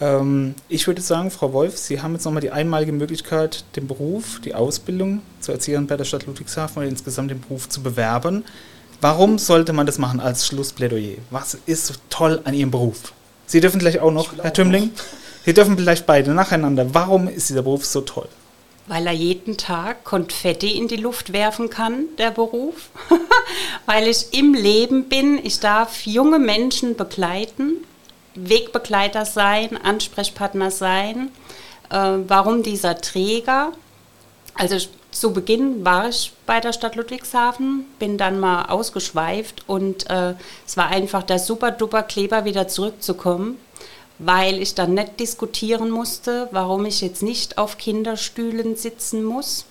Ähm, 0.00 0.54
ich 0.68 0.86
würde 0.86 1.00
sagen, 1.00 1.30
Frau 1.30 1.52
Wolf, 1.52 1.78
Sie 1.78 2.00
haben 2.02 2.12
jetzt 2.12 2.24
nochmal 2.24 2.42
die 2.42 2.50
einmalige 2.50 2.92
Möglichkeit, 2.92 3.64
den 3.76 3.86
Beruf, 3.86 4.40
die 4.44 4.54
Ausbildung 4.54 5.22
zur 5.40 5.54
Erzieherin 5.54 5.86
bei 5.86 5.96
der 5.96 6.04
Stadt 6.04 6.26
Ludwigshafen 6.26 6.78
oder 6.78 6.88
insgesamt 6.88 7.30
den 7.30 7.40
Beruf 7.40 7.68
zu 7.68 7.82
bewerben. 7.82 8.44
Warum 9.00 9.38
sollte 9.38 9.72
man 9.72 9.86
das 9.86 9.98
machen 9.98 10.20
als 10.20 10.46
Schlussplädoyer? 10.46 11.16
Was 11.30 11.56
ist 11.66 11.86
so 11.86 11.94
toll 12.10 12.40
an 12.44 12.54
Ihrem 12.54 12.70
Beruf? 12.70 13.12
Sie 13.46 13.60
dürfen 13.60 13.78
gleich 13.78 14.00
auch 14.00 14.10
noch, 14.10 14.32
Herr 14.42 14.52
Tümmling, 14.52 14.90
Sie 15.44 15.54
dürfen 15.54 15.76
vielleicht 15.76 16.06
beide 16.06 16.32
nacheinander. 16.34 16.92
Warum 16.92 17.28
ist 17.28 17.48
dieser 17.50 17.62
Beruf 17.62 17.84
so 17.84 18.00
toll? 18.00 18.28
Weil 18.88 19.06
er 19.06 19.12
jeden 19.12 19.56
Tag 19.56 20.04
Konfetti 20.04 20.76
in 20.76 20.86
die 20.86 20.96
Luft 20.96 21.32
werfen 21.32 21.70
kann, 21.70 22.04
der 22.18 22.30
Beruf. 22.30 22.90
Weil 23.86 24.06
ich 24.06 24.32
im 24.32 24.54
Leben 24.54 25.08
bin. 25.08 25.44
Ich 25.44 25.58
darf 25.58 26.06
junge 26.06 26.38
Menschen 26.38 26.96
begleiten, 26.96 27.84
Wegbegleiter 28.34 29.24
sein, 29.24 29.76
Ansprechpartner 29.76 30.70
sein. 30.70 31.30
Äh, 31.90 32.18
warum 32.28 32.62
dieser 32.62 33.00
Träger? 33.00 33.72
Also 34.54 34.78
zu 35.16 35.32
Beginn 35.32 35.84
war 35.84 36.08
ich 36.08 36.32
bei 36.44 36.60
der 36.60 36.72
Stadt 36.72 36.94
Ludwigshafen, 36.94 37.86
bin 37.98 38.18
dann 38.18 38.38
mal 38.38 38.66
ausgeschweift 38.66 39.64
und 39.66 40.08
äh, 40.10 40.34
es 40.66 40.76
war 40.76 40.88
einfach 40.88 41.22
der 41.22 41.38
super 41.38 41.70
duper 41.70 42.02
Kleber 42.02 42.44
wieder 42.44 42.68
zurückzukommen, 42.68 43.56
weil 44.18 44.60
ich 44.60 44.74
dann 44.74 44.94
nicht 44.94 45.20
diskutieren 45.20 45.90
musste, 45.90 46.48
warum 46.52 46.86
ich 46.86 47.00
jetzt 47.00 47.22
nicht 47.22 47.58
auf 47.58 47.78
Kinderstühlen 47.78 48.76
sitzen 48.76 49.24
muss 49.24 49.66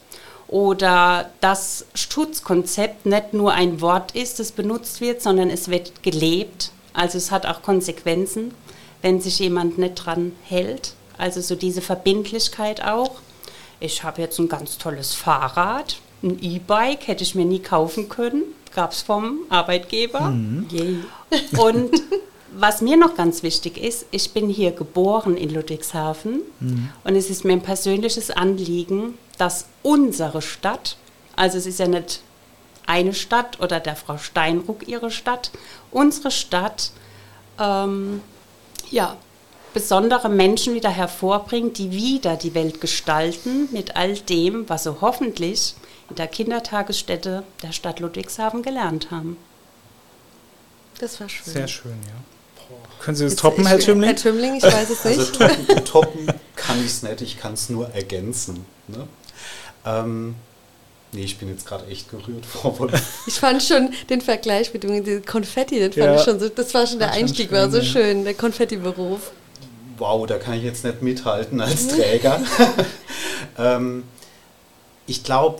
oder 0.47 1.29
das 1.41 1.85
Schutzkonzept 1.95 3.05
nicht 3.05 3.33
nur 3.33 3.53
ein 3.53 3.81
Wort 3.81 4.15
ist, 4.15 4.39
das 4.39 4.51
benutzt 4.51 5.01
wird, 5.01 5.21
sondern 5.21 5.49
es 5.49 5.69
wird 5.69 6.03
gelebt. 6.03 6.71
Also 6.93 7.17
es 7.17 7.31
hat 7.31 7.45
auch 7.45 7.61
Konsequenzen, 7.61 8.53
wenn 9.01 9.19
sich 9.19 9.39
jemand 9.39 9.77
nicht 9.77 9.95
dran 9.95 10.33
hält. 10.43 10.93
Also 11.17 11.41
so 11.41 11.55
diese 11.55 11.81
Verbindlichkeit 11.81 12.83
auch 12.83 13.11
ich 13.79 14.03
habe 14.03 14.21
jetzt 14.21 14.39
ein 14.39 14.47
ganz 14.47 14.77
tolles 14.77 15.13
Fahrrad, 15.13 15.97
ein 16.23 16.39
E-Bike, 16.41 17.07
hätte 17.07 17.23
ich 17.23 17.35
mir 17.35 17.45
nie 17.45 17.59
kaufen 17.59 18.09
können, 18.09 18.43
gab 18.73 18.91
es 18.91 19.01
vom 19.01 19.39
Arbeitgeber. 19.49 20.21
Mhm. 20.21 21.05
Und 21.57 21.91
was 22.57 22.81
mir 22.81 22.97
noch 22.97 23.15
ganz 23.15 23.43
wichtig 23.43 23.77
ist, 23.77 24.05
ich 24.11 24.31
bin 24.31 24.49
hier 24.49 24.71
geboren 24.71 25.35
in 25.35 25.53
Ludwigshafen 25.53 26.41
mhm. 26.59 26.89
und 27.03 27.15
es 27.15 27.29
ist 27.29 27.43
mir 27.43 27.53
ein 27.53 27.61
persönliches 27.61 28.31
Anliegen, 28.31 29.17
dass 29.37 29.65
unsere 29.83 30.41
Stadt, 30.41 30.97
also 31.35 31.57
es 31.57 31.65
ist 31.65 31.79
ja 31.79 31.87
nicht 31.87 32.21
eine 32.87 33.13
Stadt 33.13 33.59
oder 33.59 33.79
der 33.79 33.95
Frau 33.95 34.17
Steinruck 34.17 34.87
ihre 34.87 35.11
Stadt, 35.11 35.51
unsere 35.91 36.31
Stadt 36.31 36.91
ähm, 37.59 38.21
ja, 38.89 39.17
besondere 39.73 40.29
Menschen 40.29 40.75
wieder 40.75 40.89
hervorbringt, 40.89 41.77
die 41.77 41.91
wieder 41.91 42.37
die 42.37 42.53
Welt 42.53 42.79
gestalten 42.79 43.67
mit 43.71 43.97
all 43.97 44.13
dem, 44.13 44.69
was 44.69 44.83
sie 44.83 45.01
hoffentlich 45.01 45.75
in 46.09 46.15
der 46.15 46.27
Kindertagesstätte 46.27 47.43
der 47.63 47.71
Stadt 47.73 47.99
Ludwigshafen 47.99 48.61
gelernt 48.61 49.11
haben. 49.11 49.37
Das 50.99 51.19
war 51.19 51.27
schön. 51.27 51.51
Sehr 51.51 51.67
schön, 51.67 51.99
ja. 52.07 52.34
Können 52.99 53.17
Sie 53.17 53.25
das 53.25 53.35
toppen, 53.35 53.65
Herr 53.65 53.79
Tümmling? 53.79 54.09
Herr 54.09 54.15
Tümmling, 54.15 54.55
ich 54.55 54.63
weiß 54.63 54.89
es 54.89 55.05
also 55.05 55.21
nicht. 55.21 55.41
Also 55.41 55.55
toppen, 55.55 55.85
toppen 55.85 56.27
kann 56.55 56.79
ich 56.79 56.87
es 56.87 57.03
nicht, 57.03 57.21
ich 57.21 57.39
kann 57.39 57.53
es 57.53 57.69
nur 57.69 57.89
ergänzen. 57.89 58.65
Ne? 58.87 59.07
Ähm, 59.85 60.35
Nee, 61.11 61.23
ich 61.23 61.37
bin 61.37 61.47
jetzt 61.47 61.65
gerade 61.65 61.85
echt 61.87 62.09
gerührt, 62.09 62.45
Frau 62.45 62.77
Wolf. 62.77 63.01
Ich 63.25 63.35
fand 63.35 63.63
schon 63.63 63.93
den 64.09 64.19
Vergleich 64.19 64.73
mit 64.73 64.83
dem 64.83 65.25
Konfetti, 65.25 65.79
den 65.79 65.93
fand 65.93 66.05
ja, 66.07 66.15
ich 66.15 66.23
schon 66.23 66.41
so, 66.41 66.49
das 66.49 66.73
war 66.73 66.85
schon 66.85 66.99
der 66.99 67.11
Einstieg, 67.11 67.47
schön, 67.47 67.57
war 67.57 67.71
so 67.71 67.77
ja. 67.77 67.83
schön, 67.85 68.25
der 68.25 68.33
Konfetti-Beruf 68.33 69.31
wow, 69.97 70.25
da 70.25 70.37
kann 70.37 70.55
ich 70.55 70.63
jetzt 70.63 70.83
nicht 70.83 71.01
mithalten 71.01 71.61
als 71.61 71.87
Träger. 71.87 72.41
ähm, 73.57 74.03
ich 75.07 75.23
glaube, 75.23 75.59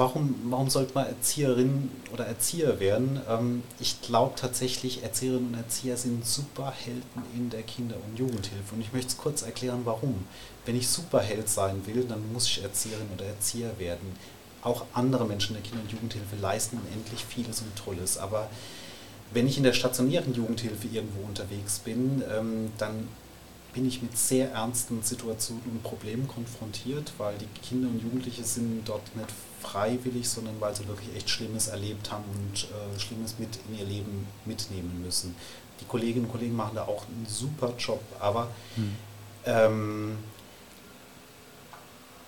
warum, 0.00 0.34
warum 0.44 0.70
sollte 0.70 0.94
man 0.94 1.06
Erzieherin 1.06 1.90
oder 2.12 2.26
Erzieher 2.26 2.80
werden? 2.80 3.20
Ähm, 3.28 3.62
ich 3.78 4.00
glaube 4.00 4.34
tatsächlich, 4.34 5.02
Erzieherinnen 5.02 5.48
und 5.48 5.54
Erzieher 5.54 5.96
sind 5.96 6.26
Superhelden 6.26 7.22
in 7.36 7.50
der 7.50 7.62
Kinder- 7.62 7.98
und 8.08 8.18
Jugendhilfe. 8.18 8.74
Und 8.74 8.80
ich 8.80 8.92
möchte 8.92 9.08
es 9.08 9.18
kurz 9.18 9.42
erklären, 9.42 9.82
warum. 9.84 10.24
Wenn 10.64 10.74
ich 10.74 10.88
Superheld 10.88 11.48
sein 11.48 11.86
will, 11.86 12.04
dann 12.04 12.32
muss 12.32 12.46
ich 12.46 12.62
Erzieherin 12.62 13.08
oder 13.14 13.26
Erzieher 13.26 13.78
werden. 13.78 14.16
Auch 14.62 14.86
andere 14.94 15.26
Menschen 15.26 15.54
in 15.54 15.62
der 15.62 15.70
Kinder- 15.70 15.84
und 15.84 15.92
Jugendhilfe 15.92 16.36
leisten 16.40 16.78
unendlich 16.78 17.24
vieles 17.24 17.60
und 17.60 17.76
Tolles. 17.76 18.16
Aber 18.16 18.48
wenn 19.32 19.46
ich 19.46 19.58
in 19.58 19.64
der 19.64 19.74
stationären 19.74 20.34
Jugendhilfe 20.34 20.88
irgendwo 20.90 21.26
unterwegs 21.26 21.78
bin, 21.78 22.22
ähm, 22.34 22.72
dann 22.78 23.06
bin 23.74 23.86
ich 23.86 24.02
mit 24.02 24.16
sehr 24.16 24.50
ernsten 24.50 25.02
Situationen 25.02 25.62
und 25.70 25.82
Problemen 25.82 26.26
konfrontiert, 26.26 27.12
weil 27.18 27.34
die 27.38 27.46
Kinder 27.60 27.88
und 27.88 28.02
Jugendliche 28.02 28.42
sind 28.42 28.82
dort 28.84 29.14
nicht 29.14 29.28
freiwillig, 29.60 30.28
sondern 30.28 30.60
weil 30.60 30.74
sie 30.74 30.86
wirklich 30.88 31.14
echt 31.14 31.30
Schlimmes 31.30 31.68
erlebt 31.68 32.10
haben 32.10 32.24
und 32.34 32.64
äh, 32.64 32.98
Schlimmes 32.98 33.38
mit 33.38 33.58
in 33.68 33.78
ihr 33.78 33.84
Leben 33.84 34.26
mitnehmen 34.44 35.02
müssen. 35.04 35.34
Die 35.80 35.84
Kolleginnen 35.84 36.26
und 36.26 36.32
Kollegen 36.32 36.56
machen 36.56 36.74
da 36.74 36.84
auch 36.84 37.06
einen 37.06 37.26
super 37.26 37.72
Job, 37.78 38.02
aber 38.18 38.48
hm. 38.74 38.96
ähm, 39.46 40.18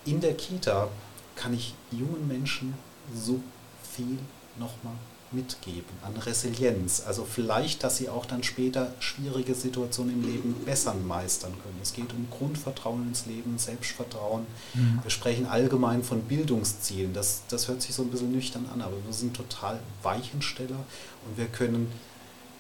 in 0.05 0.21
der 0.21 0.35
Kita 0.35 0.89
kann 1.37 1.55
ich 1.55 1.75
jungen 1.91 2.27
Menschen 2.29 2.75
so 3.15 3.41
viel 3.83 4.19
nochmal 4.59 4.95
mitgeben 5.33 5.91
an 6.03 6.17
Resilienz. 6.17 7.03
Also 7.07 7.25
vielleicht, 7.25 7.85
dass 7.85 7.97
sie 7.97 8.09
auch 8.09 8.27
dann 8.27 8.43
später 8.43 8.93
schwierige 9.01 9.55
Situationen 9.55 10.15
im 10.15 10.23
Leben 10.23 10.55
besser 10.65 10.95
meistern 10.95 11.53
können. 11.63 11.79
Es 11.83 11.93
geht 11.93 12.13
um 12.13 12.29
Grundvertrauen 12.31 13.09
ins 13.09 13.27
Leben, 13.27 13.59
Selbstvertrauen. 13.59 14.47
Mhm. 14.75 15.01
Wir 15.03 15.11
sprechen 15.11 15.47
allgemein 15.47 16.03
von 16.03 16.23
Bildungszielen. 16.23 17.13
Das, 17.13 17.43
das 17.49 17.69
hört 17.69 17.83
sich 17.83 17.95
so 17.95 18.03
ein 18.03 18.11
bisschen 18.11 18.33
nüchtern 18.33 18.69
an, 18.73 18.81
aber 18.81 18.97
wir 19.05 19.13
sind 19.13 19.35
total 19.37 19.81
Weichensteller 20.03 20.85
und 21.27 21.37
wir 21.37 21.47
können 21.47 21.91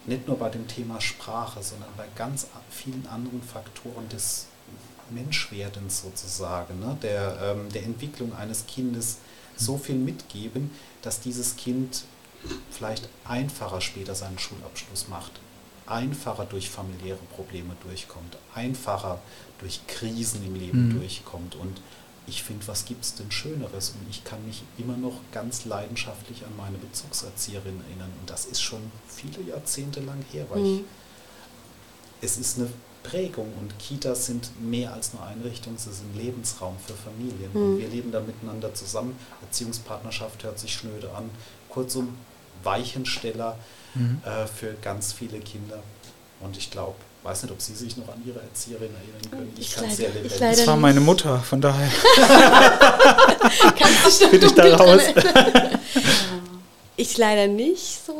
nicht 0.06 0.26
nur 0.26 0.36
bei 0.36 0.48
dem 0.48 0.66
Thema 0.66 1.00
Sprache, 1.00 1.62
sondern 1.62 1.90
bei 1.96 2.06
ganz 2.16 2.48
vielen 2.70 3.06
anderen 3.06 3.42
Faktoren 3.42 4.08
des 4.08 4.46
Menschwerdens 5.10 6.02
sozusagen, 6.02 6.80
ne, 6.80 6.96
der, 7.02 7.38
ähm, 7.42 7.70
der 7.72 7.84
Entwicklung 7.84 8.34
eines 8.34 8.66
Kindes 8.66 9.18
so 9.56 9.76
viel 9.76 9.96
mitgeben, 9.96 10.70
dass 11.02 11.20
dieses 11.20 11.56
Kind 11.56 12.04
vielleicht 12.70 13.08
einfacher 13.24 13.80
später 13.80 14.14
seinen 14.14 14.38
Schulabschluss 14.38 15.08
macht, 15.08 15.32
einfacher 15.86 16.44
durch 16.44 16.70
familiäre 16.70 17.18
Probleme 17.34 17.76
durchkommt, 17.82 18.36
einfacher 18.54 19.20
durch 19.58 19.80
Krisen 19.86 20.44
im 20.44 20.54
Leben 20.54 20.88
mhm. 20.88 21.00
durchkommt. 21.00 21.54
Und 21.54 21.80
ich 22.26 22.42
finde, 22.42 22.66
was 22.68 22.84
gibt 22.84 23.04
es 23.04 23.14
denn 23.14 23.30
Schöneres? 23.30 23.90
Und 23.90 24.08
ich 24.10 24.24
kann 24.24 24.44
mich 24.46 24.62
immer 24.78 24.96
noch 24.96 25.20
ganz 25.32 25.64
leidenschaftlich 25.64 26.44
an 26.44 26.56
meine 26.56 26.78
Bezugserzieherin 26.78 27.80
erinnern. 27.88 28.12
Und 28.20 28.30
das 28.30 28.46
ist 28.46 28.62
schon 28.62 28.80
viele 29.08 29.42
Jahrzehnte 29.42 30.00
lang 30.00 30.24
her, 30.30 30.46
weil 30.50 30.60
mhm. 30.60 30.76
ich, 30.78 30.84
es 32.20 32.36
ist 32.38 32.58
eine 32.58 32.68
Prägung 33.02 33.52
und 33.60 33.76
Kitas 33.80 34.26
sind 34.26 34.50
mehr 34.62 34.92
als 34.92 35.12
nur 35.12 35.24
Einrichtungen, 35.24 35.76
sie 35.76 35.92
sind 35.92 36.16
Lebensraum 36.16 36.76
für 36.84 36.94
Familien. 36.94 37.50
Mhm. 37.52 37.62
Und 37.62 37.78
wir 37.78 37.88
leben 37.88 38.12
da 38.12 38.20
miteinander 38.20 38.72
zusammen. 38.74 39.16
Erziehungspartnerschaft 39.42 40.44
hört 40.44 40.58
sich 40.58 40.72
schnöde 40.72 41.12
an. 41.14 41.28
Kurzum, 41.68 42.16
Weichensteller 42.64 43.58
mhm. 43.94 44.20
äh, 44.24 44.46
für 44.46 44.74
ganz 44.82 45.12
viele 45.12 45.40
Kinder. 45.40 45.82
Und 46.40 46.56
ich 46.56 46.70
glaube, 46.70 46.94
weiß 47.22 47.44
nicht, 47.44 47.52
ob 47.52 47.60
Sie 47.60 47.74
sich 47.74 47.96
noch 47.96 48.08
an 48.08 48.22
Ihre 48.26 48.40
Erzieherin 48.40 48.90
erinnern 48.94 49.30
können. 49.30 49.52
Ich, 49.56 49.68
ich 49.68 49.76
kann 49.76 49.90
sehr 49.90 50.08
lebendig. 50.08 50.38
Das 50.38 50.66
war 50.66 50.76
meine 50.76 51.00
Mutter, 51.00 51.38
von 51.38 51.60
daher 51.60 51.88
bin 54.30 54.42
ich 54.42 54.54
da 54.54 54.76
raus. 54.76 55.02
Ich 56.94 57.16
leider 57.16 57.48
nicht 57.48 58.04
so, 58.06 58.12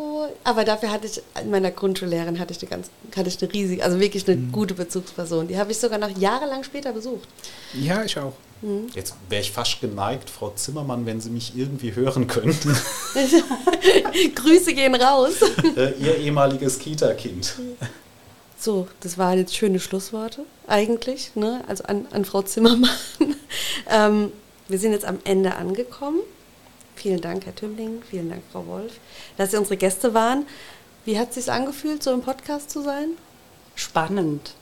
aber 0.45 0.65
dafür 0.65 0.91
hatte 0.91 1.07
ich 1.07 1.23
in 1.41 1.51
meiner 1.51 1.71
Grundschullehrerin 1.71 2.39
hatte 2.39 2.53
ich 2.53 2.61
eine 2.61 2.71
ganz, 2.71 2.91
hatte 3.17 3.29
ich 3.29 3.43
eine 3.43 3.53
riesige, 3.53 3.85
also 3.85 4.01
wirklich 4.01 4.27
eine 4.29 4.37
mhm. 4.37 4.53
gute 4.53 4.75
Bezugsperson. 4.75 5.49
Die 5.49 5.59
habe 5.59 5.73
ich 5.73 5.79
sogar 5.79 5.99
noch 5.99 6.17
jahrelang 6.17 6.65
später 6.65 6.93
besucht. 6.93 7.29
Ja, 7.75 8.03
ich 8.05 8.19
auch. 8.19 8.35
Mhm. 8.63 8.87
Jetzt 8.95 9.15
wäre 9.29 9.43
ich 9.43 9.51
fast 9.51 9.81
geneigt, 9.81 10.31
Frau 10.31 10.51
Zimmermann, 10.51 11.05
wenn 11.07 11.21
Sie 11.21 11.31
mich 11.31 11.57
irgendwie 11.57 11.95
hören 11.95 12.27
könnten. 12.27 12.77
Grüße 14.35 14.75
gehen 14.75 14.95
raus. 14.95 15.35
Äh, 15.77 15.93
ihr 16.01 16.19
ehemaliges 16.19 16.79
Kita-Kind. 16.79 17.55
So, 18.59 18.89
das 19.01 19.17
waren 19.17 19.39
jetzt 19.39 19.57
schöne 19.57 19.81
Schlussworte 19.81 20.45
eigentlich, 20.67 21.35
ne? 21.35 21.65
also 21.67 21.85
an, 21.85 22.07
an 22.11 22.25
Frau 22.25 22.43
Zimmermann. 22.43 22.91
ähm, 23.91 24.33
wir 24.69 24.79
sind 24.79 24.93
jetzt 24.93 25.05
am 25.05 25.19
Ende 25.25 25.55
angekommen. 25.55 26.21
Vielen 27.03 27.21
Dank, 27.21 27.47
Herr 27.47 27.55
Tümmling, 27.57 28.01
vielen 28.09 28.31
Dank, 28.31 28.45
Frau 28.53 28.65
Wolf, 28.67 28.93
dass 29.37 29.51
Sie 29.51 29.57
unsere 29.57 29.77
Gäste 29.77 30.15
waren. 30.15 30.47
Wie 31.05 31.19
hat 31.19 31.31
es 31.31 31.35
sich 31.35 31.53
angefühlt, 31.53 32.01
so 32.01 32.13
im 32.13 32.23
Podcast 32.23 32.71
zu 32.71 32.81
sein? 32.81 33.09
Spannend. 33.75 34.55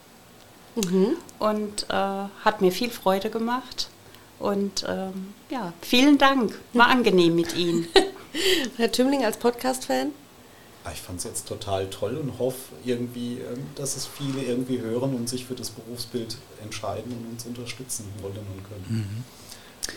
Mhm. 0.74 1.16
Und 1.38 1.84
äh, 1.90 1.92
hat 1.92 2.62
mir 2.62 2.72
viel 2.72 2.88
Freude 2.88 3.28
gemacht. 3.28 3.90
Und 4.38 4.86
ähm, 4.88 5.34
ja, 5.50 5.74
vielen 5.82 6.16
Dank. 6.16 6.58
War 6.72 6.86
angenehm 6.88 7.34
mit 7.34 7.54
Ihnen. 7.54 7.86
Herr 8.78 8.90
Tümmling 8.90 9.22
als 9.22 9.36
Podcast-Fan? 9.36 10.12
Ah, 10.84 10.92
Ich 10.94 11.00
fand 11.02 11.18
es 11.18 11.24
jetzt 11.24 11.46
total 11.46 11.90
toll 11.90 12.16
und 12.16 12.38
hoffe 12.38 12.72
irgendwie, 12.86 13.32
ähm, 13.34 13.66
dass 13.74 13.98
es 13.98 14.06
viele 14.06 14.42
irgendwie 14.42 14.80
hören 14.80 15.14
und 15.14 15.28
sich 15.28 15.44
für 15.44 15.54
das 15.54 15.68
Berufsbild 15.68 16.38
entscheiden 16.62 17.12
und 17.12 17.32
uns 17.32 17.44
unterstützen 17.44 18.06
wollen 18.22 18.38
und 18.38 18.66
können. 18.66 19.24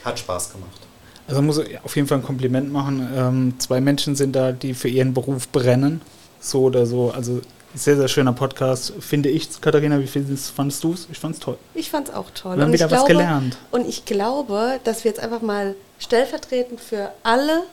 Hat 0.03 0.19
Spaß 0.19 0.51
gemacht. 0.51 0.81
Also 1.27 1.41
muss 1.41 1.57
ich 1.57 1.79
auf 1.83 1.95
jeden 1.95 2.07
Fall 2.07 2.19
ein 2.19 2.23
Kompliment 2.23 2.71
machen. 2.71 3.07
Ähm, 3.15 3.53
zwei 3.59 3.81
Menschen 3.81 4.15
sind 4.15 4.35
da, 4.35 4.51
die 4.51 4.73
für 4.73 4.89
ihren 4.89 5.13
Beruf 5.13 5.49
brennen. 5.49 6.01
So 6.39 6.63
oder 6.63 6.85
so. 6.85 7.11
Also 7.11 7.41
sehr, 7.75 7.95
sehr 7.95 8.07
schöner 8.07 8.33
Podcast, 8.33 8.93
finde 8.99 9.29
ich. 9.29 9.49
Katharina, 9.61 9.99
wie 9.99 10.07
findest, 10.07 10.51
fandest 10.51 10.83
du 10.83 10.93
es? 10.93 11.07
Ich 11.11 11.17
fand 11.19 11.35
es 11.35 11.41
toll. 11.41 11.57
Ich 11.73 11.89
fand 11.89 12.09
es 12.09 12.13
auch 12.13 12.29
toll. 12.31 12.57
Wir 12.57 12.63
haben 12.63 12.69
Und 12.69 12.75
ich 12.75 12.81
wieder 12.81 12.91
was 12.91 13.05
gelernt. 13.05 13.57
Und 13.71 13.87
ich 13.87 14.05
glaube, 14.05 14.79
dass 14.83 15.03
wir 15.03 15.09
jetzt 15.09 15.19
einfach 15.19 15.41
mal 15.41 15.75
stellvertretend 15.97 16.79
für 16.79 17.11
alle 17.23 17.63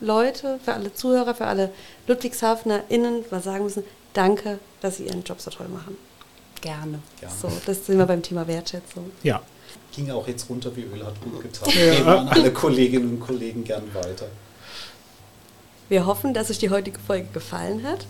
Leute, 0.00 0.60
für 0.64 0.74
alle 0.74 0.94
Zuhörer, 0.94 1.34
für 1.34 1.46
alle 1.46 1.70
LudwigshafnerInnen 2.06 3.24
mal 3.30 3.42
sagen 3.42 3.64
müssen, 3.64 3.84
danke, 4.12 4.58
dass 4.80 4.98
sie 4.98 5.06
ihren 5.06 5.24
Job 5.24 5.40
so 5.40 5.50
toll 5.50 5.68
machen. 5.68 5.96
Gerne. 6.60 7.00
Ja. 7.20 7.28
So, 7.30 7.50
das 7.66 7.86
sind 7.86 7.98
wir 7.98 8.06
beim 8.06 8.22
Thema 8.22 8.46
Wertschätzung. 8.46 9.10
Ja. 9.22 9.40
Ging 9.94 10.10
auch 10.10 10.28
jetzt 10.28 10.48
runter 10.50 10.74
wie 10.76 10.82
Öl, 10.82 11.04
hat 11.04 11.20
gut 11.20 11.42
getan. 11.42 11.72
Geben 11.72 12.08
an 12.08 12.28
alle 12.28 12.52
Kolleginnen 12.52 13.10
und 13.10 13.20
Kollegen 13.20 13.64
gern 13.64 13.82
weiter. 13.94 14.26
Wir 15.88 16.06
hoffen, 16.06 16.34
dass 16.34 16.50
euch 16.50 16.58
die 16.58 16.70
heutige 16.70 16.98
Folge 16.98 17.28
gefallen 17.32 17.82
hat 17.84 18.06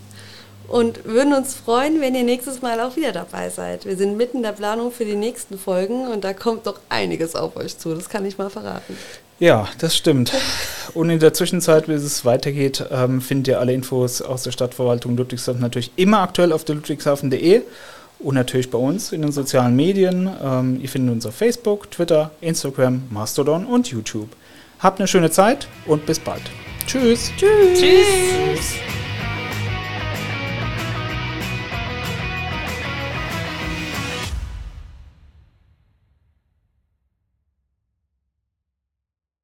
und 0.69 1.05
würden 1.05 1.35
uns 1.35 1.55
freuen, 1.55 2.01
wenn 2.01 2.15
ihr 2.15 2.25
nächstes 2.25 2.63
Mal 2.63 2.81
auch 2.81 2.97
wieder 2.97 3.13
dabei 3.13 3.51
seid. 3.51 3.85
Wir 3.85 3.97
sind 3.97 4.17
mitten 4.17 4.39
in 4.39 4.43
der 4.43 4.53
Planung 4.53 4.91
für 4.91 5.05
die 5.05 5.15
nächsten 5.15 5.59
Folgen 5.59 6.09
und 6.09 6.25
da 6.25 6.33
kommt 6.33 6.65
noch 6.65 6.81
einiges 6.89 7.35
auf 7.35 7.57
euch 7.57 7.79
zu, 7.79 7.95
das 7.95 8.09
kann 8.09 8.25
ich 8.25 8.39
mal 8.39 8.51
verraten. 8.51 8.97
Ja, 9.39 9.69
das 9.79 9.95
stimmt. 9.95 10.33
Und 10.95 11.11
in 11.11 11.19
der 11.19 11.35
Zwischenzeit, 11.35 11.87
bis 11.87 12.03
es 12.03 12.25
weitergeht, 12.25 12.87
ähm, 12.91 13.21
findet 13.21 13.49
ihr 13.49 13.61
alle 13.61 13.75
Infos 13.75 14.23
aus 14.23 14.45
der 14.45 14.51
Stadtverwaltung 14.51 15.15
Ludwigshafen 15.17 15.61
natürlich 15.61 15.93
immer 15.97 16.21
aktuell 16.21 16.53
auf 16.53 16.65
der 16.65 16.77
ludwigshafen.de 16.77 17.63
und 18.19 18.35
natürlich 18.35 18.71
bei 18.71 18.79
uns 18.79 19.13
in 19.13 19.23
den 19.23 19.33
sozialen 19.33 19.77
Medien. 19.77 20.31
Ähm, 20.43 20.81
ihr 20.81 20.89
findet 20.89 21.15
uns 21.15 21.27
auf 21.27 21.35
Facebook, 21.35 21.91
Twitter, 21.91 22.31
Instagram, 22.41 23.03
Mastodon 23.11 23.67
und 23.67 23.89
YouTube. 23.89 24.29
Habt 24.79 25.01
eine 25.01 25.09
schöne 25.09 25.31
Zeit 25.31 25.69
und 25.87 26.07
bis 26.07 26.19
bald. 26.19 26.43
Tschüss. 26.87 27.33
Tschüss. 27.37 27.81
Tschüss. 27.81 29.06